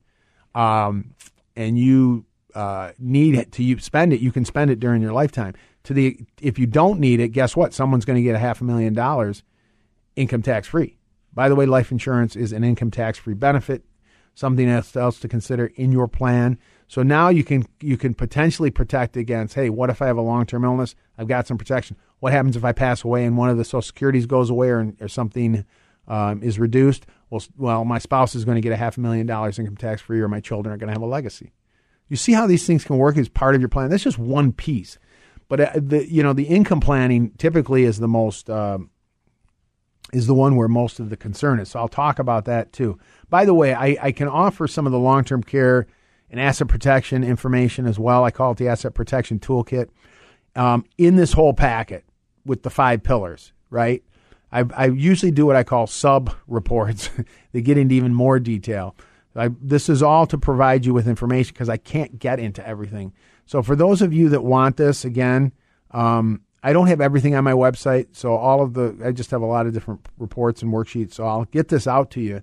um, 0.54 1.14
and 1.54 1.78
you 1.78 2.24
uh, 2.54 2.92
need 2.98 3.34
it 3.34 3.52
to 3.52 3.62
you 3.62 3.78
spend 3.78 4.14
it, 4.14 4.20
you 4.20 4.32
can 4.32 4.46
spend 4.46 4.70
it 4.70 4.80
during 4.80 5.02
your 5.02 5.12
lifetime. 5.12 5.54
To 5.84 5.92
the 5.92 6.18
if 6.40 6.58
you 6.58 6.66
don't 6.66 7.00
need 7.00 7.20
it, 7.20 7.28
guess 7.28 7.54
what? 7.54 7.74
Someone's 7.74 8.06
going 8.06 8.16
to 8.16 8.22
get 8.22 8.34
a 8.34 8.38
half 8.38 8.62
a 8.62 8.64
million 8.64 8.94
dollars 8.94 9.42
income 10.16 10.40
tax 10.40 10.68
free. 10.68 10.96
By 11.34 11.50
the 11.50 11.54
way, 11.54 11.66
life 11.66 11.92
insurance 11.92 12.34
is 12.34 12.52
an 12.52 12.64
income 12.64 12.90
tax 12.90 13.18
free 13.18 13.34
benefit. 13.34 13.84
Something 14.34 14.68
else 14.70 15.20
to 15.20 15.28
consider 15.28 15.66
in 15.76 15.92
your 15.92 16.08
plan. 16.08 16.58
So 16.88 17.02
now 17.02 17.28
you 17.28 17.44
can 17.44 17.66
you 17.80 17.96
can 17.96 18.14
potentially 18.14 18.70
protect 18.70 19.16
against, 19.16 19.54
hey, 19.54 19.70
what 19.70 19.90
if 19.90 20.02
I 20.02 20.06
have 20.06 20.16
a 20.16 20.22
long 20.22 20.46
term 20.46 20.64
illness? 20.64 20.94
I've 21.18 21.28
got 21.28 21.46
some 21.46 21.58
protection. 21.58 21.96
What 22.20 22.32
happens 22.32 22.56
if 22.56 22.64
I 22.64 22.72
pass 22.72 23.04
away 23.04 23.24
and 23.24 23.36
one 23.36 23.50
of 23.50 23.56
the 23.56 23.64
Social 23.64 23.82
Securities 23.82 24.26
goes 24.26 24.50
away 24.50 24.68
or, 24.68 24.92
or 25.00 25.08
something 25.08 25.64
um, 26.08 26.42
is 26.42 26.58
reduced? 26.58 27.06
Well, 27.30 27.42
well, 27.56 27.84
my 27.84 27.98
spouse 27.98 28.34
is 28.34 28.44
going 28.44 28.56
to 28.56 28.60
get 28.60 28.72
a 28.72 28.76
half 28.76 28.96
a 28.96 29.00
million 29.00 29.26
dollars 29.26 29.58
income 29.58 29.76
tax 29.76 30.02
free, 30.02 30.20
or 30.20 30.28
my 30.28 30.40
children 30.40 30.72
are 30.72 30.78
going 30.78 30.88
to 30.88 30.94
have 30.94 31.02
a 31.02 31.06
legacy. 31.06 31.52
You 32.08 32.16
see 32.16 32.32
how 32.32 32.46
these 32.46 32.66
things 32.66 32.84
can 32.84 32.98
work 32.98 33.16
as 33.16 33.28
part 33.28 33.54
of 33.54 33.60
your 33.60 33.68
plan. 33.68 33.90
That's 33.90 34.04
just 34.04 34.18
one 34.18 34.52
piece, 34.52 34.98
but 35.48 35.60
uh, 35.60 35.70
the 35.74 36.10
you 36.10 36.22
know 36.22 36.32
the 36.32 36.44
income 36.44 36.80
planning 36.80 37.32
typically 37.38 37.84
is 37.84 37.98
the 37.98 38.08
most 38.08 38.50
um, 38.50 38.90
is 40.12 40.26
the 40.26 40.34
one 40.34 40.56
where 40.56 40.68
most 40.68 41.00
of 41.00 41.10
the 41.10 41.16
concern 41.16 41.58
is. 41.58 41.70
So 41.70 41.80
I'll 41.80 41.88
talk 41.88 42.18
about 42.18 42.44
that 42.44 42.72
too. 42.72 42.98
By 43.30 43.44
the 43.44 43.54
way, 43.54 43.74
I, 43.74 43.96
I 44.00 44.12
can 44.12 44.28
offer 44.28 44.68
some 44.68 44.86
of 44.86 44.92
the 44.92 44.98
long 44.98 45.24
term 45.24 45.42
care 45.42 45.86
and 46.30 46.40
asset 46.40 46.68
protection 46.68 47.22
information 47.22 47.86
as 47.86 47.98
well. 47.98 48.24
I 48.24 48.30
call 48.30 48.52
it 48.52 48.58
the 48.58 48.68
asset 48.68 48.94
protection 48.94 49.38
toolkit 49.38 49.88
um, 50.56 50.84
in 50.98 51.16
this 51.16 51.32
whole 51.32 51.54
packet 51.54 52.04
with 52.44 52.62
the 52.62 52.70
five 52.70 53.02
pillars, 53.02 53.52
right? 53.70 54.02
I, 54.52 54.64
I 54.76 54.86
usually 54.86 55.32
do 55.32 55.46
what 55.46 55.56
I 55.56 55.64
call 55.64 55.86
sub 55.86 56.34
reports. 56.46 57.10
they 57.52 57.60
get 57.60 57.78
into 57.78 57.94
even 57.94 58.14
more 58.14 58.38
detail. 58.38 58.94
I, 59.36 59.50
this 59.60 59.88
is 59.88 60.02
all 60.02 60.26
to 60.28 60.38
provide 60.38 60.86
you 60.86 60.94
with 60.94 61.08
information 61.08 61.52
because 61.54 61.68
I 61.68 61.76
can't 61.76 62.18
get 62.18 62.38
into 62.38 62.64
everything. 62.66 63.12
So 63.46 63.62
for 63.62 63.74
those 63.74 64.00
of 64.00 64.12
you 64.12 64.28
that 64.28 64.44
want 64.44 64.76
this, 64.76 65.04
again, 65.04 65.52
um, 65.90 66.42
I 66.62 66.72
don't 66.72 66.86
have 66.86 67.00
everything 67.00 67.34
on 67.34 67.44
my 67.44 67.52
website. 67.52 68.08
So 68.12 68.34
all 68.34 68.62
of 68.62 68.74
the, 68.74 68.96
I 69.04 69.10
just 69.12 69.32
have 69.32 69.42
a 69.42 69.46
lot 69.46 69.66
of 69.66 69.72
different 69.74 70.06
reports 70.18 70.62
and 70.62 70.72
worksheets. 70.72 71.14
So 71.14 71.26
I'll 71.26 71.44
get 71.46 71.68
this 71.68 71.86
out 71.86 72.10
to 72.12 72.20
you 72.20 72.42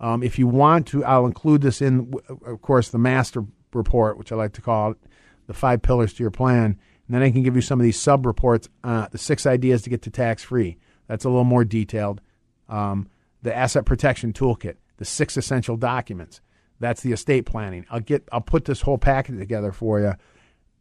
um, 0.00 0.22
if 0.22 0.38
you 0.38 0.46
want 0.46 0.86
to, 0.88 1.04
I'll 1.04 1.26
include 1.26 1.62
this 1.62 1.82
in, 1.82 2.12
of 2.46 2.62
course, 2.62 2.88
the 2.88 2.98
master 2.98 3.44
report, 3.72 4.18
which 4.18 4.32
I 4.32 4.36
like 4.36 4.52
to 4.54 4.62
call 4.62 4.92
it, 4.92 4.98
the 5.46 5.54
five 5.54 5.82
pillars 5.82 6.14
to 6.14 6.22
your 6.22 6.30
plan. 6.30 6.78
And 7.06 7.14
then 7.14 7.22
I 7.22 7.30
can 7.30 7.42
give 7.42 7.56
you 7.56 7.62
some 7.62 7.80
of 7.80 7.84
these 7.84 7.98
sub 8.00 8.26
reports, 8.26 8.68
uh, 8.84 9.08
the 9.10 9.18
six 9.18 9.46
ideas 9.46 9.82
to 9.82 9.90
get 9.90 10.02
to 10.02 10.10
tax 10.10 10.42
free. 10.42 10.76
That's 11.06 11.24
a 11.24 11.28
little 11.28 11.44
more 11.44 11.64
detailed. 11.64 12.20
Um, 12.68 13.08
the 13.42 13.56
asset 13.56 13.86
protection 13.86 14.32
toolkit, 14.32 14.76
the 14.98 15.04
six 15.04 15.36
essential 15.36 15.76
documents. 15.76 16.40
That's 16.80 17.00
the 17.00 17.12
estate 17.12 17.46
planning. 17.46 17.86
I'll 17.90 18.00
get, 18.00 18.28
I'll 18.30 18.40
put 18.40 18.66
this 18.66 18.82
whole 18.82 18.98
packet 18.98 19.38
together 19.38 19.72
for 19.72 20.00
you, 20.00 20.14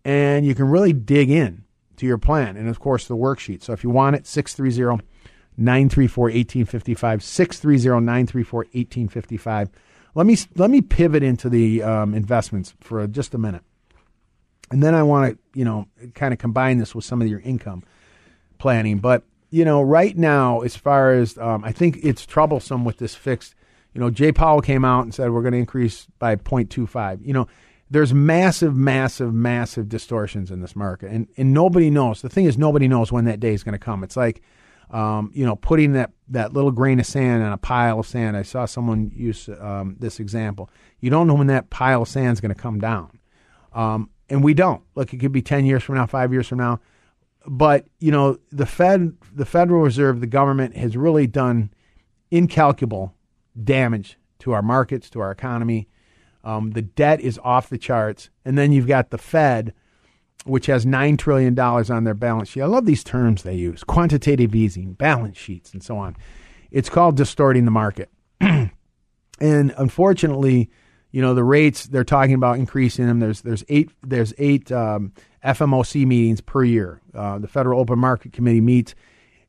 and 0.04 0.46
you 0.46 0.54
can 0.54 0.68
really 0.68 0.94
dig 0.94 1.32
in 1.32 1.64
to 1.96 2.06
your 2.06 2.18
plan. 2.18 2.58
And 2.58 2.70
of 2.70 2.80
course, 2.80 3.08
the 3.08 3.16
worksheet. 3.16 3.64
So 3.64 3.74
if 3.74 3.84
you 3.84 3.90
want 3.90 4.16
it, 4.16 4.28
six 4.28 4.54
three 4.54 4.70
zero. 4.70 5.00
934 5.58 6.24
1855, 6.26 7.24
630 7.24 8.06
934 8.06 8.60
1855. 8.60 9.70
Let 10.16 10.26
me, 10.26 10.38
let 10.56 10.70
me 10.70 10.82
pivot 10.82 11.24
into 11.24 11.50
the 11.50 11.84
um, 11.84 12.14
investments 12.14 12.74
for 12.80 13.06
just 13.08 13.34
a 13.34 13.38
minute. 13.38 13.64
And 14.72 14.84
then 14.84 14.96
I 14.96 15.04
want 15.04 15.34
to, 15.34 15.60
you 15.60 15.66
know, 15.66 15.88
kind 16.14 16.34
of 16.34 16.40
combine 16.40 16.78
this 16.78 16.94
with 16.94 17.06
some 17.06 17.22
of 17.22 17.28
your 17.28 17.40
income 17.40 17.84
planning. 18.58 18.98
But, 19.00 19.24
you 19.50 19.64
know, 19.64 19.82
right 19.82 20.16
now, 20.18 20.62
as 20.62 20.76
far 20.76 21.14
as 21.14 21.38
um, 21.38 21.64
I 21.64 21.72
think 21.72 22.00
it's 22.04 22.26
troublesome 22.26 22.84
with 22.84 22.98
this 22.98 23.16
fixed, 23.16 23.56
you 23.94 24.02
know, 24.02 24.10
Jay 24.10 24.32
Powell 24.32 24.62
came 24.62 24.84
out 24.84 25.04
and 25.04 25.14
said 25.14 25.32
we're 25.32 25.42
going 25.42 25.54
to 25.54 25.60
increase 25.60 26.08
by 26.20 26.36
0.25. 26.36 27.26
You 27.26 27.34
know, 27.34 27.48
there's 27.90 28.14
massive, 28.14 28.76
massive, 28.76 29.34
massive 29.34 29.88
distortions 29.88 30.52
in 30.52 30.62
this 30.62 30.76
market, 30.76 31.10
and 31.10 31.28
and 31.38 31.54
nobody 31.54 31.90
knows. 31.90 32.22
The 32.22 32.30
thing 32.30 32.46
is, 32.46 32.58
nobody 32.58 32.88
knows 32.88 33.12
when 33.12 33.26
that 33.26 33.40
day 33.40 33.54
is 33.54 33.64
going 33.64 33.74
to 33.74 33.80
come. 33.80 34.04
It's 34.04 34.18
like, 34.18 34.42
um, 34.92 35.32
you 35.34 35.46
know, 35.46 35.56
putting 35.56 35.94
that 35.94 36.12
that 36.30 36.54
little 36.54 36.72
grain 36.72 37.00
of 37.00 37.06
sand 37.06 37.44
on 37.44 37.54
a 37.54 37.58
pile 37.58 38.00
of 38.00 38.08
sand. 38.08 38.36
I 38.36 38.42
saw 38.42 38.66
someone 38.66 39.12
use 39.14 39.50
um, 39.60 39.96
this 40.00 40.20
example. 40.20 40.70
You 41.00 41.10
don't 41.10 41.28
know 41.28 41.34
when 41.34 41.48
that 41.48 41.70
pile 41.70 42.04
of 42.04 42.08
sand 42.08 42.34
is 42.34 42.42
going 42.42 42.54
to 42.54 42.62
come 42.62 42.80
down, 42.80 43.20
um, 43.74 44.10
and 44.30 44.44
we 44.44 44.54
don't. 44.54 44.84
Look, 44.96 45.14
it 45.14 45.18
could 45.18 45.32
be 45.32 45.42
ten 45.42 45.66
years 45.66 45.84
from 45.84 45.96
now, 45.96 46.06
five 46.06 46.32
years 46.32 46.48
from 46.48 46.60
now, 46.60 46.80
but 47.46 47.86
you 48.00 48.12
know, 48.12 48.38
the 48.52 48.66
Fed, 48.66 49.16
the 49.34 49.46
Federal 49.46 49.82
Reserve, 49.82 50.22
the 50.22 50.28
government 50.28 50.76
has 50.78 50.96
really 50.98 51.28
done 51.28 51.72
incalculable 52.32 53.14
damage 53.62 54.18
to 54.40 54.52
our 54.52 54.62
markets, 54.62 55.10
to 55.10 55.20
our 55.20 55.32
economy 55.32 55.88
um, 56.48 56.72
the 56.72 56.82
debt 56.82 57.20
is 57.20 57.38
off 57.44 57.70
the 57.70 57.78
charts. 57.78 58.30
And 58.46 58.58
then 58.58 58.72
you've 58.72 58.88
got 58.88 59.10
the 59.10 59.18
Fed, 59.18 59.74
which 60.48 60.66
has 60.68 60.86
$9 60.86 61.18
trillion 61.18 61.58
on 61.60 62.04
their 62.04 62.14
balance 62.14 62.50
sheet. 62.50 62.62
I 62.62 62.66
love 62.66 62.86
these 62.86 63.04
terms 63.04 63.44
they 63.44 63.56
use 63.56 63.84
quantitative 63.84 64.56
easing, 64.56 64.94
balance 64.94 65.38
sheets, 65.38 65.74
and 65.74 65.84
so 65.84 65.98
on. 65.98 66.16
It's 66.72 66.90
called 66.90 67.16
distorting 67.18 67.66
the 67.66 67.72
market. 67.72 68.10
and 68.42 68.72
unfortunately, 69.40 70.70
you 71.12 71.22
know 71.22 71.34
the 71.34 71.44
rates 71.44 71.86
they're 71.88 72.04
talking 72.04 72.36
about 72.36 72.58
increasing 72.58 73.08
them. 73.08 73.20
There's 73.20 73.42
there's 73.42 73.64
eight 73.70 73.92
there's 74.06 74.34
eight 74.38 74.72
um, 74.72 75.14
FOMC 75.44 76.06
meetings 76.06 76.42
per 76.42 76.64
year. 76.64 77.02
Uh, 77.14 77.40
the 77.40 77.48
Federal 77.48 77.80
Open 77.80 77.98
Market 78.00 78.34
Committee 78.34 78.62
meets. 78.62 78.94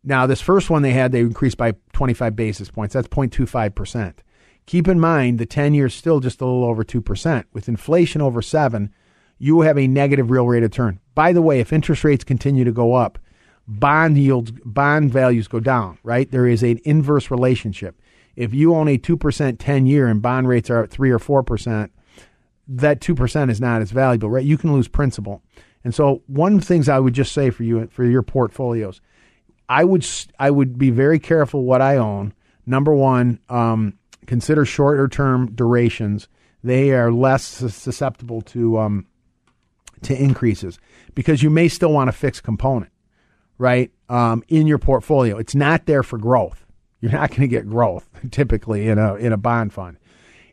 Now 0.05 0.27
this 0.27 0.41
first 0.41 0.71
one 0.71 0.83
they 0.83 0.93
had 0.93 1.13
they 1.13 1.21
increased 1.21 1.59
by 1.59 1.73
25 1.93 2.37
basis 2.37 2.71
points. 2.71 2.95
That's 2.95 3.09
0.25 3.09 3.75
percent. 3.75 4.23
Keep 4.67 4.87
in 4.87 5.01
mind 5.01 5.39
the 5.39 5.47
10 5.47 5.75
year 5.75 5.87
is 5.87 5.95
still 5.95 6.21
just 6.21 6.41
a 6.41 6.45
little 6.45 6.65
over 6.65 6.85
2%. 6.85 7.45
With 7.53 7.69
inflation 7.69 8.21
over 8.21 8.43
7, 8.43 8.93
you 9.39 9.61
have 9.63 9.79
a 9.79 9.87
negative 9.87 10.31
real 10.31 10.47
rate 10.47 10.59
of 10.59 10.71
return. 10.71 11.01
By 11.15 11.33
the 11.33 11.43
way, 11.43 11.61
if 11.61 11.73
interest 11.73 12.05
rates 12.05 12.25
continue 12.25 12.65
to 12.65 12.73
go 12.73 12.95
up, 12.95 13.19
bond 13.67 14.19
yields 14.19 14.51
bond 14.65 15.13
values 15.13 15.49
go 15.49 15.61
down, 15.61 15.99
right? 16.03 16.31
There 16.31 16.47
is 16.47 16.63
an 16.63 16.81
inverse 16.85 17.31
relationship. 17.31 18.01
If 18.35 18.55
you 18.55 18.75
own 18.75 18.89
a 18.89 18.99
2% 18.99 19.57
10 19.59 19.87
year 19.87 20.07
and 20.07 20.23
bond 20.23 20.49
rates 20.49 20.71
are 20.71 20.85
at 20.85 20.91
3 20.91 21.11
or 21.11 21.19
4%, 21.19 21.91
that 22.69 23.01
2% 23.01 23.51
is 23.51 23.61
not 23.61 23.83
as 23.83 23.91
valuable, 23.91 24.31
right? 24.31 24.45
You 24.45 24.59
can 24.59 24.73
lose 24.73 24.89
principal. 24.89 25.43
And 25.85 25.95
so 25.95 26.23
one 26.27 26.55
of 26.55 26.61
the 26.61 26.67
things 26.67 26.89
I 26.89 26.99
would 26.99 27.15
just 27.15 27.33
say 27.33 27.51
for 27.51 27.63
you 27.63 27.87
for 27.89 28.05
your 28.05 28.23
portfolios, 28.23 29.01
I 29.69 29.85
would 29.85 30.07
I 30.39 30.51
would 30.51 30.79
be 30.79 30.91
very 30.91 31.19
careful 31.19 31.65
what 31.65 31.83
I 31.83 31.97
own. 31.97 32.35
Number 32.67 32.95
one, 32.95 33.41
um, 33.49 33.95
consider 34.27 34.65
shorter 34.65 35.09
term 35.09 35.53
durations. 35.55 36.29
They 36.63 36.91
are 36.93 37.13
less 37.13 37.45
susceptible 37.45 38.43
to 38.43 38.79
um, 38.79 39.07
to 40.03 40.21
increases 40.21 40.79
because 41.15 41.43
you 41.43 41.51
may 41.51 41.69
still 41.69 41.93
want 41.93 42.09
a 42.09 42.13
fixed 42.13 42.43
component, 42.43 42.93
right? 43.59 43.91
Um, 44.09 44.43
in 44.49 44.67
your 44.67 44.79
portfolio, 44.79 45.39
it's 45.39 45.55
not 45.55 45.87
there 45.87 46.03
for 46.03 46.19
growth. 46.19 46.65
You're 47.01 47.13
not 47.13 47.31
going 47.31 47.43
to 47.43 47.49
get 47.49 47.69
growth 47.69 48.09
typically 48.31 48.89
in 48.89 48.99
a 48.99 49.15
in 49.17 49.33
a 49.33 49.37
bond 49.37 49.73
fund. 49.73 49.99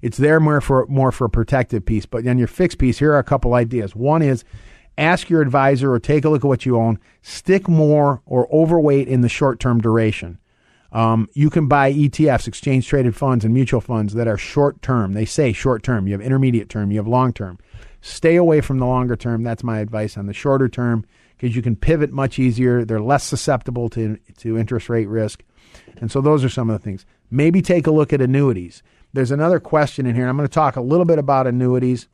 It's 0.01 0.17
there 0.17 0.39
more 0.39 0.61
for 0.61 0.85
more 0.87 1.11
for 1.11 1.25
a 1.25 1.29
protective 1.29 1.85
piece. 1.85 2.05
But 2.05 2.23
then 2.23 2.37
your 2.37 2.47
fixed 2.47 2.77
piece, 2.77 2.99
here 2.99 3.13
are 3.13 3.19
a 3.19 3.23
couple 3.23 3.53
ideas. 3.53 3.95
One 3.95 4.21
is 4.21 4.43
ask 4.97 5.29
your 5.29 5.41
advisor 5.41 5.91
or 5.91 5.99
take 5.99 6.25
a 6.25 6.29
look 6.29 6.43
at 6.43 6.47
what 6.47 6.65
you 6.65 6.77
own. 6.77 6.99
Stick 7.21 7.67
more 7.67 8.21
or 8.25 8.47
overweight 8.53 9.07
in 9.07 9.21
the 9.21 9.29
short 9.29 9.59
term 9.59 9.81
duration. 9.81 10.37
Um, 10.91 11.27
you 11.33 11.49
can 11.49 11.67
buy 11.67 11.91
ETFs, 11.91 12.47
exchange 12.47 12.87
traded 12.87 13.15
funds, 13.15 13.43
and 13.43 13.53
mutual 13.53 13.81
funds 13.81 14.13
that 14.13 14.27
are 14.27 14.37
short 14.37 14.81
term. 14.81 15.13
They 15.13 15.25
say 15.25 15.51
short 15.51 15.83
term. 15.83 16.07
You 16.07 16.13
have 16.13 16.21
intermediate 16.21 16.69
term, 16.69 16.91
you 16.91 16.97
have 16.99 17.07
long 17.07 17.33
term. 17.33 17.59
Stay 18.05 18.35
away 18.35 18.61
from 18.61 18.77
the 18.77 18.85
longer 18.85 19.15
term. 19.15 19.41
That's 19.41 19.63
my 19.63 19.79
advice 19.79 20.15
on 20.15 20.27
the 20.27 20.33
shorter 20.33 20.69
term 20.69 21.05
because 21.35 21.55
you 21.55 21.63
can 21.63 21.75
pivot 21.75 22.11
much 22.11 22.37
easier. 22.37 22.85
They're 22.85 23.01
less 23.01 23.23
susceptible 23.23 23.89
to, 23.89 24.19
to 24.37 24.59
interest 24.59 24.89
rate 24.89 25.07
risk. 25.07 25.41
And 25.97 26.11
so 26.11 26.21
those 26.21 26.43
are 26.43 26.49
some 26.49 26.69
of 26.69 26.79
the 26.79 26.83
things. 26.83 27.03
Maybe 27.31 27.63
take 27.63 27.87
a 27.87 27.91
look 27.91 28.13
at 28.13 28.21
annuities. 28.21 28.83
There's 29.13 29.31
another 29.31 29.59
question 29.59 30.05
in 30.05 30.13
here. 30.13 30.27
I'm 30.27 30.37
going 30.37 30.47
to 30.47 30.53
talk 30.53 30.75
a 30.75 30.81
little 30.81 31.07
bit 31.07 31.17
about 31.17 31.47
annuities. 31.47 32.07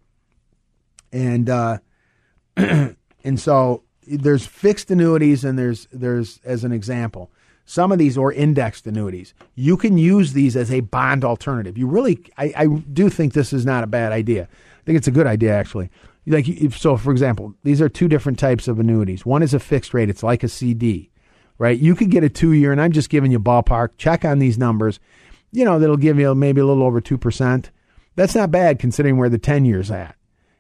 And 1.12 1.50
uh, 1.50 1.80
and 2.56 2.96
so 3.36 3.84
there's 4.08 4.46
fixed 4.46 4.92
annuities 4.92 5.44
and 5.44 5.60
there's 5.60 5.90
there's 5.92 6.40
as 6.46 6.64
an 6.64 6.72
example 6.72 7.32
some 7.66 7.92
of 7.92 7.98
these 7.98 8.18
or 8.18 8.34
indexed 8.34 8.88
annuities. 8.88 9.34
You 9.56 9.78
can 9.78 9.98
use 9.98 10.34
these 10.34 10.58
as 10.58 10.72
a 10.72 10.82
bond 10.82 11.24
alternative. 11.24 11.78
You 11.78 11.88
really, 11.88 12.20
I, 12.38 12.54
I 12.56 12.66
do 12.66 13.10
think 13.10 13.32
this 13.32 13.54
is 13.54 13.66
not 13.66 13.84
a 13.84 13.88
bad 13.88 14.12
idea. 14.12 14.50
I 14.82 14.84
think 14.86 14.98
it's 14.98 15.08
a 15.08 15.12
good 15.12 15.28
idea 15.28 15.54
actually. 15.56 15.90
Like 16.26 16.48
if, 16.48 16.78
so, 16.78 16.98
for 16.98 17.12
example, 17.12 17.56
these 17.64 17.82
are 17.82 17.90
two 17.90 18.08
different 18.08 18.38
types 18.38 18.68
of 18.68 18.80
annuities. 18.80 19.26
One 19.26 19.42
is 19.42 19.54
a 19.54 19.60
fixed 19.60 19.94
rate; 19.94 20.10
it's 20.10 20.24
like 20.24 20.44
a 20.44 20.48
CD, 20.48 21.10
right? 21.58 21.78
You 21.78 21.96
could 21.96 22.12
get 22.12 22.24
a 22.24 22.30
two 22.30 22.54
year, 22.54 22.72
and 22.72 22.80
I'm 22.80 22.92
just 22.92 23.10
giving 23.10 23.32
you 23.32 23.40
ballpark. 23.40 23.92
Check 23.98 24.24
on 24.24 24.40
these 24.40 24.58
numbers. 24.58 25.00
You 25.52 25.66
know 25.66 25.80
that'll 25.80 25.98
give 25.98 26.20
you 26.20 26.34
maybe 26.36 26.62
a 26.62 26.66
little 26.66 26.84
over 26.84 27.02
two 27.02 27.18
percent. 27.18 27.72
That's 28.16 28.36
not 28.36 28.52
bad 28.52 28.80
considering 28.80 29.18
where 29.18 29.30
the 29.30 29.40
ten 29.40 29.66
years 29.66 29.90
at. 29.90 30.16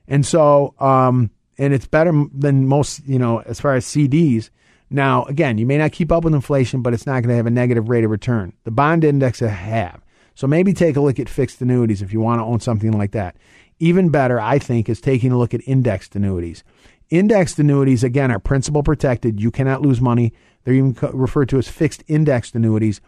And 0.07 0.25
so, 0.25 0.73
um, 0.79 1.29
and 1.57 1.73
it's 1.73 1.85
better 1.85 2.25
than 2.33 2.67
most, 2.67 3.05
you 3.05 3.19
know, 3.19 3.39
as 3.39 3.59
far 3.59 3.75
as 3.75 3.85
CDs. 3.85 4.49
Now, 4.89 5.23
again, 5.25 5.57
you 5.57 5.65
may 5.65 5.77
not 5.77 5.93
keep 5.93 6.11
up 6.11 6.25
with 6.25 6.33
inflation, 6.33 6.81
but 6.81 6.93
it's 6.93 7.05
not 7.05 7.21
going 7.21 7.29
to 7.29 7.35
have 7.35 7.45
a 7.45 7.51
negative 7.51 7.87
rate 7.87 8.03
of 8.03 8.11
return. 8.11 8.51
The 8.65 8.71
bond 8.71 9.05
index 9.05 9.39
have. 9.39 10.01
So 10.35 10.47
maybe 10.47 10.73
take 10.73 10.95
a 10.95 11.01
look 11.01 11.19
at 11.19 11.29
fixed 11.29 11.61
annuities 11.61 12.01
if 12.01 12.11
you 12.11 12.19
want 12.19 12.39
to 12.39 12.43
own 12.43 12.59
something 12.59 12.91
like 12.91 13.11
that. 13.11 13.35
Even 13.81 14.09
better, 14.09 14.39
I 14.39 14.59
think, 14.59 14.87
is 14.87 15.01
taking 15.01 15.31
a 15.31 15.37
look 15.37 15.53
at 15.53 15.67
indexed 15.67 16.15
annuities. 16.15 16.63
Indexed 17.09 17.59
annuities, 17.59 18.03
again, 18.03 18.31
are 18.31 18.39
principal 18.39 18.83
protected. 18.83 19.41
You 19.41 19.51
cannot 19.51 19.81
lose 19.81 19.99
money. 19.99 20.33
They're 20.63 20.73
even 20.73 20.95
referred 21.13 21.49
to 21.49 21.57
as 21.57 21.67
fixed 21.67 22.03
indexed 22.07 22.55
annuities. 22.55 23.01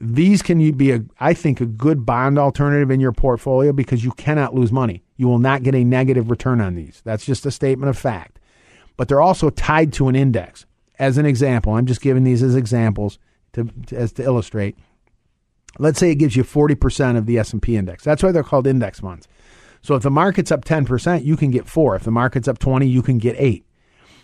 These 0.00 0.42
can 0.42 0.72
be, 0.72 0.90
a, 0.92 1.04
I 1.20 1.34
think, 1.34 1.60
a 1.60 1.66
good 1.66 2.04
bond 2.04 2.38
alternative 2.38 2.90
in 2.90 3.00
your 3.00 3.12
portfolio 3.12 3.72
because 3.72 4.04
you 4.04 4.10
cannot 4.12 4.54
lose 4.54 4.72
money. 4.72 5.04
You 5.16 5.28
will 5.28 5.38
not 5.38 5.62
get 5.62 5.74
a 5.74 5.84
negative 5.84 6.30
return 6.30 6.60
on 6.60 6.74
these. 6.74 7.02
That's 7.04 7.24
just 7.24 7.46
a 7.46 7.50
statement 7.50 7.90
of 7.90 7.96
fact. 7.96 8.40
But 8.96 9.08
they're 9.08 9.20
also 9.20 9.50
tied 9.50 9.92
to 9.94 10.08
an 10.08 10.16
index 10.16 10.66
as 10.98 11.18
an 11.18 11.26
example, 11.26 11.74
I'm 11.74 11.86
just 11.86 12.00
giving 12.00 12.24
these 12.24 12.42
as 12.42 12.54
examples 12.54 13.18
to, 13.52 13.64
to 13.86 13.96
as 13.96 14.12
to 14.12 14.22
illustrate. 14.22 14.76
Let's 15.78 15.98
say 15.98 16.10
it 16.10 16.14
gives 16.14 16.36
you 16.36 16.42
40% 16.42 17.18
of 17.18 17.26
the 17.26 17.38
S&P 17.38 17.76
index. 17.76 18.02
That's 18.02 18.22
why 18.22 18.32
they're 18.32 18.42
called 18.42 18.66
index 18.66 19.00
funds. 19.00 19.28
So 19.86 19.94
if 19.94 20.02
the 20.02 20.10
market's 20.10 20.50
up 20.50 20.64
10%, 20.64 21.24
you 21.24 21.36
can 21.36 21.52
get 21.52 21.68
4. 21.68 21.94
If 21.94 22.02
the 22.02 22.10
market's 22.10 22.48
up 22.48 22.58
20, 22.58 22.88
you 22.88 23.02
can 23.02 23.18
get 23.18 23.36
8. 23.38 23.64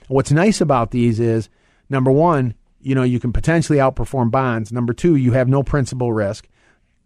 What's 0.08 0.32
nice 0.32 0.60
about 0.60 0.90
these 0.90 1.20
is 1.20 1.48
number 1.88 2.10
1, 2.10 2.54
you 2.80 2.96
know, 2.96 3.04
you 3.04 3.20
can 3.20 3.32
potentially 3.32 3.78
outperform 3.78 4.32
bonds. 4.32 4.72
Number 4.72 4.92
2, 4.92 5.14
you 5.14 5.30
have 5.32 5.46
no 5.46 5.62
principal 5.62 6.12
risk. 6.12 6.48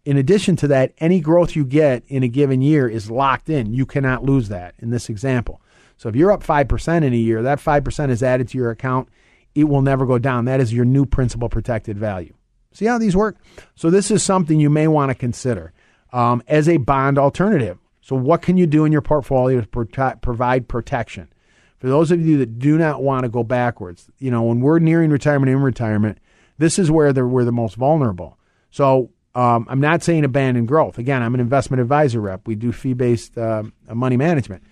In 0.06 0.16
addition 0.16 0.56
to 0.56 0.68
that, 0.68 0.94
any 0.98 1.20
growth 1.20 1.54
you 1.54 1.66
get 1.66 2.02
in 2.08 2.22
a 2.22 2.28
given 2.28 2.62
year 2.62 2.88
is 2.88 3.10
locked 3.10 3.50
in. 3.50 3.74
You 3.74 3.84
cannot 3.84 4.24
lose 4.24 4.48
that 4.48 4.74
in 4.78 4.88
this 4.88 5.10
example. 5.10 5.60
So 5.98 6.08
if 6.08 6.16
you're 6.16 6.32
up 6.32 6.42
5% 6.42 7.04
in 7.04 7.12
a 7.12 7.16
year, 7.16 7.42
that 7.42 7.58
5% 7.58 8.08
is 8.08 8.22
added 8.22 8.48
to 8.48 8.56
your 8.56 8.70
account 8.70 9.10
it 9.54 9.64
will 9.64 9.82
never 9.82 10.04
go 10.04 10.18
down. 10.18 10.44
That 10.44 10.60
is 10.60 10.72
your 10.72 10.84
new 10.84 11.06
principal 11.06 11.48
protected 11.48 11.98
value. 11.98 12.34
See 12.72 12.84
how 12.84 12.98
these 12.98 13.16
work? 13.16 13.38
So 13.74 13.88
this 13.88 14.10
is 14.10 14.22
something 14.22 14.60
you 14.60 14.68
may 14.68 14.86
want 14.86 15.08
to 15.08 15.14
consider 15.14 15.72
um, 16.12 16.42
as 16.46 16.68
a 16.68 16.76
bond 16.76 17.18
alternative. 17.18 17.78
So 18.06 18.14
what 18.14 18.40
can 18.40 18.56
you 18.56 18.68
do 18.68 18.84
in 18.84 18.92
your 18.92 19.02
portfolio 19.02 19.60
to 19.60 20.16
provide 20.22 20.68
protection? 20.68 21.28
For 21.78 21.88
those 21.88 22.12
of 22.12 22.24
you 22.24 22.38
that 22.38 22.60
do 22.60 22.78
not 22.78 23.02
want 23.02 23.24
to 23.24 23.28
go 23.28 23.42
backwards, 23.42 24.08
you 24.20 24.30
know, 24.30 24.44
when 24.44 24.60
we're 24.60 24.78
nearing 24.78 25.10
retirement 25.10 25.50
in 25.50 25.60
retirement, 25.60 26.18
this 26.56 26.78
is 26.78 26.88
where 26.88 27.12
we're 27.12 27.44
the 27.44 27.50
most 27.50 27.74
vulnerable. 27.74 28.38
So 28.70 29.10
um, 29.34 29.66
I'm 29.68 29.80
not 29.80 30.04
saying 30.04 30.24
abandon 30.24 30.66
growth. 30.66 30.98
Again, 30.98 31.20
I'm 31.20 31.34
an 31.34 31.40
investment 31.40 31.80
advisor 31.80 32.20
rep. 32.20 32.46
We 32.46 32.54
do 32.54 32.70
fee 32.70 32.92
based 32.92 33.36
uh, 33.36 33.64
money 33.92 34.16
management 34.16 34.62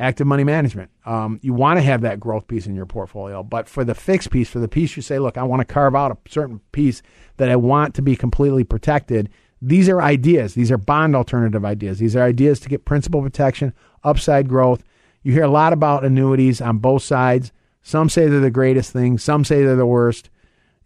active 0.00 0.26
money 0.26 0.44
management. 0.44 0.90
Um, 1.04 1.38
you 1.42 1.52
want 1.52 1.76
to 1.76 1.82
have 1.82 2.00
that 2.00 2.18
growth 2.18 2.48
piece 2.48 2.66
in 2.66 2.74
your 2.74 2.86
portfolio, 2.86 3.42
but 3.42 3.68
for 3.68 3.84
the 3.84 3.94
fixed 3.94 4.30
piece, 4.30 4.48
for 4.48 4.58
the 4.58 4.68
piece 4.68 4.96
you 4.96 5.02
say, 5.02 5.18
look, 5.18 5.36
I 5.36 5.42
want 5.42 5.60
to 5.60 5.64
carve 5.64 5.94
out 5.94 6.10
a 6.10 6.16
certain 6.28 6.60
piece 6.72 7.02
that 7.36 7.50
I 7.50 7.56
want 7.56 7.94
to 7.96 8.02
be 8.02 8.16
completely 8.16 8.64
protected. 8.64 9.28
These 9.62 9.88
are 9.88 10.00
ideas. 10.00 10.54
These 10.54 10.70
are 10.70 10.78
bond 10.78 11.14
alternative 11.14 11.64
ideas. 11.64 11.98
These 11.98 12.16
are 12.16 12.22
ideas 12.22 12.60
to 12.60 12.68
get 12.68 12.84
principal 12.84 13.22
protection, 13.22 13.74
upside 14.02 14.48
growth. 14.48 14.82
You 15.22 15.32
hear 15.32 15.44
a 15.44 15.48
lot 15.48 15.72
about 15.72 16.04
annuities 16.04 16.60
on 16.60 16.78
both 16.78 17.02
sides. 17.02 17.52
Some 17.82 18.08
say 18.08 18.26
they're 18.26 18.40
the 18.40 18.50
greatest 18.50 18.92
thing. 18.92 19.18
Some 19.18 19.44
say 19.44 19.62
they're 19.62 19.76
the 19.76 19.86
worst, 19.86 20.30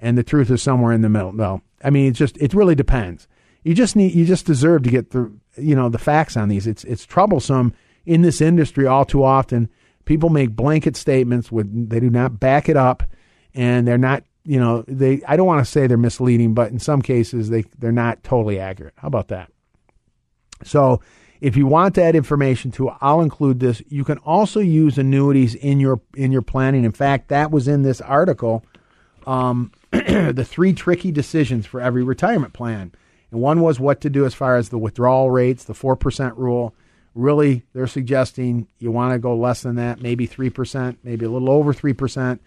and 0.01 0.19
the 0.19 0.23
truth 0.23 0.51
is 0.51 0.63
somewhere 0.63 0.93
in 0.93 1.03
the 1.03 1.09
middle. 1.09 1.33
No, 1.33 1.63
I 1.83 1.91
mean 1.91 2.09
it's 2.09 2.19
just 2.19 2.37
it 2.39 2.55
really 2.55 2.75
depends. 2.75 3.29
You 3.63 3.75
just 3.75 3.97
need 3.97 4.15
you 4.15 4.25
just 4.25 4.47
deserve 4.47 4.83
to 4.85 4.91
get 4.91 5.11
the 5.11 5.33
you 5.57 5.75
know 5.75 5.89
the 5.89 5.99
facts 5.99 6.37
on 6.37 6.49
these. 6.49 6.67
It's 6.67 6.85
it's 6.85 7.07
troublesome 7.07 7.75
in 8.07 8.23
this 8.23 8.41
industry 8.41 8.87
all 8.87 9.05
too 9.05 9.25
often. 9.25 9.69
People 10.05 10.31
make 10.31 10.51
blanket 10.51 10.97
statements 10.97 11.51
with 11.51 11.89
they 11.91 12.01
do 12.01 12.11
not 12.11 12.41
back 12.41 12.69
it 12.69 12.77
up, 12.77 13.05
and 13.55 13.87
they're 13.87 13.99
not. 13.99 14.25
You 14.45 14.61
know, 14.61 14.85
they. 14.87 15.23
I 15.27 15.37
don't 15.37 15.47
want 15.47 15.65
to 15.65 15.71
say 15.71 15.87
they're 15.87 15.97
misleading, 15.97 16.55
but 16.55 16.71
in 16.71 16.79
some 16.79 17.03
cases 17.03 17.51
they 17.51 17.63
they're 17.79 17.93
not 17.93 18.23
totally 18.23 18.59
accurate. 18.59 18.95
How 18.97 19.09
about 19.09 19.29
that? 19.29 19.51
So 20.63 21.01
If 21.45 21.59
you 21.59 21.67
want 21.67 21.95
add 22.03 22.17
information 22.17 22.71
to, 22.73 22.89
I'll 23.03 23.21
include 23.21 23.61
this. 23.61 23.83
You 23.89 24.03
can 24.03 24.17
also 24.19 24.61
use 24.61 24.97
annuities 24.97 25.55
in 25.55 25.79
your 25.79 26.01
in 26.17 26.33
your 26.33 26.41
planning. 26.41 26.85
In 26.85 26.93
fact, 26.93 27.29
that 27.29 27.51
was 27.51 27.69
in 27.69 27.83
this 27.83 28.01
article. 28.01 28.65
Um, 29.27 29.71
the 29.91 30.47
three 30.49 30.73
tricky 30.73 31.13
decisions 31.13 31.67
for 31.67 31.83
every 31.83 32.03
retirement 32.03 32.55
plan, 32.55 32.93
and 33.31 33.43
one 33.43 33.61
was 33.61 33.79
what 33.79 34.01
to 34.03 34.11
do 34.11 34.25
as 34.25 34.33
far 34.33 34.57
as 34.57 34.71
the 34.71 34.79
withdrawal 34.79 35.31
rates, 35.31 35.65
the 35.65 35.75
four 35.75 35.97
percent 35.97 36.35
rule. 36.39 36.75
Really, 37.15 37.63
they're 37.75 37.87
suggesting 37.87 38.67
you 38.79 38.91
want 38.91 39.13
to 39.13 39.19
go 39.19 39.37
less 39.37 39.63
than 39.63 39.77
that, 39.77 40.01
maybe 40.01 40.25
three 40.25 40.51
percent, 40.51 40.99
maybe 41.03 41.27
a 41.27 41.31
little 41.31 41.51
over 41.51 41.75
three 41.75 41.93
percent. 41.93 42.41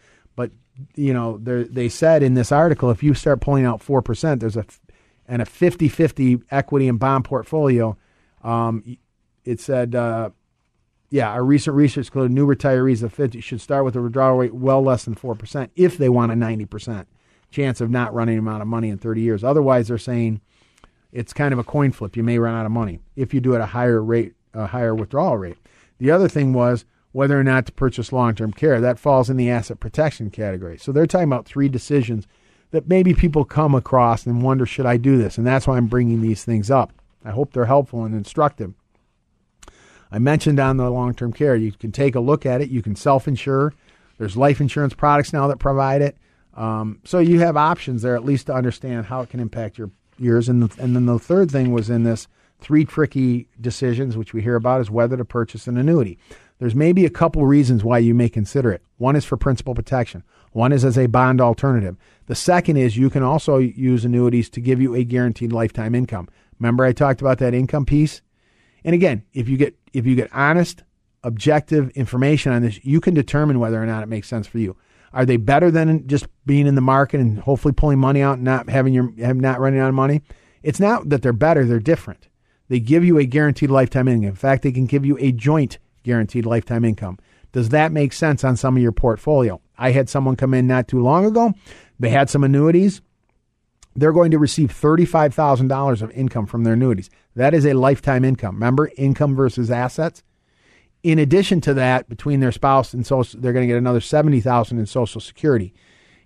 You 0.96 1.14
know, 1.14 1.38
they 1.38 1.90
said 1.90 2.24
in 2.24 2.36
this 2.36 2.52
article, 2.52 2.92
if 2.92 3.02
you 3.02 3.14
start 3.14 3.42
pulling 3.42 3.66
out 3.66 3.82
four 3.82 4.02
percent, 4.02 4.42
there's 4.42 4.58
a 4.58 4.66
and 5.30 5.42
a 5.42 5.46
50-50 5.46 6.44
equity 6.52 6.88
and 6.88 6.98
bond 6.98 7.26
portfolio 7.26 7.98
um, 8.44 8.98
it 9.44 9.60
said, 9.60 9.96
uh, 9.96 10.30
yeah, 11.10 11.30
our 11.30 11.44
recent 11.44 11.76
research 11.76 12.08
included 12.08 12.32
new 12.32 12.46
retirees 12.46 13.04
of 13.04 13.14
50 13.14 13.42
should 13.42 13.62
start 13.62 13.86
with 13.86 13.96
a 13.96 14.02
withdrawal 14.02 14.38
rate 14.38 14.54
well 14.54 14.82
less 14.82 15.06
than 15.06 15.16
4% 15.16 15.70
if 15.76 15.98
they 15.98 16.10
want 16.10 16.32
a 16.32 16.36
90% 16.36 17.06
chance 17.50 17.80
of 17.80 17.90
not 17.90 18.14
running 18.14 18.46
out 18.48 18.62
of 18.62 18.68
money 18.68 18.90
in 18.90 18.98
30 18.98 19.22
years. 19.22 19.44
Otherwise, 19.44 19.88
they're 19.88 19.98
saying 19.98 20.42
it's 21.12 21.34
kind 21.34 21.54
of 21.54 21.60
a 21.60 21.64
coin 21.64 21.92
flip. 21.92 22.18
You 22.18 22.24
may 22.24 22.40
run 22.40 22.56
out 22.56 22.66
of 22.66 22.72
money 22.72 23.00
if 23.16 23.34
you 23.34 23.40
do 23.40 23.56
at 23.56 23.62
a 23.62 23.68
higher 23.68 24.04
rate, 24.04 24.34
a 24.54 24.68
higher 24.68 24.94
withdrawal 24.94 25.38
rate. 25.38 25.58
The 26.00 26.12
other 26.12 26.28
thing 26.28 26.54
was 26.54 26.86
whether 27.12 27.40
or 27.40 27.44
not 27.44 27.66
to 27.66 27.72
purchase 27.72 28.12
long 28.12 28.36
term 28.36 28.52
care. 28.54 28.80
That 28.82 29.00
falls 29.00 29.30
in 29.30 29.38
the 29.38 29.50
asset 29.50 29.80
protection 29.80 30.30
category. 30.30 30.78
So 30.78 30.92
they're 30.92 31.08
talking 31.08 31.28
about 31.28 31.46
three 31.46 31.70
decisions 31.70 32.28
that 32.72 32.88
maybe 32.88 33.14
people 33.14 33.46
come 33.46 33.74
across 33.74 34.26
and 34.26 34.44
wonder, 34.44 34.66
should 34.66 34.86
I 34.86 34.98
do 34.98 35.18
this? 35.18 35.38
And 35.38 35.48
that's 35.48 35.68
why 35.68 35.78
I'm 35.78 35.88
bringing 35.88 36.22
these 36.22 36.44
things 36.44 36.70
up. 36.70 36.92
I 37.24 37.32
hope 37.32 37.54
they're 37.54 37.66
helpful 37.66 38.04
and 38.04 38.14
instructive. 38.14 38.74
I 40.12 40.20
mentioned 40.20 40.60
on 40.60 40.78
the 40.78 40.90
long 40.90 41.14
term 41.14 41.34
care, 41.34 41.56
you 41.56 41.72
can 41.72 41.92
take 41.92 42.16
a 42.16 42.20
look 42.20 42.46
at 42.46 42.62
it. 42.62 42.70
You 42.70 42.82
can 42.82 42.96
self 42.96 43.28
insure. 43.28 43.74
There's 44.18 44.38
life 44.38 44.62
insurance 44.62 44.94
products 44.94 45.34
now 45.34 45.48
that 45.48 45.60
provide 45.60 46.02
it. 46.02 46.18
Um, 46.56 47.02
so 47.04 47.20
you 47.20 47.40
have 47.40 47.56
options 47.56 48.02
there 48.02 48.16
at 48.16 48.26
least 48.26 48.48
to 48.48 48.54
understand 48.54 49.06
how 49.06 49.22
it 49.22 49.30
can 49.30 49.40
impact 49.40 49.78
your 49.78 49.92
years. 50.18 50.50
And, 50.50 50.64
the, 50.64 50.82
and 50.82 50.96
then 50.96 51.06
the 51.06 51.20
third 51.20 51.52
thing 51.52 51.72
was 51.72 51.90
in 51.90 52.04
this 52.04 52.28
three 52.60 52.84
tricky 52.84 53.48
decisions, 53.62 54.18
which 54.18 54.34
we 54.34 54.42
hear 54.42 54.56
about, 54.56 54.82
is 54.82 54.90
whether 54.90 55.16
to 55.18 55.26
purchase 55.26 55.68
an 55.68 55.78
annuity. 55.78 56.18
There's 56.60 56.76
maybe 56.76 57.06
a 57.06 57.12
couple 57.12 57.46
reasons 57.46 57.84
why 57.84 58.00
you 58.00 58.16
may 58.16 58.30
consider 58.30 58.72
it. 58.72 58.82
One 58.98 59.16
is 59.16 59.26
for 59.26 59.38
principal 59.38 59.76
protection. 59.76 60.24
One 60.52 60.72
is 60.72 60.84
as 60.84 60.98
a 60.98 61.08
bond 61.08 61.40
alternative. 61.40 61.98
The 62.26 62.36
second 62.36 62.78
is 62.78 62.98
you 62.98 63.10
can 63.10 63.22
also 63.22 63.58
use 63.58 64.06
annuities 64.06 64.50
to 64.52 64.62
give 64.62 64.82
you 64.82 64.96
a 64.96 65.04
guaranteed 65.04 65.52
lifetime 65.52 65.94
income. 65.94 66.30
Remember 66.60 66.84
I 66.84 66.94
talked 66.94 67.22
about 67.22 67.38
that 67.40 67.54
income 67.54 67.86
piece? 67.86 68.22
And 68.84 68.96
again, 68.96 69.24
if 69.34 69.48
you 69.48 69.58
get 69.58 69.76
if 69.94 70.06
you 70.06 70.16
get 70.16 70.34
honest, 70.34 70.84
objective 71.24 71.90
information 71.92 72.52
on 72.52 72.64
this, 72.64 72.84
you 72.84 73.02
can 73.02 73.14
determine 73.14 73.60
whether 73.60 73.82
or 73.82 73.86
not 73.86 74.04
it 74.04 74.08
makes 74.08 74.28
sense 74.28 74.48
for 74.48 74.58
you. 74.58 74.76
Are 75.14 75.26
they 75.26 75.38
better 75.38 75.70
than 75.72 76.08
just 76.08 76.28
being 76.46 76.68
in 76.68 76.76
the 76.76 76.82
market 76.82 77.20
and 77.20 77.40
hopefully 77.40 77.74
pulling 77.74 78.00
money 78.00 78.22
out 78.22 78.36
and 78.36 78.44
not 78.44 78.70
having 78.70 78.94
your 78.94 79.12
not 79.34 79.60
running 79.60 79.80
out 79.80 79.90
of 79.90 79.96
money? 79.96 80.22
It's 80.64 80.80
not 80.80 81.10
that 81.10 81.22
they're 81.22 81.34
better, 81.34 81.66
they're 81.66 81.80
different. 81.80 82.28
They 82.68 82.80
give 82.80 83.06
you 83.06 83.18
a 83.18 83.26
guaranteed 83.26 83.70
lifetime 83.70 84.08
income. 84.08 84.30
In 84.30 84.36
fact, 84.36 84.64
they 84.64 84.72
can 84.72 84.86
give 84.86 85.06
you 85.06 85.18
a 85.20 85.32
joint 85.32 85.78
guaranteed 86.08 86.48
lifetime 86.48 86.84
income. 86.84 87.20
Does 87.52 87.70
that 87.70 87.92
make 87.92 88.14
sense 88.14 88.44
on 88.44 88.58
some 88.58 88.76
of 88.76 88.82
your 88.82 88.92
portfolio? 88.92 89.62
I 89.78 89.92
had 89.92 90.10
someone 90.10 90.36
come 90.36 90.56
in 90.56 90.66
not 90.66 90.88
too 90.88 91.02
long 91.02 91.26
ago. 91.26 91.54
They 92.00 92.10
had 92.10 92.30
some 92.30 92.44
annuities 92.44 93.02
they're 93.98 94.14
going 94.14 94.32
to 94.32 94.38
receive 94.38 94.70
$35,000 94.70 96.02
of 96.04 96.12
income 96.12 96.46
from 96.46 96.64
their 96.64 96.74
annuities. 96.74 97.10
That 97.36 97.56
is 97.56 97.66
a 97.66 97.74
lifetime 97.74 98.24
income. 98.24 98.56
Remember, 98.56 98.92
income 98.96 99.36
versus 99.36 99.72
assets. 99.72 100.24
In 101.02 101.18
addition 101.18 101.62
to 101.62 101.74
that, 101.74 102.08
between 102.08 102.40
their 102.40 102.52
spouse 102.52 102.94
and 102.94 103.06
social, 103.06 103.42
they're 103.42 103.54
going 103.54 103.68
to 103.68 103.74
get 103.74 103.78
another 103.78 104.00
70,000 104.00 104.78
in 104.78 104.86
Social 104.86 105.20
Security. 105.20 105.74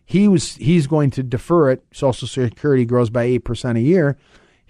He 0.03 0.27
was 0.27 0.55
he's 0.55 0.87
going 0.87 1.11
to 1.11 1.23
defer 1.23 1.71
it. 1.71 1.83
Social 1.93 2.27
Security 2.27 2.83
grows 2.83 3.09
by 3.09 3.27
8% 3.27 3.77
a 3.77 3.81
year. 3.81 4.17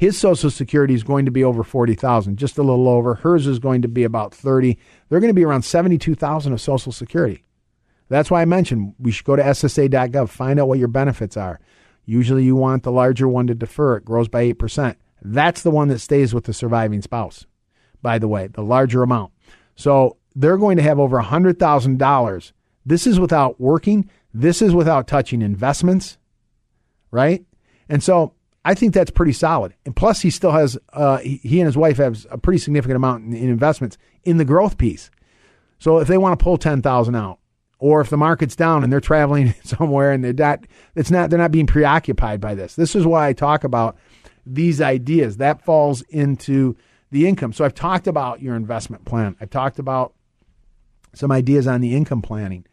His 0.01 0.17
Social 0.17 0.49
Security 0.49 0.95
is 0.95 1.03
going 1.03 1.25
to 1.25 1.31
be 1.31 1.43
over 1.43 1.61
40,000, 1.63 2.35
just 2.35 2.57
a 2.57 2.63
little 2.63 2.89
over. 2.89 3.13
Hers 3.13 3.45
is 3.45 3.59
going 3.59 3.83
to 3.83 3.87
be 3.87 4.03
about 4.03 4.33
30. 4.33 4.79
They're 5.07 5.19
going 5.19 5.29
to 5.29 5.35
be 5.35 5.45
around 5.45 5.61
72,000 5.61 6.51
of 6.51 6.59
Social 6.59 6.91
Security. 6.91 7.43
That's 8.09 8.31
why 8.31 8.41
I 8.41 8.45
mentioned 8.45 8.95
we 8.97 9.11
should 9.11 9.27
go 9.27 9.35
to 9.35 9.43
ssa.gov, 9.43 10.29
find 10.29 10.59
out 10.59 10.67
what 10.67 10.79
your 10.79 10.87
benefits 10.87 11.37
are. 11.37 11.59
Usually 12.03 12.43
you 12.43 12.55
want 12.55 12.81
the 12.81 12.91
larger 12.91 13.27
one 13.27 13.45
to 13.45 13.53
defer. 13.53 13.97
It 13.97 14.05
grows 14.05 14.27
by 14.27 14.51
8%. 14.51 14.95
That's 15.21 15.61
the 15.61 15.69
one 15.69 15.89
that 15.89 15.99
stays 15.99 16.33
with 16.33 16.45
the 16.45 16.53
surviving 16.53 17.03
spouse, 17.03 17.45
by 18.01 18.17
the 18.17 18.27
way, 18.27 18.47
the 18.47 18.63
larger 18.63 19.03
amount. 19.03 19.31
So 19.75 20.17
they're 20.35 20.57
going 20.57 20.77
to 20.77 20.83
have 20.83 20.97
over 20.97 21.21
$100,000. 21.21 22.51
This 22.87 23.05
is 23.05 23.19
without 23.19 23.61
working. 23.61 24.09
This 24.33 24.63
is 24.63 24.73
without 24.73 25.05
touching 25.05 25.43
investments, 25.43 26.17
right? 27.11 27.45
And 27.87 28.01
so 28.01 28.33
I 28.63 28.75
think 28.75 28.93
that's 28.93 29.11
pretty 29.11 29.33
solid. 29.33 29.73
And 29.85 29.95
plus, 29.95 30.21
he 30.21 30.29
still 30.29 30.51
has, 30.51 30.77
uh, 30.93 31.17
he 31.17 31.59
and 31.59 31.65
his 31.65 31.77
wife 31.77 31.97
have 31.97 32.25
a 32.29 32.37
pretty 32.37 32.59
significant 32.59 32.95
amount 32.95 33.25
in, 33.25 33.33
in 33.33 33.49
investments 33.49 33.97
in 34.23 34.37
the 34.37 34.45
growth 34.45 34.77
piece. 34.77 35.09
So 35.79 35.97
if 35.97 36.07
they 36.07 36.17
want 36.17 36.37
to 36.37 36.43
pull 36.43 36.57
10,000 36.57 37.15
out, 37.15 37.39
or 37.79 37.99
if 37.99 38.11
the 38.11 38.17
market's 38.17 38.55
down 38.55 38.83
and 38.83 38.93
they're 38.93 39.01
traveling 39.01 39.55
somewhere 39.63 40.11
and 40.11 40.23
they're 40.23 40.33
not 40.33 40.65
it's 40.95 41.09
not 41.09 41.29
they're 41.29 41.39
not 41.39 41.51
being 41.51 41.65
preoccupied 41.65 42.39
by 42.39 42.53
this. 42.53 42.75
This 42.75 42.95
is 42.95 43.05
why 43.05 43.27
I 43.27 43.33
talk 43.33 43.63
about 43.63 43.97
these 44.45 44.79
ideas. 44.79 45.37
That 45.37 45.65
falls 45.65 46.03
into 46.03 46.77
the 47.09 47.27
income. 47.27 47.53
So 47.53 47.65
I've 47.65 47.73
talked 47.73 48.07
about 48.07 48.41
your 48.41 48.55
investment 48.55 49.05
plan. 49.05 49.35
I've 49.41 49.49
talked 49.49 49.79
about 49.79 50.13
some 51.13 51.31
ideas 51.31 51.67
on 51.67 51.81
the 51.81 51.95
income 51.95 52.21
planning. 52.21 52.65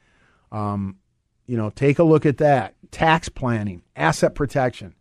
Um, 0.53 0.99
you 1.47 1.57
know, 1.57 1.70
take 1.70 1.99
a 1.99 2.05
look 2.05 2.26
at 2.26 2.36
that. 2.39 2.74
Tax 2.91 3.28
planning, 3.30 3.82
asset 3.97 4.34
protection. 4.34 4.95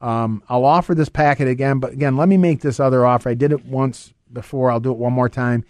Um, 0.00 0.42
I'll 0.48 0.64
offer 0.64 0.94
this 0.94 1.08
packet 1.08 1.48
again, 1.48 1.78
but 1.78 1.92
again, 1.92 2.16
let 2.16 2.28
me 2.28 2.36
make 2.36 2.60
this 2.60 2.78
other 2.80 3.06
offer. 3.06 3.30
I 3.30 3.34
did 3.34 3.52
it 3.52 3.64
once 3.64 4.12
before. 4.32 4.70
I'll 4.70 4.80
do 4.80 4.92
it 4.92 4.98
one 4.98 5.12
more 5.12 5.28
time. 5.28 5.64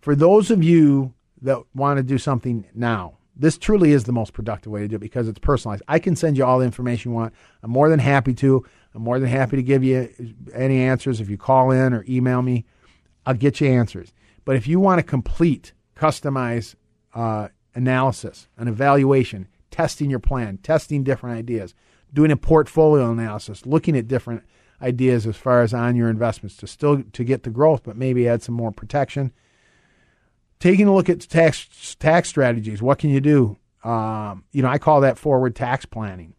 For 0.00 0.14
those 0.14 0.50
of 0.50 0.62
you 0.62 1.14
that 1.42 1.58
want 1.74 1.98
to 1.98 2.02
do 2.02 2.18
something 2.18 2.64
now, 2.74 3.18
this 3.34 3.58
truly 3.58 3.92
is 3.92 4.04
the 4.04 4.12
most 4.12 4.32
productive 4.32 4.70
way 4.70 4.80
to 4.80 4.88
do 4.88 4.96
it 4.96 5.00
because 5.00 5.26
it's 5.26 5.38
personalized. 5.38 5.82
I 5.88 5.98
can 5.98 6.14
send 6.14 6.36
you 6.36 6.44
all 6.44 6.58
the 6.58 6.64
information 6.64 7.10
you 7.10 7.16
want. 7.16 7.34
I'm 7.62 7.70
more 7.70 7.88
than 7.88 7.98
happy 7.98 8.34
to. 8.34 8.64
I'm 8.94 9.02
more 9.02 9.18
than 9.18 9.28
happy 9.28 9.56
to 9.56 9.62
give 9.62 9.82
you 9.82 10.08
any 10.54 10.82
answers. 10.82 11.20
If 11.20 11.30
you 11.30 11.38
call 11.38 11.70
in 11.70 11.92
or 11.94 12.04
email 12.08 12.42
me, 12.42 12.64
I'll 13.24 13.34
get 13.34 13.60
you 13.60 13.68
answers. 13.68 14.12
But 14.44 14.56
if 14.56 14.66
you 14.66 14.80
want 14.80 15.00
a 15.00 15.02
complete, 15.02 15.72
customized 15.96 16.74
uh, 17.14 17.48
analysis, 17.74 18.48
an 18.58 18.68
evaluation, 18.68 19.48
testing 19.70 20.10
your 20.10 20.18
plan, 20.18 20.58
testing 20.58 21.02
different 21.02 21.38
ideas, 21.38 21.74
doing 22.12 22.30
a 22.30 22.36
portfolio 22.36 23.10
analysis, 23.10 23.66
looking 23.66 23.96
at 23.96 24.08
different 24.08 24.42
ideas 24.80 25.26
as 25.26 25.36
far 25.36 25.62
as 25.62 25.72
on 25.72 25.96
your 25.96 26.08
investments 26.08 26.56
to 26.56 26.66
still 26.66 27.02
to 27.12 27.24
get 27.24 27.44
the 27.44 27.50
growth, 27.50 27.82
but 27.84 27.96
maybe 27.96 28.28
add 28.28 28.42
some 28.42 28.54
more 28.54 28.72
protection 28.72 29.32
taking 30.62 30.86
a 30.86 30.94
look 30.94 31.10
at 31.10 31.20
tax 31.20 31.96
tax 31.98 32.28
strategies. 32.28 32.80
What 32.80 32.98
can 33.00 33.10
you 33.10 33.20
do? 33.20 33.58
Um, 33.82 34.44
you 34.52 34.62
know, 34.62 34.68
I 34.68 34.78
call 34.78 35.00
that 35.00 35.18
forward 35.18 35.56
tax 35.56 35.84
planning, 35.84 36.34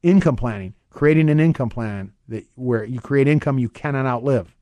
income 0.00 0.36
planning, 0.36 0.74
creating 0.90 1.28
an 1.28 1.40
income 1.40 1.70
plan 1.70 2.12
that 2.28 2.46
where 2.54 2.84
you 2.84 3.00
create 3.00 3.26
income 3.26 3.58
you 3.58 3.68
cannot 3.68 4.06
outlive. 4.06 4.54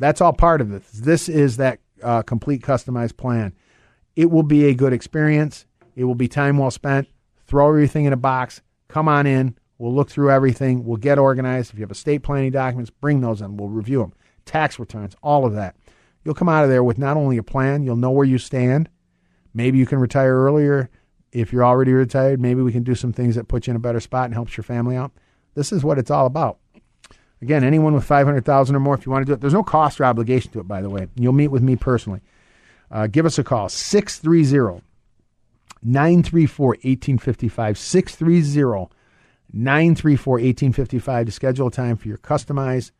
That's 0.00 0.20
all 0.20 0.32
part 0.32 0.60
of 0.60 0.70
this. 0.70 0.90
This 0.90 1.28
is 1.28 1.56
that 1.58 1.78
uh, 2.02 2.22
complete 2.22 2.62
customized 2.62 3.16
plan. 3.16 3.54
It 4.16 4.28
will 4.28 4.42
be 4.42 4.64
a 4.64 4.74
good 4.74 4.92
experience. 4.92 5.64
It 5.94 6.02
will 6.02 6.16
be 6.16 6.26
time 6.26 6.58
well 6.58 6.72
spent. 6.72 7.06
Throw 7.46 7.68
everything 7.68 8.06
in 8.06 8.12
a 8.12 8.16
box. 8.16 8.60
Come 8.94 9.08
on 9.08 9.26
in. 9.26 9.56
We'll 9.78 9.92
look 9.92 10.08
through 10.08 10.30
everything. 10.30 10.84
We'll 10.84 10.98
get 10.98 11.18
organized. 11.18 11.72
If 11.72 11.78
you 11.80 11.82
have 11.82 11.90
estate 11.90 12.22
planning 12.22 12.52
documents, 12.52 12.90
bring 12.90 13.20
those 13.20 13.40
in. 13.40 13.56
We'll 13.56 13.68
review 13.68 13.98
them. 13.98 14.12
Tax 14.44 14.78
returns, 14.78 15.16
all 15.20 15.44
of 15.44 15.52
that. 15.54 15.74
You'll 16.22 16.36
come 16.36 16.48
out 16.48 16.62
of 16.62 16.70
there 16.70 16.84
with 16.84 16.96
not 16.96 17.16
only 17.16 17.36
a 17.36 17.42
plan, 17.42 17.82
you'll 17.82 17.96
know 17.96 18.12
where 18.12 18.24
you 18.24 18.38
stand. 18.38 18.88
Maybe 19.52 19.78
you 19.78 19.84
can 19.84 19.98
retire 19.98 20.36
earlier. 20.36 20.90
If 21.32 21.52
you're 21.52 21.64
already 21.64 21.92
retired, 21.92 22.40
maybe 22.40 22.62
we 22.62 22.70
can 22.70 22.84
do 22.84 22.94
some 22.94 23.12
things 23.12 23.34
that 23.34 23.48
put 23.48 23.66
you 23.66 23.72
in 23.72 23.76
a 23.76 23.80
better 23.80 23.98
spot 23.98 24.26
and 24.26 24.34
helps 24.34 24.56
your 24.56 24.62
family 24.62 24.94
out. 24.94 25.10
This 25.56 25.72
is 25.72 25.82
what 25.82 25.98
it's 25.98 26.12
all 26.12 26.26
about. 26.26 26.58
Again, 27.42 27.64
anyone 27.64 27.94
with 27.94 28.04
500,000 28.04 28.76
or 28.76 28.78
more, 28.78 28.94
if 28.94 29.06
you 29.06 29.10
want 29.10 29.26
to 29.26 29.30
do 29.30 29.32
it, 29.32 29.40
there's 29.40 29.52
no 29.52 29.64
cost 29.64 30.00
or 30.00 30.04
obligation 30.04 30.52
to 30.52 30.60
it, 30.60 30.68
by 30.68 30.80
the 30.80 30.88
way. 30.88 31.08
You'll 31.16 31.32
meet 31.32 31.48
with 31.48 31.64
me 31.64 31.74
personally. 31.74 32.20
Uh, 32.92 33.08
give 33.08 33.26
us 33.26 33.40
a 33.40 33.42
call, 33.42 33.68
630 33.68 34.84
934 35.84 36.68
1855. 36.68 37.78
630 37.78 38.94
934 39.52 40.32
1855 40.32 41.26
to 41.26 41.32
schedule 41.32 41.68
a 41.68 41.70
time 41.70 41.96
for 41.96 42.08
your 42.08 42.18
customized, 42.18 42.90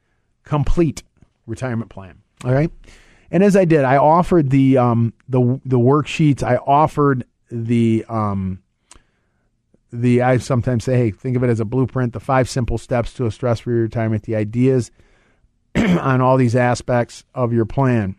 complete 0.45 1.03
retirement 1.47 1.91
plan. 1.91 2.23
All 2.45 2.53
right. 2.53 2.71
And 3.31 3.43
as 3.43 3.57
I 3.57 3.65
did, 3.65 3.85
I 3.85 3.97
offered 3.97 4.51
the 4.51 4.79
um, 4.79 5.13
the 5.29 5.61
the 5.65 5.79
worksheets. 5.79 6.43
I 6.43 6.57
offered 6.57 7.25
the 7.51 8.05
um, 8.09 8.63
the 9.93 10.23
I 10.23 10.37
sometimes 10.37 10.85
say, 10.85 10.97
hey, 10.97 11.11
think 11.11 11.37
of 11.37 11.43
it 11.43 11.51
as 11.51 11.59
a 11.59 11.65
blueprint. 11.65 12.13
The 12.13 12.21
five 12.21 12.49
simple 12.49 12.79
steps 12.79 13.13
to 13.15 13.27
a 13.27 13.31
stress-free 13.31 13.75
retirement. 13.75 14.23
The 14.23 14.37
ideas 14.37 14.93
on 15.77 16.21
all 16.21 16.37
these 16.37 16.55
aspects 16.55 17.25
of 17.35 17.53
your 17.53 17.65
plan. 17.65 18.17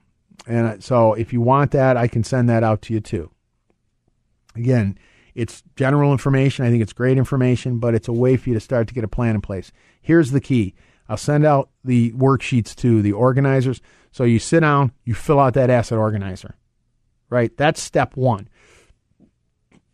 And 0.48 0.84
so 0.84 1.14
if 1.14 1.32
you 1.32 1.42
want 1.42 1.72
that, 1.72 1.98
I 1.98 2.08
can 2.08 2.24
send 2.24 2.50
that 2.50 2.64
out 2.64 2.82
to 2.84 2.94
you 2.94 3.00
too. 3.00 3.32
Again, 4.56 4.98
it's 5.34 5.64
general 5.76 6.12
information. 6.12 6.66
I 6.66 6.70
think 6.70 6.82
it's 6.82 6.94
great 6.94 7.18
information, 7.18 7.80
but 7.80 7.94
it's 7.94 8.08
a 8.08 8.14
way 8.14 8.38
for 8.38 8.50
you 8.50 8.56
to 8.56 8.62
start 8.62 8.88
to 8.88 8.94
get 8.94 9.04
a 9.04 9.08
plan 9.08 9.36
in 9.36 9.42
place. 9.42 9.72
Here's 10.02 10.32
the 10.32 10.42
key 10.42 10.74
I'll 11.08 11.18
send 11.18 11.46
out 11.46 11.70
the 11.84 12.12
worksheets 12.14 12.76
to 12.78 13.02
the 13.02 13.12
organizers. 13.12 13.82
So 14.12 14.24
you 14.24 14.40
sit 14.40 14.62
down, 14.62 14.92
you 15.04 15.14
fill 15.14 15.40
out 15.40 15.54
that 15.54 15.70
asset 15.70 15.98
organizer, 15.98 16.56
right? 17.30 17.56
That's 17.58 17.82
step 17.82 18.16
one. 18.16 18.48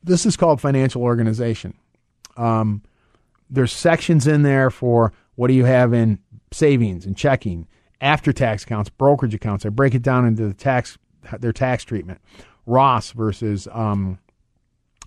This 0.03 0.25
is 0.25 0.37
called 0.37 0.61
financial 0.61 1.01
organization. 1.01 1.73
Um, 2.37 2.83
there's 3.49 3.73
sections 3.73 4.25
in 4.25 4.43
there 4.43 4.69
for 4.69 5.11
what 5.35 5.47
do 5.47 5.53
you 5.53 5.65
have 5.65 5.93
in 5.93 6.19
savings 6.51 7.05
and 7.05 7.17
checking, 7.17 7.67
after 7.99 8.33
tax 8.33 8.63
accounts, 8.63 8.89
brokerage 8.89 9.35
accounts. 9.35 9.65
I 9.65 9.69
break 9.69 9.93
it 9.93 10.01
down 10.01 10.25
into 10.25 10.47
the 10.47 10.53
tax 10.53 10.97
their 11.39 11.53
tax 11.53 11.83
treatment. 11.83 12.19
Roth 12.65 13.11
versus 13.11 13.67
um, 13.71 14.17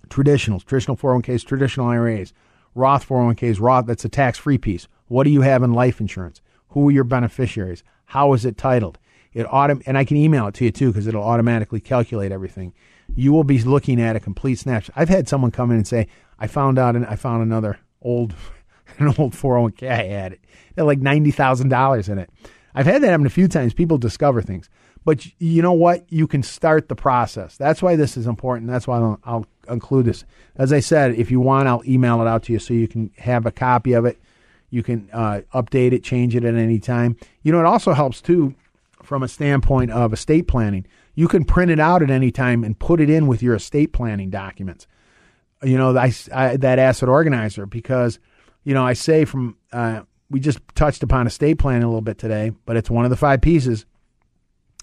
traditionals, 0.09 0.63
traditional 0.63 0.97
401ks, 0.97 1.45
traditional 1.45 1.87
IRAs, 1.87 2.33
Roth 2.73 3.07
401ks, 3.07 3.59
Roth, 3.59 3.85
that's 3.85 4.05
a 4.05 4.09
tax 4.09 4.37
free 4.37 4.57
piece. 4.57 4.87
What 5.07 5.23
do 5.23 5.29
you 5.29 5.41
have 5.41 5.63
in 5.63 5.73
life 5.73 6.01
insurance? 6.01 6.41
Who 6.69 6.89
are 6.89 6.91
your 6.91 7.03
beneficiaries? 7.03 7.83
How 8.05 8.33
is 8.33 8.45
it 8.45 8.57
titled? 8.57 8.97
It 9.33 9.45
autom- 9.47 9.83
and 9.85 9.97
I 9.97 10.05
can 10.05 10.17
email 10.17 10.47
it 10.47 10.55
to 10.55 10.65
you 10.65 10.71
too 10.71 10.91
because 10.91 11.07
it'll 11.07 11.23
automatically 11.23 11.79
calculate 11.79 12.31
everything. 12.31 12.73
You 13.15 13.33
will 13.33 13.43
be 13.43 13.59
looking 13.61 14.01
at 14.01 14.15
a 14.15 14.19
complete 14.19 14.59
snapshot. 14.59 14.95
I've 14.95 15.09
had 15.09 15.27
someone 15.27 15.51
come 15.51 15.71
in 15.71 15.77
and 15.77 15.87
say, 15.87 16.07
"I 16.39 16.47
found 16.47 16.79
out 16.79 16.95
and 16.95 17.05
I 17.05 17.15
found 17.15 17.43
another 17.43 17.79
old, 18.01 18.33
an 18.97 19.07
old 19.17 19.33
401k. 19.33 19.89
I 19.89 20.03
had 20.03 20.33
it. 20.33 20.41
Had 20.75 20.83
like 20.83 20.99
ninety 20.99 21.31
thousand 21.31 21.69
dollars 21.69 22.09
in 22.09 22.17
it." 22.17 22.29
I've 22.73 22.85
had 22.85 23.01
that 23.03 23.09
happen 23.09 23.25
a 23.25 23.29
few 23.29 23.47
times. 23.47 23.73
People 23.73 23.97
discover 23.97 24.41
things, 24.41 24.69
but 25.05 25.25
you 25.39 25.61
know 25.61 25.73
what? 25.73 26.05
You 26.11 26.27
can 26.27 26.43
start 26.43 26.89
the 26.89 26.95
process. 26.95 27.55
That's 27.55 27.81
why 27.81 27.95
this 27.95 28.17
is 28.17 28.27
important. 28.27 28.69
That's 28.69 28.87
why 28.87 29.15
I'll 29.23 29.45
include 29.69 30.05
this. 30.05 30.25
As 30.55 30.71
I 30.71 30.79
said, 30.79 31.15
if 31.15 31.31
you 31.31 31.39
want, 31.39 31.67
I'll 31.67 31.83
email 31.87 32.21
it 32.21 32.27
out 32.27 32.43
to 32.43 32.53
you 32.53 32.59
so 32.59 32.73
you 32.73 32.87
can 32.87 33.11
have 33.17 33.45
a 33.45 33.51
copy 33.51 33.93
of 33.93 34.05
it. 34.05 34.19
You 34.69 34.83
can 34.83 35.09
uh, 35.13 35.41
update 35.53 35.93
it, 35.93 36.03
change 36.03 36.35
it 36.35 36.43
at 36.43 36.55
any 36.55 36.79
time. 36.79 37.17
You 37.43 37.51
know, 37.51 37.59
it 37.59 37.65
also 37.65 37.93
helps 37.93 38.21
too 38.21 38.55
from 39.03 39.23
a 39.23 39.27
standpoint 39.27 39.91
of 39.91 40.13
estate 40.13 40.47
planning. 40.47 40.85
You 41.13 41.27
can 41.27 41.45
print 41.45 41.71
it 41.71 41.79
out 41.79 42.01
at 42.01 42.09
any 42.09 42.31
time 42.31 42.63
and 42.63 42.77
put 42.77 42.99
it 42.99 43.09
in 43.09 43.27
with 43.27 43.41
your 43.41 43.55
estate 43.55 43.93
planning 43.93 44.29
documents. 44.29 44.87
You 45.63 45.77
know, 45.77 45.97
I, 45.97 46.13
I, 46.33 46.57
that 46.57 46.79
asset 46.79 47.07
organizer 47.07 47.65
because, 47.65 48.19
you 48.63 48.73
know, 48.73 48.85
I 48.85 48.93
say 48.93 49.25
from 49.25 49.57
uh, 49.71 50.01
we 50.29 50.39
just 50.39 50.59
touched 50.75 51.03
upon 51.03 51.27
estate 51.27 51.59
planning 51.59 51.83
a 51.83 51.87
little 51.87 52.01
bit 52.01 52.17
today, 52.17 52.51
but 52.65 52.75
it's 52.75 52.89
one 52.89 53.05
of 53.05 53.11
the 53.11 53.17
five 53.17 53.41
pieces. 53.41 53.85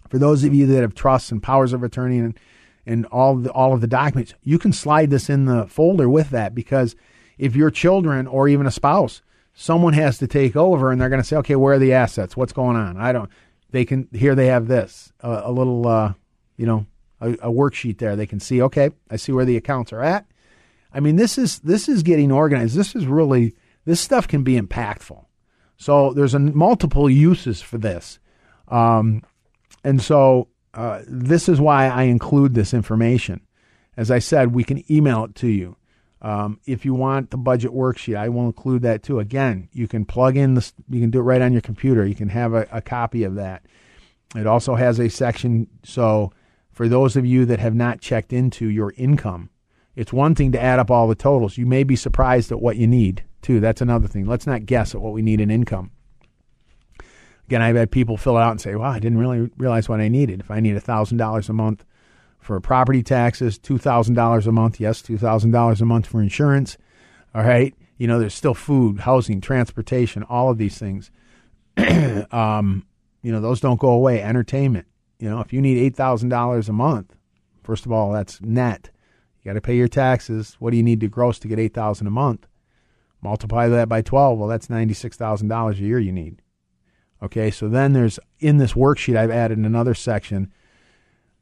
For 0.09 0.18
those 0.18 0.45
of 0.45 0.55
you 0.55 0.66
that 0.66 0.80
have 0.80 0.95
trusts 0.95 1.30
and 1.30 1.43
powers 1.43 1.72
of 1.72 1.83
attorney 1.83 2.18
and 2.18 2.39
and 2.87 3.07
all 3.07 3.37
the, 3.37 3.51
all 3.53 3.72
of 3.72 3.80
the 3.80 3.87
documents, 3.87 4.35
you 4.43 4.59
can 4.59 4.72
slide 4.72 5.11
this 5.11 5.30
in 5.30 5.45
the 5.45 5.66
folder 5.66 6.09
with 6.09 6.30
that 6.30 6.55
because 6.55 6.97
if 7.39 7.55
your 7.55 7.70
children 7.70 8.26
or 8.26 8.49
even 8.49 8.66
a 8.66 8.70
spouse, 8.70 9.22
someone 9.55 9.93
has 9.93 10.18
to 10.18 10.26
take 10.26 10.57
over 10.57 10.91
and 10.91 11.01
they're 11.01 11.09
going 11.09 11.20
to 11.20 11.26
say, 11.26 11.37
okay, 11.37 11.57
where 11.57 11.74
are 11.74 11.78
the 11.78 11.93
assets? 11.93 12.37
What's 12.37 12.53
going 12.53 12.76
on? 12.76 12.97
I 12.97 13.12
don't. 13.12 13.30
They 13.70 13.85
can 13.85 14.09
here 14.12 14.35
they 14.35 14.49
have 14.49 14.68
this 14.68 15.12
a, 15.20 15.43
a 15.45 15.53
little 15.53 15.89
uh, 15.89 16.12
you 16.59 16.66
know 16.66 16.87
a, 17.20 17.33
a 17.33 17.51
worksheet 17.51 17.99
there. 17.99 18.16
They 18.16 18.26
can 18.26 18.39
see 18.39 18.61
okay, 18.62 18.91
I 19.11 19.16
see 19.16 19.33
where 19.33 19.47
the 19.47 19.57
accounts 19.57 19.93
are 19.93 20.03
at. 20.03 20.26
I 20.93 21.01
mean, 21.01 21.16
this 21.16 21.39
is 21.39 21.59
this 21.61 21.89
is 21.89 22.03
getting 22.03 22.30
organized. 22.30 22.76
This 22.76 22.95
is 22.95 23.07
really 23.07 23.55
this 23.87 24.01
stuff 24.01 24.28
can 24.28 24.43
be 24.45 24.61
impactful. 24.61 25.24
So 25.76 26.12
there's 26.12 26.35
a, 26.35 26.39
multiple 26.39 27.11
uses 27.11 27.62
for 27.62 27.78
this. 27.78 28.18
Um, 28.68 29.22
and 29.83 30.01
so 30.01 30.49
uh, 30.74 31.02
this 31.06 31.48
is 31.48 31.60
why 31.60 31.88
I 31.88 32.04
include 32.04 32.54
this 32.54 32.72
information. 32.72 33.40
As 33.96 34.10
I 34.10 34.18
said, 34.18 34.54
we 34.54 34.64
can 34.64 34.90
email 34.90 35.24
it 35.24 35.34
to 35.36 35.48
you. 35.48 35.76
Um, 36.22 36.60
if 36.66 36.84
you 36.84 36.94
want 36.94 37.30
the 37.30 37.36
budget 37.36 37.72
worksheet, 37.72 38.16
I 38.16 38.28
will 38.28 38.46
include 38.46 38.82
that 38.82 39.02
too. 39.02 39.18
Again, 39.18 39.68
you 39.72 39.88
can 39.88 40.04
plug 40.04 40.36
in 40.36 40.54
this, 40.54 40.72
you 40.88 41.00
can 41.00 41.10
do 41.10 41.18
it 41.18 41.22
right 41.22 41.42
on 41.42 41.52
your 41.52 41.60
computer. 41.60 42.06
You 42.06 42.14
can 42.14 42.28
have 42.28 42.54
a, 42.54 42.66
a 42.70 42.80
copy 42.80 43.24
of 43.24 43.34
that. 43.34 43.66
It 44.36 44.46
also 44.46 44.76
has 44.76 44.98
a 44.98 45.10
section. 45.10 45.66
So 45.82 46.32
for 46.70 46.88
those 46.88 47.16
of 47.16 47.26
you 47.26 47.44
that 47.46 47.58
have 47.58 47.74
not 47.74 48.00
checked 48.00 48.32
into 48.32 48.66
your 48.66 48.94
income, 48.96 49.50
it's 49.94 50.12
one 50.12 50.34
thing 50.34 50.52
to 50.52 50.62
add 50.62 50.78
up 50.78 50.90
all 50.90 51.08
the 51.08 51.14
totals. 51.14 51.58
You 51.58 51.66
may 51.66 51.82
be 51.84 51.96
surprised 51.96 52.50
at 52.50 52.62
what 52.62 52.76
you 52.76 52.86
need 52.86 53.24
too. 53.42 53.60
That's 53.60 53.82
another 53.82 54.08
thing. 54.08 54.24
Let's 54.24 54.46
not 54.46 54.64
guess 54.64 54.94
at 54.94 55.02
what 55.02 55.12
we 55.12 55.22
need 55.22 55.40
in 55.40 55.50
income. 55.50 55.90
Again, 57.47 57.62
I've 57.62 57.76
had 57.76 57.90
people 57.90 58.16
fill 58.16 58.36
it 58.38 58.40
out 58.40 58.53
and 58.53 58.61
say, 58.61 58.74
"Wow, 58.74 58.90
I 58.90 58.99
didn't 58.99 59.18
really 59.18 59.51
realize 59.57 59.88
what 59.88 60.01
I 60.01 60.09
needed. 60.09 60.40
If 60.40 60.51
I 60.51 60.61
need 60.61 60.80
thousand 60.82 61.18
dollars 61.18 61.49
a 61.49 61.53
month 61.53 61.84
for 62.38 62.59
property 62.61 63.03
taxes, 63.03 63.59
two 63.59 63.78
thousand 63.78 64.14
dollars 64.14 64.47
a 64.47 64.53
month, 64.53 64.80
yes, 64.80 65.03
two 65.03 65.18
thousand 65.18 65.51
dollars 65.51 65.80
a 65.80 65.84
month 65.84 66.07
for 66.07 66.22
insurance. 66.22 66.78
All 67.34 67.43
right, 67.43 67.74
you 67.99 68.07
know, 68.07 68.18
there's 68.18 68.34
still 68.34 68.55
food, 68.55 69.01
housing, 69.01 69.40
transportation, 69.40 70.22
all 70.24 70.51
of 70.51 70.59
these 70.59 70.78
things. 70.78 71.11
um, 72.32 72.86
you 73.22 73.32
know, 73.32 73.40
those 73.40 73.61
don't 73.61 73.80
go 73.80 73.90
away. 73.90 74.22
Entertainment. 74.22 74.86
You 75.18 75.30
know, 75.30 75.40
if 75.40 75.53
you 75.53 75.61
need 75.61 75.78
eight 75.78 75.97
thousand 75.97 76.28
dollars 76.28 76.68
a 76.68 76.72
month, 76.72 77.14
first 77.62 77.86
of 77.86 77.93
all, 77.93 78.12
that's 78.12 78.40
net. 78.40 78.90
You 79.43 79.51
got 79.51 79.55
to 79.55 79.61
pay 79.61 79.76
your 79.76 79.88
taxes. 79.88 80.57
What 80.59 80.70
do 80.70 80.76
you 80.76 80.82
need 80.82 81.01
to 81.01 81.09
gross 81.09 81.38
to 81.40 81.49
get 81.49 81.59
eight 81.59 81.74
thousand 81.74 82.07
a 82.07 82.11
month? 82.11 82.47
Multiply 83.22 83.68
that 83.68 83.88
by 83.88 84.03
12. 84.03 84.38
Well, 84.38 84.49
that's 84.49 84.66
$96,000 84.66 85.72
a 85.72 85.76
year 85.76 85.99
you 86.01 86.12
need. 86.12 86.43
Okay, 87.22 87.50
so 87.50 87.68
then 87.68 87.92
there's 87.92 88.18
in 88.40 88.56
this 88.56 88.72
worksheet, 88.72 89.16
I've 89.16 89.30
added 89.30 89.58
another 89.58 89.94
section. 89.94 90.52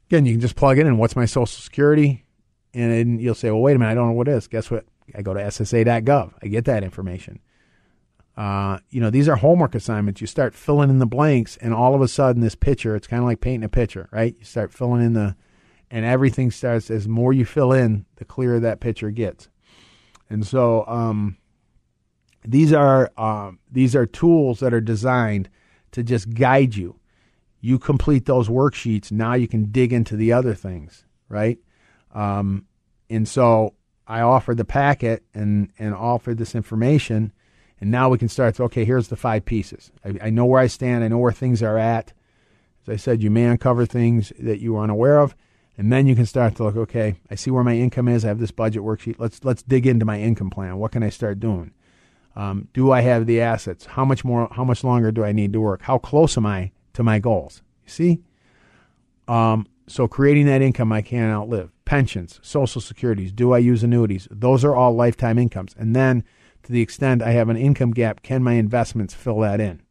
Again, 0.09 0.25
you 0.25 0.33
can 0.33 0.41
just 0.41 0.55
plug 0.55 0.77
in 0.77 0.85
and 0.85 0.99
what's 0.99 1.15
my 1.15 1.25
social 1.25 1.47
security? 1.47 2.25
And 2.73 3.19
you'll 3.19 3.35
say, 3.35 3.49
well, 3.49 3.61
wait 3.61 3.75
a 3.75 3.79
minute, 3.79 3.91
I 3.91 3.95
don't 3.95 4.09
know 4.09 4.13
what 4.13 4.27
it 4.27 4.35
is. 4.35 4.47
Guess 4.47 4.69
what? 4.69 4.85
I 5.15 5.21
go 5.21 5.33
to 5.33 5.41
SSA.gov. 5.41 6.33
I 6.41 6.47
get 6.47 6.65
that 6.65 6.83
information. 6.83 7.39
Uh, 8.37 8.79
you 8.89 9.01
know, 9.01 9.09
these 9.09 9.27
are 9.27 9.35
homework 9.35 9.75
assignments. 9.75 10.21
You 10.21 10.27
start 10.27 10.53
filling 10.53 10.89
in 10.89 10.99
the 10.99 11.05
blanks, 11.05 11.57
and 11.57 11.73
all 11.73 11.93
of 11.93 12.01
a 12.01 12.07
sudden, 12.07 12.41
this 12.41 12.55
picture, 12.55 12.95
it's 12.95 13.07
kind 13.07 13.21
of 13.21 13.25
like 13.25 13.41
painting 13.41 13.65
a 13.65 13.69
picture, 13.69 14.07
right? 14.11 14.35
You 14.39 14.45
start 14.45 14.71
filling 14.71 15.03
in 15.03 15.13
the, 15.13 15.35
and 15.89 16.05
everything 16.05 16.49
starts, 16.49 16.89
as 16.89 17.09
more 17.09 17.33
you 17.33 17.43
fill 17.43 17.73
in, 17.73 18.05
the 18.15 18.25
clearer 18.25 18.59
that 18.61 18.79
picture 18.79 19.11
gets. 19.11 19.49
And 20.29 20.47
so, 20.47 20.85
um, 20.87 21.37
these 22.45 22.71
are 22.71 23.11
um, 23.17 23.59
these 23.69 23.95
are 23.95 24.05
tools 24.05 24.61
that 24.61 24.73
are 24.73 24.81
designed 24.81 25.49
to 25.91 26.03
just 26.03 26.33
guide 26.33 26.75
you. 26.75 26.99
You 27.59 27.77
complete 27.77 28.25
those 28.25 28.49
worksheets. 28.49 29.11
Now 29.11 29.35
you 29.35 29.47
can 29.47 29.71
dig 29.71 29.93
into 29.93 30.15
the 30.15 30.33
other 30.33 30.55
things, 30.55 31.05
right? 31.29 31.59
Um, 32.13 32.65
and 33.09 33.27
so 33.27 33.75
I 34.07 34.21
offered 34.21 34.57
the 34.57 34.65
packet 34.65 35.23
and 35.33 35.71
and 35.77 35.93
offered 35.93 36.37
this 36.37 36.55
information, 36.55 37.31
and 37.79 37.91
now 37.91 38.09
we 38.09 38.17
can 38.17 38.29
start. 38.29 38.55
To, 38.55 38.63
okay, 38.63 38.83
here's 38.83 39.09
the 39.09 39.15
five 39.15 39.45
pieces. 39.45 39.91
I, 40.03 40.27
I 40.27 40.29
know 40.29 40.45
where 40.45 40.59
I 40.59 40.67
stand. 40.67 41.03
I 41.03 41.07
know 41.07 41.19
where 41.19 41.31
things 41.31 41.61
are 41.61 41.77
at. 41.77 42.13
As 42.83 42.93
I 42.93 42.95
said, 42.95 43.21
you 43.21 43.29
may 43.29 43.45
uncover 43.45 43.85
things 43.85 44.33
that 44.39 44.59
you 44.59 44.73
were 44.73 44.83
unaware 44.83 45.19
of, 45.19 45.35
and 45.77 45.93
then 45.93 46.07
you 46.07 46.15
can 46.15 46.25
start 46.25 46.55
to 46.55 46.63
look. 46.63 46.75
Okay, 46.75 47.15
I 47.29 47.35
see 47.35 47.51
where 47.51 47.63
my 47.63 47.75
income 47.75 48.07
is. 48.07 48.25
I 48.25 48.29
have 48.29 48.39
this 48.39 48.51
budget 48.51 48.81
worksheet. 48.81 49.15
Let's 49.19 49.43
let's 49.43 49.61
dig 49.61 49.85
into 49.85 50.05
my 50.05 50.19
income 50.19 50.49
plan. 50.49 50.77
What 50.77 50.91
can 50.91 51.03
I 51.03 51.09
start 51.09 51.39
doing? 51.39 51.73
Um, 52.35 52.67
do 52.73 52.91
I 52.91 53.01
have 53.01 53.25
the 53.25 53.41
assets? 53.41 53.85
How 53.85 54.05
much 54.05 54.23
more? 54.23 54.47
How 54.51 54.63
much 54.63 54.83
longer 54.83 55.11
do 55.11 55.23
I 55.23 55.31
need 55.31 55.53
to 55.53 55.61
work? 55.61 55.81
How 55.81 55.97
close 55.97 56.37
am 56.37 56.45
I 56.45 56.71
to 56.93 57.03
my 57.03 57.19
goals? 57.19 57.61
You 57.83 57.91
see. 57.91 58.19
Um, 59.27 59.67
so 59.87 60.07
creating 60.07 60.45
that 60.45 60.61
income 60.61 60.91
I 60.91 61.01
can't 61.01 61.31
outlive. 61.31 61.71
Pensions, 61.83 62.39
social 62.41 62.79
securities. 62.79 63.31
Do 63.31 63.51
I 63.51 63.57
use 63.57 63.83
annuities? 63.83 64.27
Those 64.31 64.63
are 64.63 64.75
all 64.75 64.95
lifetime 64.95 65.37
incomes. 65.37 65.75
And 65.77 65.95
then, 65.95 66.23
to 66.63 66.71
the 66.71 66.81
extent 66.81 67.21
I 67.21 67.31
have 67.31 67.49
an 67.49 67.57
income 67.57 67.91
gap, 67.91 68.23
can 68.23 68.43
my 68.43 68.53
investments 68.53 69.13
fill 69.13 69.39
that 69.39 69.59
in? 69.59 69.81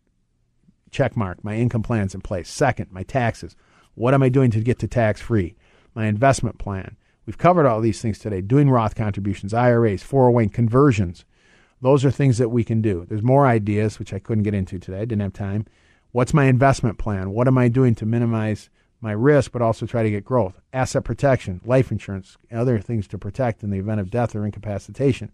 Check 0.90 1.16
mark. 1.16 1.44
My 1.44 1.54
income 1.56 1.82
plan's 1.82 2.14
in 2.14 2.22
place. 2.22 2.48
Second, 2.48 2.90
my 2.90 3.02
taxes. 3.02 3.54
What 3.94 4.14
am 4.14 4.22
I 4.22 4.30
doing 4.30 4.50
to 4.52 4.60
get 4.60 4.78
to 4.78 4.88
tax 4.88 5.20
free? 5.20 5.56
My 5.94 6.06
investment 6.06 6.58
plan. 6.58 6.96
We've 7.26 7.38
covered 7.38 7.66
all 7.66 7.80
these 7.80 8.00
things 8.00 8.18
today. 8.18 8.40
Doing 8.40 8.70
Roth 8.70 8.94
contributions, 8.94 9.52
IRAs, 9.52 10.02
401 10.02 10.48
conversions 10.48 11.24
those 11.82 12.04
are 12.04 12.10
things 12.10 12.38
that 12.38 12.50
we 12.50 12.64
can 12.64 12.82
do. 12.82 13.06
There's 13.08 13.22
more 13.22 13.46
ideas, 13.46 13.98
which 13.98 14.12
I 14.12 14.18
couldn't 14.18 14.44
get 14.44 14.54
into 14.54 14.78
today. 14.78 14.98
I 14.98 15.04
didn't 15.04 15.22
have 15.22 15.32
time. 15.32 15.66
What's 16.12 16.34
my 16.34 16.44
investment 16.44 16.98
plan? 16.98 17.30
What 17.30 17.46
am 17.46 17.56
I 17.56 17.68
doing 17.68 17.94
to 17.96 18.06
minimize 18.06 18.68
my 19.00 19.12
risk, 19.12 19.52
but 19.52 19.62
also 19.62 19.86
try 19.86 20.02
to 20.02 20.10
get 20.10 20.24
growth? 20.24 20.60
Asset 20.72 21.04
protection, 21.04 21.60
life 21.64 21.90
insurance, 21.90 22.36
other 22.52 22.78
things 22.78 23.06
to 23.08 23.18
protect 23.18 23.62
in 23.62 23.70
the 23.70 23.78
event 23.78 24.00
of 24.00 24.10
death 24.10 24.34
or 24.34 24.44
incapacitation. 24.44 25.32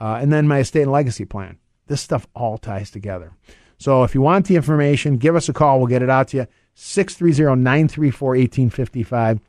Uh, 0.00 0.18
and 0.20 0.32
then 0.32 0.48
my 0.48 0.60
estate 0.60 0.82
and 0.82 0.92
legacy 0.92 1.24
plan. 1.24 1.58
This 1.88 2.00
stuff 2.00 2.26
all 2.34 2.56
ties 2.56 2.90
together. 2.90 3.32
So 3.76 4.04
if 4.04 4.14
you 4.14 4.22
want 4.22 4.46
the 4.46 4.56
information, 4.56 5.16
give 5.16 5.34
us 5.34 5.48
a 5.48 5.52
call. 5.52 5.78
We'll 5.78 5.88
get 5.88 6.02
it 6.02 6.10
out 6.10 6.28
to 6.28 6.38
you. 6.38 6.46
630 6.74 7.60
934 7.60 8.28
1855. 8.30 9.40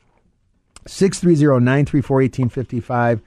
630 0.86 1.64
934 1.64 2.16
1855. 2.16 3.22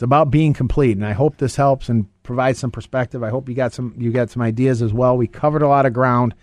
It's 0.00 0.02
about 0.02 0.30
being 0.30 0.54
complete, 0.54 0.96
and 0.96 1.04
I 1.04 1.12
hope 1.12 1.36
this 1.36 1.56
helps 1.56 1.90
and 1.90 2.06
provides 2.22 2.58
some 2.58 2.70
perspective. 2.70 3.22
I 3.22 3.28
hope 3.28 3.50
you 3.50 3.54
got 3.54 3.74
some 3.74 3.94
you 3.98 4.10
got 4.12 4.30
some 4.30 4.40
ideas 4.40 4.80
as 4.80 4.94
well. 4.94 5.14
We 5.14 5.26
covered 5.26 5.60
a 5.60 5.68
lot 5.68 5.84
of 5.84 5.92
ground, 5.92 6.34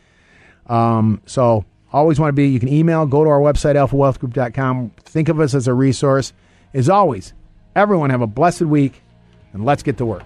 Um, 0.68 1.24
so 1.26 1.66
always 1.92 2.20
want 2.20 2.30
to 2.30 2.34
be. 2.34 2.50
You 2.50 2.60
can 2.60 2.70
email. 2.70 3.08
Go 3.08 3.24
to 3.24 3.30
our 3.32 3.40
website 3.40 3.74
alphawealthgroup.com. 3.74 4.92
Think 5.00 5.28
of 5.28 5.40
us 5.40 5.56
as 5.56 5.68
a 5.68 5.74
resource. 5.74 6.34
As 6.76 6.88
always, 6.88 7.34
everyone 7.76 8.12
have 8.12 8.22
a 8.22 8.28
blessed 8.28 8.62
week, 8.62 9.02
and 9.54 9.66
let's 9.66 9.82
get 9.82 9.98
to 9.98 10.06
work. 10.06 10.26